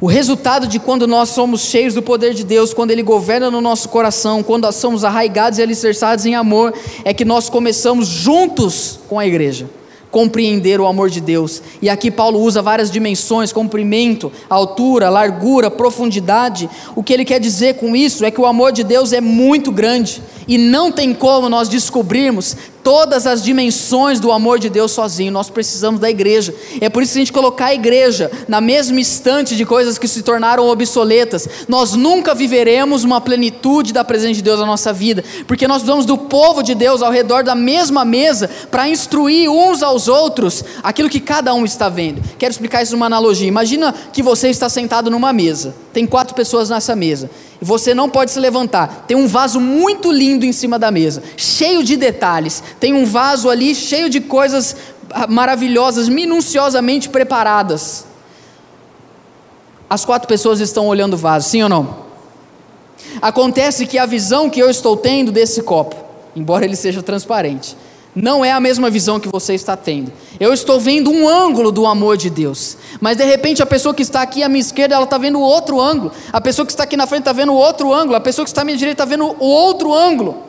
O 0.00 0.06
resultado 0.06 0.66
de 0.66 0.78
quando 0.78 1.06
nós 1.06 1.30
somos 1.30 1.62
cheios 1.62 1.94
do 1.94 2.02
poder 2.02 2.34
de 2.34 2.44
Deus, 2.44 2.74
quando 2.74 2.90
Ele 2.90 3.02
governa 3.02 3.50
no 3.50 3.60
nosso 3.60 3.88
coração, 3.88 4.42
quando 4.42 4.70
somos 4.72 5.04
arraigados 5.04 5.58
e 5.58 5.62
alicerçados 5.62 6.26
em 6.26 6.34
amor, 6.34 6.72
é 7.04 7.12
que 7.12 7.24
nós 7.24 7.48
começamos 7.48 8.06
juntos 8.06 9.00
com 9.08 9.18
a 9.18 9.26
igreja 9.26 9.68
compreender 10.10 10.80
o 10.80 10.86
amor 10.86 11.10
de 11.10 11.20
Deus. 11.20 11.62
E 11.82 11.88
aqui 11.88 12.10
Paulo 12.10 12.40
usa 12.40 12.62
várias 12.62 12.90
dimensões: 12.90 13.52
comprimento, 13.52 14.32
altura, 14.48 15.08
largura, 15.10 15.70
profundidade. 15.70 16.68
O 16.94 17.02
que 17.02 17.12
ele 17.12 17.24
quer 17.24 17.40
dizer 17.40 17.74
com 17.74 17.94
isso 17.94 18.24
é 18.24 18.30
que 18.30 18.40
o 18.40 18.46
amor 18.46 18.72
de 18.72 18.82
Deus 18.82 19.12
é 19.12 19.20
muito 19.20 19.70
grande 19.70 20.22
e 20.46 20.56
não 20.56 20.90
tem 20.90 21.12
como 21.12 21.48
nós 21.48 21.68
descobrirmos 21.68 22.56
todas 22.88 23.26
as 23.26 23.42
dimensões 23.42 24.18
do 24.18 24.32
amor 24.32 24.58
de 24.58 24.70
Deus 24.70 24.92
sozinho, 24.92 25.30
nós 25.30 25.50
precisamos 25.50 26.00
da 26.00 26.08
igreja. 26.08 26.54
É 26.80 26.88
por 26.88 27.02
isso 27.02 27.12
que 27.12 27.18
a 27.18 27.20
gente 27.20 27.32
colocar 27.34 27.66
a 27.66 27.74
igreja 27.74 28.30
na 28.48 28.62
mesma 28.62 28.98
instante 28.98 29.54
de 29.56 29.66
coisas 29.66 29.98
que 29.98 30.08
se 30.08 30.22
tornaram 30.22 30.66
obsoletas, 30.66 31.46
nós 31.68 31.92
nunca 31.92 32.34
viveremos 32.34 33.04
uma 33.04 33.20
plenitude 33.20 33.92
da 33.92 34.02
presença 34.02 34.36
de 34.36 34.42
Deus 34.42 34.58
na 34.58 34.64
nossa 34.64 34.90
vida, 34.90 35.22
porque 35.46 35.68
nós 35.68 35.82
precisamos 35.82 36.06
do 36.06 36.16
povo 36.16 36.62
de 36.62 36.74
Deus 36.74 37.02
ao 37.02 37.12
redor 37.12 37.44
da 37.44 37.54
mesma 37.54 38.06
mesa 38.06 38.48
para 38.70 38.88
instruir 38.88 39.50
uns 39.50 39.82
aos 39.82 40.08
outros 40.08 40.64
aquilo 40.82 41.10
que 41.10 41.20
cada 41.20 41.52
um 41.52 41.66
está 41.66 41.90
vendo. 41.90 42.22
Quero 42.38 42.52
explicar 42.52 42.82
isso 42.82 42.92
numa 42.92 43.04
analogia. 43.04 43.46
Imagina 43.46 43.94
que 44.14 44.22
você 44.22 44.48
está 44.48 44.70
sentado 44.70 45.10
numa 45.10 45.30
mesa, 45.30 45.74
tem 45.92 46.06
quatro 46.06 46.34
pessoas 46.34 46.70
nessa 46.70 46.96
mesa 46.96 47.28
e 47.60 47.64
você 47.64 47.94
não 47.94 48.08
pode 48.08 48.30
se 48.30 48.40
levantar. 48.40 49.04
Tem 49.06 49.16
um 49.16 49.26
vaso 49.26 49.60
muito 49.60 50.12
lindo 50.12 50.46
em 50.46 50.52
cima 50.52 50.78
da 50.78 50.90
mesa, 50.90 51.22
cheio 51.36 51.82
de 51.82 51.96
detalhes. 51.96 52.62
Tem 52.80 52.94
um 52.94 53.04
vaso 53.04 53.48
ali 53.50 53.74
cheio 53.74 54.08
de 54.08 54.20
coisas 54.20 54.76
ah, 55.10 55.26
maravilhosas, 55.26 56.08
minuciosamente 56.08 57.08
preparadas. 57.08 58.06
As 59.88 60.04
quatro 60.04 60.28
pessoas 60.28 60.60
estão 60.60 60.86
olhando 60.86 61.14
o 61.14 61.16
vaso, 61.16 61.48
sim 61.48 61.62
ou 61.62 61.68
não? 61.68 62.08
Acontece 63.22 63.86
que 63.86 63.98
a 63.98 64.06
visão 64.06 64.50
que 64.50 64.60
eu 64.60 64.68
estou 64.68 64.96
tendo 64.96 65.32
desse 65.32 65.62
copo, 65.62 65.96
embora 66.36 66.64
ele 66.64 66.76
seja 66.76 67.02
transparente, 67.02 67.76
não 68.14 68.44
é 68.44 68.50
a 68.50 68.60
mesma 68.60 68.90
visão 68.90 69.20
que 69.20 69.28
você 69.28 69.54
está 69.54 69.76
tendo. 69.76 70.12
Eu 70.40 70.52
estou 70.52 70.80
vendo 70.80 71.10
um 71.10 71.28
ângulo 71.28 71.70
do 71.70 71.86
amor 71.86 72.16
de 72.16 72.28
Deus, 72.28 72.76
mas 73.00 73.16
de 73.16 73.24
repente 73.24 73.62
a 73.62 73.66
pessoa 73.66 73.94
que 73.94 74.02
está 74.02 74.22
aqui 74.22 74.42
à 74.42 74.48
minha 74.48 74.60
esquerda, 74.60 74.94
ela 74.94 75.04
está 75.04 75.18
vendo 75.18 75.40
outro 75.40 75.80
ângulo. 75.80 76.12
A 76.32 76.40
pessoa 76.40 76.66
que 76.66 76.72
está 76.72 76.84
aqui 76.84 76.96
na 76.96 77.06
frente 77.06 77.20
está 77.20 77.32
vendo 77.32 77.54
outro 77.54 77.92
ângulo. 77.92 78.16
A 78.16 78.20
pessoa 78.20 78.44
que 78.44 78.50
está 78.50 78.62
à 78.62 78.64
minha 78.64 78.76
direita 78.76 79.04
está 79.04 79.08
vendo 79.08 79.36
o 79.38 79.46
outro 79.46 79.94
ângulo. 79.94 80.47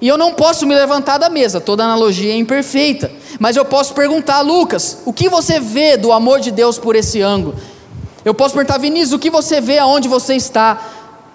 E 0.00 0.08
eu 0.08 0.18
não 0.18 0.34
posso 0.34 0.66
me 0.66 0.74
levantar 0.74 1.18
da 1.18 1.30
mesa, 1.30 1.60
toda 1.60 1.84
analogia 1.84 2.32
é 2.32 2.36
imperfeita. 2.36 3.10
Mas 3.38 3.56
eu 3.56 3.64
posso 3.64 3.94
perguntar, 3.94 4.40
Lucas, 4.40 4.98
o 5.04 5.12
que 5.12 5.28
você 5.28 5.58
vê 5.60 5.96
do 5.96 6.12
amor 6.12 6.40
de 6.40 6.50
Deus 6.50 6.78
por 6.78 6.96
esse 6.96 7.20
ângulo? 7.20 7.54
Eu 8.24 8.34
posso 8.34 8.54
perguntar, 8.54 8.78
Vinícius, 8.78 9.12
o 9.12 9.18
que 9.18 9.30
você 9.30 9.60
vê 9.60 9.78
aonde 9.78 10.08
você 10.08 10.34
está? 10.34 10.80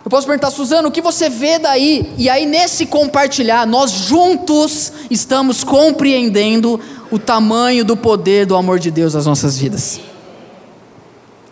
Eu 0.03 0.09
posso 0.09 0.25
perguntar, 0.25 0.49
Suzana, 0.49 0.87
o 0.87 0.91
que 0.91 1.01
você 1.01 1.29
vê 1.29 1.59
daí? 1.59 2.13
E 2.17 2.29
aí, 2.29 2.45
nesse 2.45 2.85
compartilhar, 2.85 3.67
nós 3.67 3.91
juntos 3.91 4.91
estamos 5.09 5.63
compreendendo 5.63 6.79
o 7.11 7.19
tamanho 7.19 7.83
do 7.83 7.97
poder 7.97 8.45
do 8.45 8.55
amor 8.55 8.79
de 8.79 8.89
Deus 8.89 9.13
nas 9.13 9.25
nossas 9.25 9.57
vidas. 9.57 9.99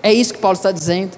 É 0.02 0.14
isso 0.14 0.34
que 0.34 0.40
Paulo 0.40 0.56
está 0.56 0.72
dizendo. 0.72 1.12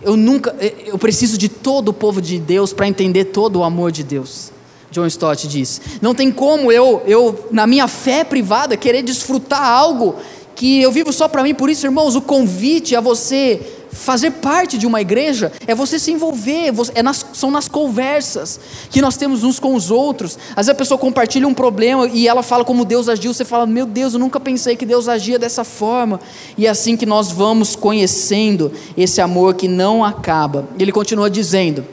Eu 0.00 0.16
nunca, 0.16 0.54
eu 0.86 0.96
preciso 0.96 1.36
de 1.36 1.48
todo 1.48 1.88
o 1.88 1.92
povo 1.92 2.22
de 2.22 2.38
Deus 2.38 2.72
para 2.72 2.86
entender 2.86 3.26
todo 3.26 3.56
o 3.56 3.64
amor 3.64 3.90
de 3.90 4.02
Deus. 4.04 4.52
John 4.90 5.06
Stott 5.06 5.46
diz: 5.48 5.80
Não 6.00 6.14
tem 6.14 6.30
como 6.30 6.70
eu, 6.72 7.02
eu, 7.06 7.46
na 7.50 7.66
minha 7.66 7.88
fé 7.88 8.24
privada, 8.24 8.76
querer 8.76 9.02
desfrutar 9.02 9.62
algo 9.62 10.16
que 10.54 10.80
eu 10.80 10.90
vivo 10.90 11.12
só 11.12 11.28
para 11.28 11.42
mim. 11.42 11.54
Por 11.54 11.68
isso, 11.70 11.86
irmãos, 11.86 12.16
o 12.16 12.22
convite 12.22 12.96
a 12.96 13.00
você 13.00 13.60
fazer 13.90 14.32
parte 14.32 14.76
de 14.76 14.86
uma 14.86 15.00
igreja 15.00 15.52
é 15.66 15.74
você 15.74 15.98
se 15.98 16.10
envolver, 16.12 16.72
é 16.94 17.02
nas, 17.02 17.24
são 17.32 17.50
nas 17.50 17.68
conversas 17.68 18.60
que 18.90 19.00
nós 19.00 19.16
temos 19.16 19.44
uns 19.44 19.58
com 19.58 19.74
os 19.74 19.90
outros. 19.90 20.38
Às 20.50 20.66
vezes 20.66 20.70
a 20.70 20.74
pessoa 20.74 20.98
compartilha 20.98 21.46
um 21.46 21.54
problema 21.54 22.06
e 22.08 22.28
ela 22.28 22.42
fala 22.42 22.64
como 22.64 22.84
Deus 22.84 23.08
agiu, 23.08 23.32
você 23.32 23.44
fala, 23.44 23.66
meu 23.66 23.86
Deus, 23.86 24.14
eu 24.14 24.18
nunca 24.18 24.38
pensei 24.38 24.76
que 24.76 24.86
Deus 24.86 25.08
agia 25.08 25.38
dessa 25.38 25.64
forma. 25.64 26.20
E 26.56 26.66
é 26.66 26.70
assim 26.70 26.96
que 26.96 27.06
nós 27.06 27.30
vamos 27.30 27.74
conhecendo 27.74 28.72
esse 28.96 29.20
amor 29.20 29.54
que 29.54 29.68
não 29.68 30.04
acaba. 30.04 30.68
Ele 30.78 30.92
continua 30.92 31.30
dizendo, 31.30 31.84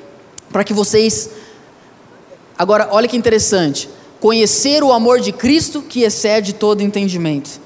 para 0.52 0.64
que 0.64 0.74
vocês. 0.74 1.30
Agora, 2.58 2.90
olha 2.92 3.08
que 3.08 3.18
interessante. 3.18 3.90
Conhecer 4.20 4.84
o 4.84 4.92
amor 4.92 5.20
de 5.20 5.32
Cristo 5.32 5.82
que 5.82 6.04
excede 6.04 6.54
todo 6.54 6.82
entendimento. 6.82 7.65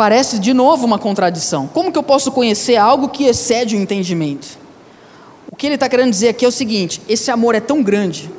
Parece 0.00 0.38
de 0.38 0.54
novo 0.54 0.86
uma 0.86 0.98
contradição. 0.98 1.66
Como 1.66 1.92
que 1.92 1.98
eu 1.98 2.02
posso 2.02 2.32
conhecer 2.32 2.76
algo 2.76 3.10
que 3.10 3.24
excede 3.24 3.76
o 3.76 3.78
entendimento? 3.78 4.58
O 5.52 5.54
que 5.54 5.66
ele 5.66 5.74
está 5.74 5.90
querendo 5.90 6.08
dizer 6.08 6.28
aqui 6.28 6.42
é 6.42 6.48
o 6.48 6.50
seguinte: 6.50 7.02
esse 7.06 7.30
amor 7.30 7.54
é 7.54 7.60
tão 7.60 7.82
grande 7.82 8.30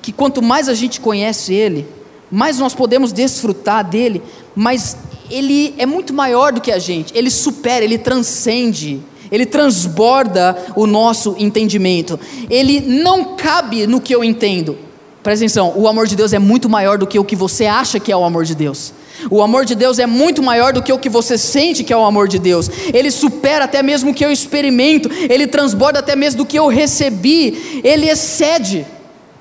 que 0.00 0.10
quanto 0.10 0.40
mais 0.40 0.70
a 0.70 0.74
gente 0.74 0.98
conhece 0.98 1.52
ele, 1.52 1.86
mais 2.30 2.58
nós 2.58 2.74
podemos 2.74 3.12
desfrutar 3.12 3.86
dele, 3.86 4.22
mas 4.56 4.96
ele 5.30 5.74
é 5.76 5.84
muito 5.84 6.14
maior 6.14 6.54
do 6.54 6.60
que 6.62 6.72
a 6.72 6.78
gente, 6.78 7.12
ele 7.14 7.28
supera, 7.28 7.84
ele 7.84 7.98
transcende, 7.98 9.02
ele 9.30 9.44
transborda 9.44 10.56
o 10.74 10.86
nosso 10.86 11.36
entendimento, 11.38 12.18
ele 12.48 12.80
não 12.80 13.36
cabe 13.36 13.86
no 13.86 14.00
que 14.00 14.14
eu 14.14 14.24
entendo. 14.24 14.78
Presta 15.22 15.44
atenção, 15.44 15.74
o 15.76 15.86
amor 15.86 16.06
de 16.06 16.16
Deus 16.16 16.32
é 16.32 16.38
muito 16.38 16.66
maior 16.66 16.96
do 16.96 17.06
que 17.06 17.18
o 17.18 17.24
que 17.26 17.36
você 17.36 17.66
acha 17.66 18.00
que 18.00 18.10
é 18.10 18.16
o 18.16 18.24
amor 18.24 18.46
de 18.46 18.54
Deus. 18.54 18.94
O 19.30 19.42
amor 19.42 19.64
de 19.64 19.74
Deus 19.74 19.98
é 19.98 20.06
muito 20.06 20.42
maior 20.42 20.72
do 20.72 20.82
que 20.82 20.92
o 20.92 20.98
que 20.98 21.08
você 21.08 21.36
sente 21.38 21.84
que 21.84 21.92
é 21.92 21.96
o 21.96 22.04
amor 22.04 22.28
de 22.28 22.38
Deus. 22.38 22.70
Ele 22.92 23.10
supera 23.10 23.64
até 23.64 23.82
mesmo 23.82 24.10
o 24.10 24.14
que 24.14 24.24
eu 24.24 24.30
experimento, 24.30 25.10
ele 25.28 25.46
transborda 25.46 25.98
até 25.98 26.16
mesmo 26.16 26.38
do 26.38 26.46
que 26.46 26.58
eu 26.58 26.68
recebi, 26.68 27.80
ele 27.84 28.08
excede 28.08 28.86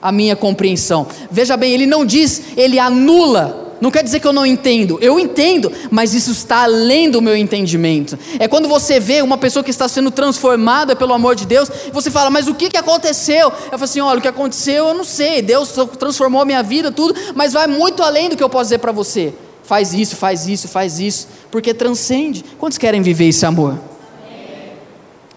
a 0.02 0.12
minha 0.12 0.36
compreensão. 0.36 1.08
Veja 1.30 1.56
bem, 1.56 1.74
ele 1.74 1.86
não 1.86 2.06
diz, 2.06 2.42
ele 2.58 2.80
anula 2.80 3.62
não 3.82 3.90
quer 3.90 4.04
dizer 4.04 4.20
que 4.20 4.28
eu 4.28 4.32
não 4.32 4.46
entendo, 4.46 5.00
eu 5.02 5.20
entendo, 5.20 5.72
mas 5.90 6.14
isso 6.14 6.30
está 6.30 6.64
além 6.64 7.10
do 7.10 7.20
meu 7.20 7.36
entendimento. 7.36 8.18
É 8.38 8.48
quando 8.48 8.68
você 8.68 9.00
vê 9.00 9.24
uma 9.24 9.40
pessoa 9.40 9.64
que 9.64 9.72
está 9.72 9.88
sendo 9.88 10.12
transformada 10.12 10.96
pelo 10.96 11.16
amor 11.16 11.36
de 11.36 11.48
Deus, 11.48 11.68
você 11.92 12.12
fala, 12.12 12.30
mas 12.30 12.48
o 12.48 12.54
que, 12.54 12.70
que 12.70 12.78
aconteceu? 12.78 13.48
Eu 13.48 13.72
falo 13.72 13.84
assim: 13.84 14.00
olha, 14.00 14.20
o 14.20 14.22
que 14.22 14.28
aconteceu 14.28 14.90
eu 14.90 14.94
não 14.94 15.04
sei, 15.04 15.42
Deus 15.42 15.74
transformou 15.98 16.44
a 16.44 16.46
minha 16.46 16.62
vida, 16.62 16.92
tudo, 16.92 17.20
mas 17.34 17.54
vai 17.54 17.66
muito 17.66 18.04
além 18.04 18.30
do 18.30 18.38
que 18.38 18.44
eu 18.44 18.50
posso 18.50 18.66
dizer 18.66 18.78
para 18.78 18.92
você. 18.92 19.34
Faz 19.64 19.94
isso, 19.94 20.16
faz 20.16 20.48
isso, 20.48 20.68
faz 20.68 21.00
isso, 21.00 21.28
porque 21.50 21.74
transcende. 21.74 22.44
Quantos 22.60 22.78
querem 22.78 23.02
viver 23.02 23.30
esse 23.30 23.46
amor? 23.46 23.80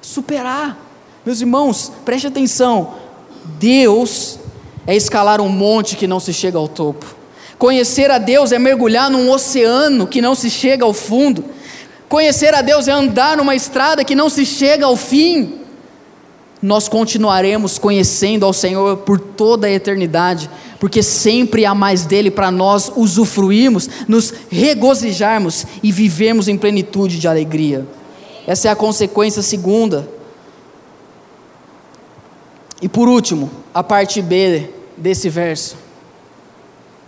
Superar. 0.01 0.79
Meus 1.25 1.41
irmãos, 1.41 1.93
preste 2.05 2.27
atenção. 2.27 2.95
Deus 3.59 4.39
é 4.87 4.95
escalar 4.95 5.41
um 5.41 5.49
monte 5.49 5.97
que 5.97 6.07
não 6.07 6.21
se 6.21 6.33
chega 6.33 6.59
ao 6.59 6.69
topo. 6.69 7.15
Conhecer 7.59 8.11
a 8.11 8.19
Deus 8.19 8.53
é 8.53 8.59
mergulhar 8.59 9.11
num 9.11 9.31
oceano 9.31 10.07
que 10.07 10.21
não 10.21 10.35
se 10.35 10.51
chega 10.51 10.85
ao 10.85 10.93
fundo. 10.93 11.45
Conhecer 12.09 12.55
a 12.55 12.63
Deus 12.63 12.89
é 12.89 12.93
andar 12.93 13.37
numa 13.37 13.55
estrada 13.55 14.05
que 14.05 14.15
não 14.15 14.29
se 14.29 14.45
chega 14.45 14.87
ao 14.87 14.97
fim. 14.97 15.61
Nós 16.65 16.89
continuaremos 16.89 17.79
conhecendo 17.79 18.47
ao 18.47 18.55
Senhor 18.55 18.97
por 18.97 19.21
toda 19.21 19.67
a 19.67 19.71
eternidade, 19.71 20.49
porque 20.81 21.03
sempre 21.03 21.67
há 21.67 21.75
mais 21.75 22.07
dele 22.07 22.31
para 22.31 22.51
nós 22.51 22.91
usufruirmos, 22.97 23.87
nos 24.09 24.33
regozijarmos 24.49 25.67
e 25.83 25.93
vivermos 25.93 26.49
em 26.49 26.57
plenitude 26.57 27.19
de 27.19 27.29
alegria. 27.29 27.87
Essa 28.47 28.69
é 28.69 28.71
a 28.71 28.77
consequência 28.77 29.43
segunda. 29.43 30.09
E 32.81 32.89
por 32.89 33.09
último, 33.09 33.51
a 33.75 33.83
parte 33.85 34.23
B 34.23 34.71
desse 34.97 35.29
verso 35.29 35.77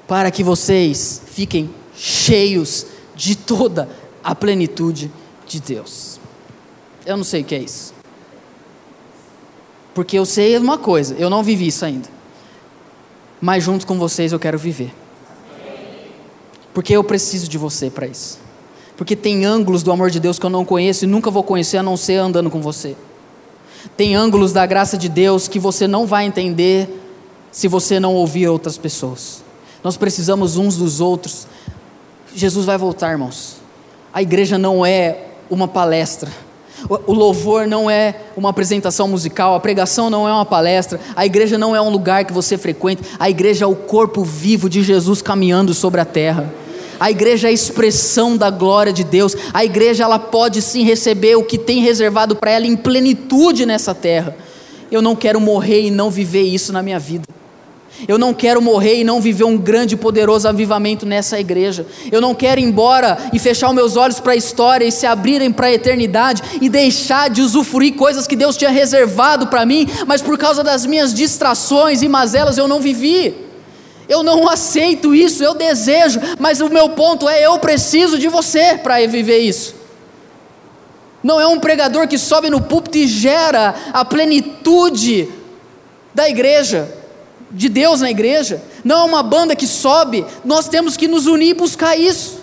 para 0.06 0.30
que 0.30 0.42
vocês 0.42 1.22
fiquem 1.32 1.70
cheios 1.96 2.88
de 3.14 3.34
toda 3.34 3.88
a 4.22 4.34
plenitude 4.34 5.10
de 5.46 5.60
Deus. 5.60 6.20
Eu 7.06 7.16
não 7.16 7.24
sei 7.24 7.40
o 7.40 7.44
que 7.44 7.54
é 7.54 7.60
isso. 7.60 7.95
Porque 9.96 10.18
eu 10.18 10.26
sei 10.26 10.58
uma 10.58 10.76
coisa, 10.76 11.16
eu 11.18 11.30
não 11.30 11.42
vivi 11.42 11.68
isso 11.68 11.82
ainda. 11.82 12.06
Mas 13.40 13.64
junto 13.64 13.86
com 13.86 13.98
vocês 13.98 14.30
eu 14.30 14.38
quero 14.38 14.58
viver. 14.58 14.92
Porque 16.74 16.94
eu 16.94 17.02
preciso 17.02 17.48
de 17.48 17.56
você 17.56 17.88
para 17.88 18.06
isso. 18.06 18.38
Porque 18.94 19.16
tem 19.16 19.46
ângulos 19.46 19.82
do 19.82 19.90
amor 19.90 20.10
de 20.10 20.20
Deus 20.20 20.38
que 20.38 20.44
eu 20.44 20.50
não 20.50 20.66
conheço 20.66 21.04
e 21.04 21.08
nunca 21.08 21.30
vou 21.30 21.42
conhecer 21.42 21.78
a 21.78 21.82
não 21.82 21.96
ser 21.96 22.16
andando 22.16 22.50
com 22.50 22.60
você. 22.60 22.94
Tem 23.96 24.14
ângulos 24.14 24.52
da 24.52 24.66
graça 24.66 24.98
de 24.98 25.08
Deus 25.08 25.48
que 25.48 25.58
você 25.58 25.88
não 25.88 26.04
vai 26.04 26.26
entender 26.26 26.86
se 27.50 27.66
você 27.66 27.98
não 27.98 28.14
ouvir 28.14 28.48
outras 28.48 28.76
pessoas. 28.76 29.42
Nós 29.82 29.96
precisamos 29.96 30.58
uns 30.58 30.76
dos 30.76 31.00
outros. 31.00 31.46
Jesus 32.34 32.66
vai 32.66 32.76
voltar, 32.76 33.12
irmãos. 33.12 33.56
A 34.12 34.20
igreja 34.20 34.58
não 34.58 34.84
é 34.84 35.20
uma 35.48 35.66
palestra. 35.66 36.30
O 36.88 37.12
louvor 37.12 37.66
não 37.66 37.90
é 37.90 38.14
uma 38.36 38.50
apresentação 38.50 39.08
musical, 39.08 39.54
a 39.54 39.60
pregação 39.60 40.08
não 40.08 40.28
é 40.28 40.32
uma 40.32 40.44
palestra, 40.44 41.00
a 41.16 41.26
igreja 41.26 41.58
não 41.58 41.74
é 41.74 41.80
um 41.80 41.90
lugar 41.90 42.24
que 42.24 42.32
você 42.32 42.56
frequenta, 42.56 43.02
a 43.18 43.28
igreja 43.28 43.64
é 43.64 43.68
o 43.68 43.74
corpo 43.74 44.22
vivo 44.22 44.68
de 44.68 44.82
Jesus 44.82 45.20
caminhando 45.20 45.74
sobre 45.74 46.00
a 46.00 46.04
terra. 46.04 46.52
A 46.98 47.10
igreja 47.10 47.48
é 47.48 47.50
a 47.50 47.52
expressão 47.52 48.36
da 48.36 48.48
glória 48.48 48.92
de 48.92 49.04
Deus. 49.04 49.36
A 49.52 49.64
igreja 49.64 50.04
ela 50.04 50.18
pode 50.18 50.62
sim 50.62 50.82
receber 50.82 51.36
o 51.36 51.44
que 51.44 51.58
tem 51.58 51.82
reservado 51.82 52.34
para 52.34 52.50
ela 52.50 52.66
em 52.66 52.76
plenitude 52.76 53.66
nessa 53.66 53.94
terra. 53.94 54.34
Eu 54.90 55.02
não 55.02 55.14
quero 55.14 55.38
morrer 55.38 55.82
e 55.82 55.90
não 55.90 56.10
viver 56.10 56.42
isso 56.42 56.72
na 56.72 56.82
minha 56.82 56.98
vida. 56.98 57.35
Eu 58.06 58.18
não 58.18 58.34
quero 58.34 58.60
morrer 58.60 59.00
e 59.00 59.04
não 59.04 59.20
viver 59.20 59.44
um 59.44 59.56
grande 59.56 59.94
e 59.94 59.98
poderoso 59.98 60.46
avivamento 60.46 61.06
nessa 61.06 61.40
igreja. 61.40 61.86
Eu 62.12 62.20
não 62.20 62.34
quero 62.34 62.60
ir 62.60 62.64
embora 62.64 63.16
e 63.32 63.38
fechar 63.38 63.72
meus 63.72 63.96
olhos 63.96 64.20
para 64.20 64.32
a 64.32 64.36
história 64.36 64.84
e 64.84 64.92
se 64.92 65.06
abrirem 65.06 65.50
para 65.50 65.66
a 65.66 65.72
eternidade 65.72 66.42
e 66.60 66.68
deixar 66.68 67.30
de 67.30 67.40
usufruir 67.40 67.94
coisas 67.94 68.26
que 68.26 68.36
Deus 68.36 68.56
tinha 68.56 68.70
reservado 68.70 69.46
para 69.46 69.64
mim, 69.64 69.88
mas 70.06 70.20
por 70.20 70.36
causa 70.36 70.62
das 70.62 70.84
minhas 70.84 71.14
distrações 71.14 72.02
e 72.02 72.08
mazelas 72.08 72.58
eu 72.58 72.68
não 72.68 72.80
vivi. 72.80 73.34
Eu 74.08 74.22
não 74.22 74.48
aceito 74.48 75.14
isso, 75.14 75.42
eu 75.42 75.54
desejo, 75.54 76.20
mas 76.38 76.60
o 76.60 76.68
meu 76.68 76.90
ponto 76.90 77.28
é: 77.28 77.44
eu 77.44 77.58
preciso 77.58 78.18
de 78.18 78.28
você 78.28 78.76
para 78.76 79.04
viver 79.06 79.38
isso. 79.38 79.74
Não 81.22 81.40
é 81.40 81.46
um 81.46 81.58
pregador 81.58 82.06
que 82.06 82.18
sobe 82.18 82.50
no 82.50 82.60
púlpito 82.60 82.98
e 82.98 83.06
gera 83.08 83.74
a 83.92 84.04
plenitude 84.04 85.28
da 86.14 86.28
igreja 86.28 86.88
de 87.50 87.68
Deus 87.68 88.00
na 88.00 88.10
igreja, 88.10 88.62
não 88.84 89.00
é 89.00 89.04
uma 89.04 89.22
banda 89.22 89.54
que 89.54 89.66
sobe, 89.66 90.24
nós 90.44 90.68
temos 90.68 90.96
que 90.96 91.06
nos 91.06 91.26
unir 91.26 91.50
e 91.50 91.54
buscar 91.54 91.96
isso. 91.96 92.40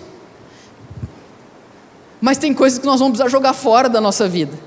Mas 2.20 2.38
tem 2.38 2.54
coisas 2.54 2.78
que 2.78 2.86
nós 2.86 3.00
vamos 3.00 3.18
precisar 3.18 3.30
jogar 3.30 3.52
fora 3.52 3.88
da 3.88 4.00
nossa 4.00 4.26
vida. 4.26 4.58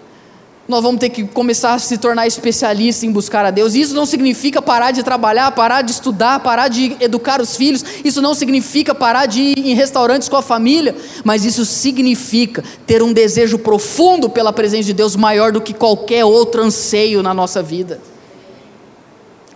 Nós 0.68 0.84
vamos 0.84 1.00
ter 1.00 1.10
que 1.10 1.24
começar 1.24 1.74
a 1.76 1.80
se 1.80 1.98
tornar 1.98 2.28
especialista 2.28 3.06
em 3.06 3.12
buscar 3.12 3.46
a 3.46 3.52
Deus. 3.52 3.74
Isso 3.74 3.96
não 3.96 4.06
significa 4.06 4.62
parar 4.62 4.92
de 4.92 5.02
trabalhar, 5.02 5.50
parar 5.52 5.82
de 5.82 5.92
estudar, 5.92 6.42
parar 6.42 6.68
de 6.68 6.96
educar 7.00 7.42
os 7.42 7.56
filhos. 7.56 7.84
Isso 8.04 8.22
não 8.22 8.34
significa 8.34 8.94
parar 8.94 9.28
de 9.28 9.42
ir 9.42 9.60
em 9.60 9.74
restaurantes 9.74 10.28
com 10.28 10.36
a 10.36 10.42
família. 10.42 10.94
Mas 11.24 11.46
isso 11.46 11.66
significa 11.66 12.64
ter 12.86 13.02
um 13.02 13.14
desejo 13.14 13.58
profundo 13.58 14.30
pela 14.30 14.52
presença 14.52 14.84
de 14.84 14.94
Deus 14.94 15.16
maior 15.16 15.54
do 15.54 15.62
que 15.62 15.74
qualquer 15.74 16.26
outro 16.26 16.62
anseio 16.62 17.24
na 17.24 17.34
nossa 17.34 17.64
vida. 17.64 18.02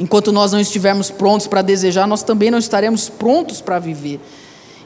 Enquanto 0.01 0.31
nós 0.31 0.51
não 0.51 0.59
estivermos 0.59 1.11
prontos 1.11 1.45
para 1.45 1.61
desejar, 1.61 2.07
nós 2.07 2.23
também 2.23 2.49
não 2.49 2.57
estaremos 2.57 3.07
prontos 3.07 3.61
para 3.61 3.77
viver. 3.77 4.19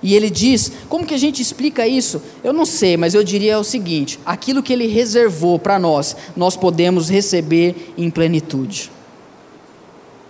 E 0.04 0.14
ele 0.14 0.30
diz: 0.30 0.70
como 0.90 1.06
que 1.06 1.14
a 1.14 1.18
gente 1.18 1.42
explica 1.42 1.88
isso? 1.88 2.22
Eu 2.44 2.52
não 2.52 2.66
sei, 2.66 2.98
mas 2.98 3.14
eu 3.14 3.24
diria 3.24 3.58
o 3.58 3.64
seguinte: 3.64 4.20
aquilo 4.26 4.62
que 4.62 4.74
ele 4.74 4.88
reservou 4.88 5.58
para 5.58 5.80
nós, 5.80 6.18
nós 6.36 6.58
podemos 6.58 7.08
receber 7.08 7.94
em 7.98 8.10
plenitude. 8.10 8.92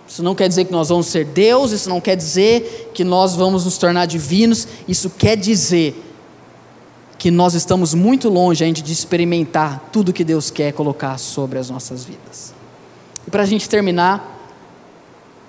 Isso 0.06 0.22
não 0.22 0.36
quer 0.36 0.46
dizer 0.48 0.66
que 0.66 0.72
nós 0.72 0.88
vamos 0.88 1.08
ser 1.08 1.24
Deus, 1.24 1.72
isso 1.72 1.88
não 1.88 2.00
quer 2.00 2.14
dizer 2.14 2.92
que 2.94 3.02
nós 3.02 3.34
vamos 3.34 3.64
nos 3.64 3.76
tornar 3.78 4.06
divinos, 4.06 4.68
isso 4.86 5.10
quer 5.10 5.36
dizer 5.36 6.00
que 7.18 7.28
nós 7.28 7.54
estamos 7.54 7.92
muito 7.92 8.28
longe 8.28 8.62
ainda 8.62 8.80
de 8.80 8.92
experimentar 8.92 9.88
tudo 9.92 10.12
que 10.12 10.22
Deus 10.22 10.48
quer 10.48 10.72
colocar 10.72 11.18
sobre 11.18 11.58
as 11.58 11.68
nossas 11.70 12.04
vidas. 12.04 12.54
E 13.26 13.30
para 13.32 13.42
a 13.42 13.46
gente 13.46 13.68
terminar, 13.68 14.35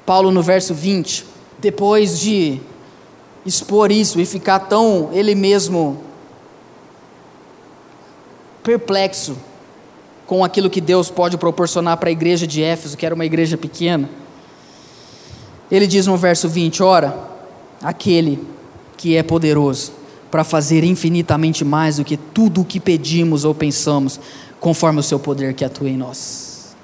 Paulo, 0.07 0.31
no 0.31 0.41
verso 0.41 0.73
20, 0.73 1.25
depois 1.59 2.17
de 2.17 2.61
expor 3.45 3.91
isso 3.91 4.21
e 4.21 4.25
ficar 4.25 4.59
tão 4.59 5.09
ele 5.11 5.35
mesmo 5.35 6.01
perplexo 8.63 9.35
com 10.25 10.45
aquilo 10.45 10.69
que 10.69 10.79
Deus 10.79 11.11
pode 11.11 11.37
proporcionar 11.37 11.97
para 11.97 12.07
a 12.07 12.11
igreja 12.13 12.47
de 12.47 12.63
Éfeso, 12.63 12.95
que 12.95 13.05
era 13.05 13.13
uma 13.13 13.25
igreja 13.25 13.57
pequena, 13.57 14.09
ele 15.69 15.85
diz 15.85 16.07
no 16.07 16.15
verso 16.15 16.47
20: 16.47 16.81
Ora, 16.81 17.13
aquele 17.83 18.47
que 18.95 19.17
é 19.17 19.21
poderoso 19.21 19.91
para 20.31 20.45
fazer 20.45 20.85
infinitamente 20.85 21.65
mais 21.65 21.97
do 21.97 22.05
que 22.05 22.15
tudo 22.15 22.61
o 22.61 22.65
que 22.65 22.79
pedimos 22.79 23.43
ou 23.43 23.53
pensamos, 23.53 24.21
conforme 24.61 25.01
o 25.01 25.03
seu 25.03 25.19
poder 25.19 25.53
que 25.53 25.65
atua 25.65 25.89
em 25.89 25.97
nós. 25.97 26.77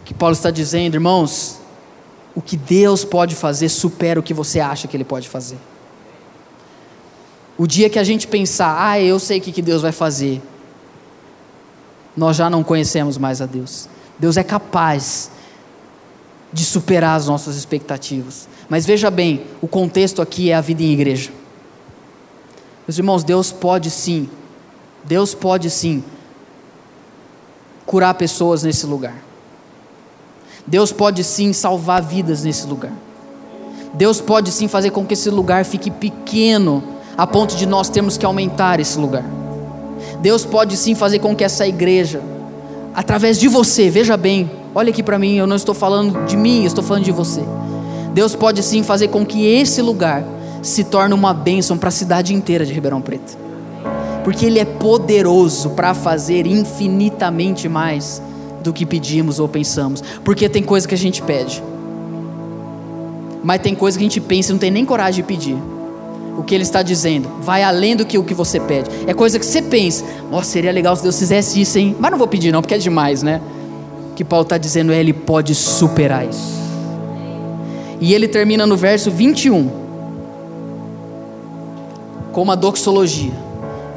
O 0.00 0.04
que 0.04 0.12
Paulo 0.12 0.34
está 0.34 0.50
dizendo, 0.50 0.94
irmãos, 0.94 1.60
o 2.36 2.42
que 2.42 2.54
Deus 2.56 3.02
pode 3.02 3.34
fazer 3.34 3.70
supera 3.70 4.20
o 4.20 4.22
que 4.22 4.34
você 4.34 4.60
acha 4.60 4.86
que 4.86 4.94
Ele 4.94 5.04
pode 5.04 5.26
fazer. 5.26 5.56
O 7.56 7.66
dia 7.66 7.88
que 7.88 7.98
a 7.98 8.04
gente 8.04 8.28
pensar, 8.28 8.76
ah, 8.78 9.00
eu 9.00 9.18
sei 9.18 9.38
o 9.38 9.40
que 9.40 9.62
Deus 9.62 9.80
vai 9.80 9.90
fazer, 9.90 10.42
nós 12.14 12.36
já 12.36 12.50
não 12.50 12.62
conhecemos 12.62 13.16
mais 13.16 13.40
a 13.40 13.46
Deus. 13.46 13.88
Deus 14.18 14.36
é 14.36 14.42
capaz 14.42 15.30
de 16.52 16.62
superar 16.62 17.16
as 17.16 17.26
nossas 17.26 17.56
expectativas. 17.56 18.46
Mas 18.68 18.84
veja 18.84 19.10
bem, 19.10 19.46
o 19.62 19.66
contexto 19.66 20.20
aqui 20.20 20.50
é 20.50 20.54
a 20.54 20.60
vida 20.60 20.82
em 20.82 20.92
igreja. 20.92 21.30
Meus 22.86 22.98
irmãos, 22.98 23.24
Deus 23.24 23.50
pode 23.50 23.90
sim, 23.90 24.28
Deus 25.04 25.34
pode 25.34 25.70
sim 25.70 26.04
curar 27.86 28.12
pessoas 28.14 28.62
nesse 28.62 28.84
lugar. 28.84 29.25
Deus 30.66 30.90
pode 30.90 31.22
sim 31.22 31.52
salvar 31.52 32.02
vidas 32.02 32.42
nesse 32.42 32.66
lugar. 32.66 32.92
Deus 33.94 34.20
pode 34.20 34.50
sim 34.50 34.66
fazer 34.66 34.90
com 34.90 35.06
que 35.06 35.14
esse 35.14 35.30
lugar 35.30 35.64
fique 35.64 35.90
pequeno, 35.90 36.82
a 37.16 37.26
ponto 37.26 37.56
de 37.56 37.66
nós 37.66 37.88
termos 37.88 38.18
que 38.18 38.26
aumentar 38.26 38.80
esse 38.80 38.98
lugar. 38.98 39.24
Deus 40.20 40.44
pode 40.44 40.76
sim 40.76 40.94
fazer 40.94 41.20
com 41.20 41.36
que 41.36 41.44
essa 41.44 41.66
igreja, 41.66 42.20
através 42.94 43.38
de 43.38 43.46
você, 43.46 43.88
veja 43.88 44.16
bem, 44.16 44.50
olha 44.74 44.90
aqui 44.90 45.02
para 45.02 45.18
mim, 45.18 45.36
eu 45.36 45.46
não 45.46 45.56
estou 45.56 45.74
falando 45.74 46.26
de 46.26 46.36
mim, 46.36 46.62
eu 46.62 46.66
estou 46.66 46.82
falando 46.82 47.04
de 47.04 47.12
você. 47.12 47.42
Deus 48.12 48.34
pode 48.34 48.62
sim 48.62 48.82
fazer 48.82 49.08
com 49.08 49.24
que 49.24 49.46
esse 49.46 49.80
lugar 49.80 50.24
se 50.62 50.82
torne 50.82 51.14
uma 51.14 51.32
bênção 51.32 51.78
para 51.78 51.90
a 51.90 51.92
cidade 51.92 52.34
inteira 52.34 52.66
de 52.66 52.72
Ribeirão 52.72 53.00
Preto. 53.00 53.38
Porque 54.24 54.44
Ele 54.44 54.58
é 54.58 54.64
poderoso 54.64 55.70
para 55.70 55.94
fazer 55.94 56.46
infinitamente 56.46 57.68
mais 57.68 58.20
do 58.66 58.72
que 58.72 58.84
pedimos 58.84 59.38
ou 59.38 59.48
pensamos. 59.48 60.02
Porque 60.22 60.48
tem 60.48 60.62
coisa 60.62 60.86
que 60.86 60.94
a 60.94 60.98
gente 60.98 61.22
pede, 61.22 61.62
mas 63.42 63.60
tem 63.60 63.74
coisa 63.74 63.96
que 63.96 64.04
a 64.04 64.06
gente 64.08 64.20
pensa 64.20 64.50
e 64.50 64.52
não 64.52 64.58
tem 64.58 64.70
nem 64.70 64.84
coragem 64.84 65.22
de 65.22 65.26
pedir. 65.26 65.56
O 66.36 66.42
que 66.42 66.54
ele 66.54 66.64
está 66.64 66.82
dizendo 66.82 67.30
vai 67.40 67.62
além 67.62 67.96
do 67.96 68.04
que 68.04 68.18
o 68.18 68.24
que 68.24 68.34
você 68.34 68.60
pede. 68.60 68.90
É 69.06 69.14
coisa 69.14 69.38
que 69.38 69.46
você 69.46 69.62
pensa, 69.62 70.04
nossa, 70.30 70.50
seria 70.50 70.70
legal 70.70 70.94
se 70.94 71.02
Deus 71.02 71.18
fizesse 71.18 71.60
isso, 71.60 71.78
hein? 71.78 71.96
Mas 71.98 72.10
não 72.10 72.18
vou 72.18 72.28
pedir, 72.28 72.52
não, 72.52 72.60
porque 72.60 72.74
é 72.74 72.78
demais, 72.78 73.22
né? 73.22 73.40
O 74.10 74.14
que 74.14 74.24
Paulo 74.24 74.42
está 74.42 74.58
dizendo 74.58 74.92
é: 74.92 74.98
ele 74.98 75.12
pode 75.12 75.54
superar 75.54 76.28
isso. 76.28 76.56
E 78.00 78.12
ele 78.12 78.28
termina 78.28 78.66
no 78.66 78.76
verso 78.76 79.10
21 79.10 79.70
com 82.32 82.42
uma 82.42 82.54
doxologia. 82.54 83.45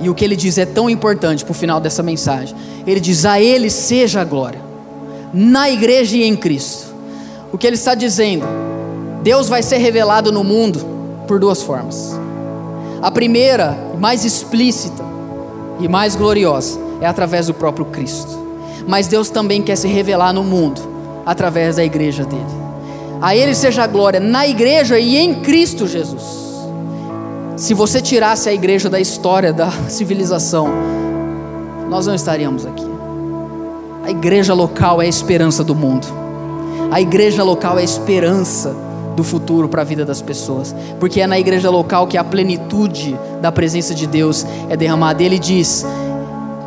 E 0.02 0.10
o 0.10 0.16
que 0.16 0.24
ele 0.24 0.36
diz 0.36 0.58
é 0.58 0.66
tão 0.66 0.90
importante 0.90 1.44
para 1.44 1.52
o 1.52 1.56
final 1.56 1.80
dessa 1.80 2.02
mensagem. 2.02 2.56
Ele 2.88 3.00
diz: 3.00 3.26
A 3.26 3.40
Ele 3.40 3.70
seja 3.70 4.22
a 4.22 4.24
glória, 4.26 4.62
na 5.34 5.70
igreja 5.70 6.16
e 6.18 6.24
em 6.24 6.36
Cristo. 6.36 6.94
O 7.52 7.58
que 7.58 7.68
ele 7.68 7.76
está 7.76 7.96
dizendo? 7.96 8.46
Deus 9.24 9.50
vai 9.50 9.62
ser 9.62 9.78
revelado 9.78 10.32
no 10.32 10.44
mundo 10.44 10.80
por 11.28 11.40
duas 11.40 11.62
formas. 11.62 12.18
A 13.02 13.12
primeira, 13.12 13.78
mais 13.98 14.24
explícita 14.24 15.04
e 15.80 15.88
mais 15.88 16.16
gloriosa, 16.16 16.80
é 17.02 17.06
através 17.06 17.48
do 17.48 17.54
próprio 17.54 17.86
Cristo. 17.86 18.38
Mas 18.88 19.08
Deus 19.08 19.30
também 19.30 19.62
quer 19.62 19.76
se 19.76 19.88
revelar 19.88 20.34
no 20.34 20.44
mundo 20.44 20.82
através 21.26 21.76
da 21.76 21.84
igreja 21.84 22.24
dele. 22.24 22.44
A 23.22 23.36
Ele 23.36 23.54
seja 23.54 23.84
a 23.84 23.88
glória 23.88 24.20
na 24.20 24.48
igreja 24.48 24.98
e 24.98 25.18
em 25.18 25.42
Cristo 25.42 25.88
Jesus. 25.88 26.49
Se 27.60 27.74
você 27.74 28.00
tirasse 28.00 28.48
a 28.48 28.54
igreja 28.54 28.90
da 28.90 29.02
história 29.02 29.52
da 29.52 29.70
civilização, 29.90 30.70
nós 31.90 32.08
não 32.08 32.16
estaríamos 32.16 32.66
aqui. 32.66 32.88
A 34.02 34.10
igreja 34.10 34.54
local 34.54 35.02
é 35.02 35.06
a 35.06 35.10
esperança 35.10 35.62
do 35.62 35.76
mundo. 35.76 36.08
A 36.90 37.02
igreja 37.02 37.44
local 37.44 37.78
é 37.78 37.82
a 37.82 37.84
esperança 37.84 38.74
do 39.14 39.26
futuro 39.26 39.68
para 39.68 39.82
a 39.82 39.84
vida 39.84 40.06
das 40.06 40.22
pessoas, 40.22 40.74
porque 41.02 41.20
é 41.20 41.28
na 41.28 41.38
igreja 41.38 41.70
local 41.70 42.08
que 42.08 42.18
a 42.18 42.24
plenitude 42.24 43.20
da 43.42 43.52
presença 43.52 43.94
de 43.94 44.08
Deus 44.08 44.46
é 44.70 44.78
derramada. 44.78 45.22
Ele 45.22 45.38
diz: 45.38 45.86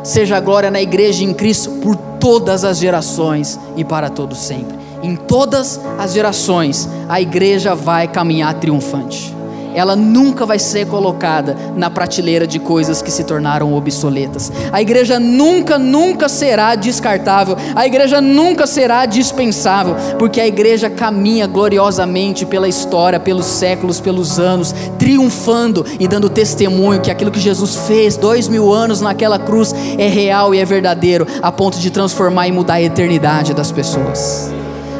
Seja 0.03 0.39
glória 0.39 0.69
na 0.69 0.79
igreja 0.79 1.23
em 1.23 1.33
Cristo 1.33 1.71
por 1.81 1.95
todas 1.95 2.63
as 2.63 2.77
gerações 2.77 3.59
e 3.75 3.83
para 3.83 4.11
todos 4.11 4.37
sempre. 4.37 4.77
Em 5.01 5.15
todas 5.15 5.81
as 5.97 6.13
gerações, 6.13 6.87
a 7.09 7.19
igreja 7.19 7.73
vai 7.73 8.07
caminhar 8.07 8.53
triunfante 8.53 9.33
ela 9.75 9.95
nunca 9.95 10.45
vai 10.45 10.59
ser 10.59 10.87
colocada 10.87 11.55
na 11.75 11.89
prateleira 11.89 12.45
de 12.45 12.59
coisas 12.59 13.01
que 13.01 13.11
se 13.11 13.23
tornaram 13.23 13.73
obsoletas. 13.73 14.51
A 14.71 14.81
igreja 14.81 15.19
nunca, 15.19 15.77
nunca 15.77 16.29
será 16.29 16.75
descartável. 16.75 17.57
A 17.75 17.85
igreja 17.85 18.21
nunca 18.21 18.65
será 18.67 19.05
dispensável, 19.05 19.95
porque 20.17 20.39
a 20.39 20.47
igreja 20.47 20.89
caminha 20.89 21.47
gloriosamente 21.47 22.45
pela 22.45 22.67
história, 22.67 23.19
pelos 23.19 23.45
séculos, 23.45 23.99
pelos 23.99 24.39
anos, 24.39 24.73
triunfando 24.97 25.85
e 25.99 26.07
dando 26.07 26.29
testemunho 26.29 27.01
que 27.01 27.11
aquilo 27.11 27.31
que 27.31 27.39
Jesus 27.39 27.75
fez 27.87 28.15
dois 28.17 28.47
mil 28.47 28.73
anos 28.73 29.01
naquela 29.01 29.39
cruz 29.39 29.73
é 29.97 30.07
real 30.07 30.53
e 30.53 30.59
é 30.59 30.65
verdadeiro, 30.65 31.27
a 31.41 31.51
ponto 31.51 31.79
de 31.79 31.89
transformar 31.89 32.47
e 32.47 32.51
mudar 32.51 32.75
a 32.75 32.81
eternidade 32.81 33.53
das 33.53 33.71
pessoas. 33.71 34.51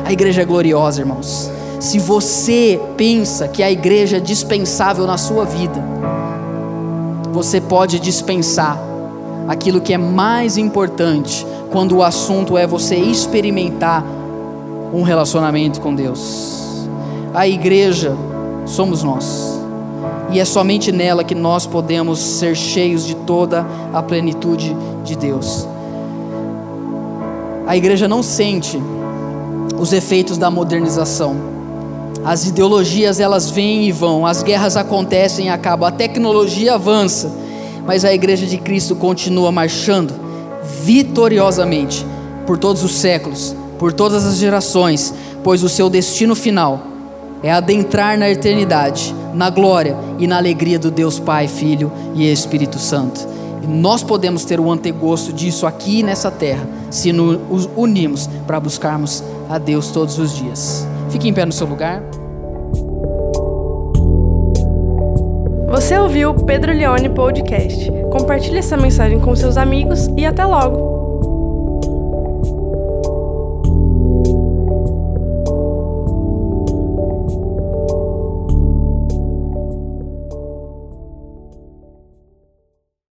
A 0.05 0.11
igreja 0.11 0.41
é 0.41 0.45
gloriosa, 0.45 1.01
irmãos. 1.01 1.49
Se 1.84 2.00
você 2.00 2.80
pensa 2.96 3.46
que 3.46 3.62
a 3.62 3.70
igreja 3.70 4.16
é 4.16 4.20
dispensável 4.22 5.06
na 5.06 5.18
sua 5.18 5.44
vida, 5.44 5.84
você 7.34 7.60
pode 7.60 8.00
dispensar 8.00 8.80
aquilo 9.50 9.82
que 9.82 9.94
é 9.94 9.98
mais 9.98 10.56
importante 10.56 11.46
quando 11.74 11.98
o 11.98 12.02
assunto 12.02 12.58
é 12.58 12.66
você 12.66 12.96
experimentar 12.96 14.02
um 14.94 15.04
relacionamento 15.04 15.82
com 15.82 15.94
Deus. 15.94 16.88
A 17.34 17.50
igreja 17.50 18.16
somos 18.66 19.04
nós, 19.04 19.60
e 20.32 20.40
é 20.40 20.46
somente 20.46 20.90
nela 20.90 21.22
que 21.22 21.36
nós 21.36 21.68
podemos 21.68 22.18
ser 22.18 22.56
cheios 22.56 23.06
de 23.06 23.14
toda 23.14 23.68
a 23.94 24.02
plenitude 24.02 24.74
de 25.04 25.18
Deus. 25.18 25.68
A 27.68 27.76
igreja 27.76 28.08
não 28.08 28.24
sente 28.24 28.82
os 29.78 29.92
efeitos 29.92 30.38
da 30.38 30.50
modernização 30.50 31.53
as 32.26 32.47
ideologias 32.47 33.19
elas 33.19 33.49
vêm 33.49 33.88
e 33.88 33.91
vão, 33.91 34.26
as 34.26 34.41
guerras 34.43 34.78
acontecem 34.78 35.47
e 35.47 35.49
acabam, 35.49 35.88
a 35.88 35.91
tecnologia 35.91 36.76
avança, 36.76 37.32
mas 37.86 38.05
a 38.05 38.13
igreja 38.13 38.45
de 38.45 38.57
Cristo 38.57 38.95
continua 38.95 39.51
marchando 39.51 40.13
vitoriosamente 40.84 42.05
por 42.47 42.57
todos 42.57 42.84
os 42.84 42.93
séculos, 42.93 43.55
por 43.78 43.91
todas 43.91 44.26
as 44.26 44.38
gerações, 44.38 45.13
pois 45.43 45.63
o 45.63 45.69
seu 45.69 45.89
destino 45.89 46.36
final 46.36 46.82
é 47.41 47.51
adentrar 47.51 48.17
na 48.17 48.30
eternidade, 48.30 49.13
na 49.34 49.49
glória 49.49 49.97
e 50.17 50.26
na 50.26 50.38
alegria 50.38 50.80
do 50.80 50.89
Deus 50.89 51.19
Pai, 51.19 51.49
Filho 51.49 51.91
e 52.15 52.32
Espírito 52.32 52.80
Santo. 52.80 53.28
E 53.61 53.67
nós 53.67 54.01
podemos 54.01 54.45
ter 54.45 54.59
o 54.59 54.71
antegosto 54.71 55.34
disso 55.34 55.67
aqui 55.67 56.01
nessa 56.03 56.32
terra, 56.32 56.65
se 56.89 57.11
nos 57.11 57.69
unimos 57.76 58.30
para 58.47 58.59
buscarmos 58.59 59.21
a 59.49 59.57
Deus 59.57 59.89
todos 59.89 60.17
os 60.17 60.34
dias. 60.36 60.93
Fique 61.14 61.30
em 61.30 61.34
pé 61.34 61.45
no 61.45 61.51
seu 61.51 61.68
lugar. 61.68 62.01
Você 65.70 65.95
ouviu 65.95 66.32
o 66.32 66.43
Pedro 66.43 66.74
Leone 66.74 67.07
Podcast. 67.09 67.91
Compartilhe 68.11 68.57
essa 68.57 68.76
mensagem 68.76 69.20
com 69.20 69.36
seus 69.36 69.55
amigos 69.55 70.07
e 70.18 70.26
até 70.26 70.43
logo! 70.43 70.93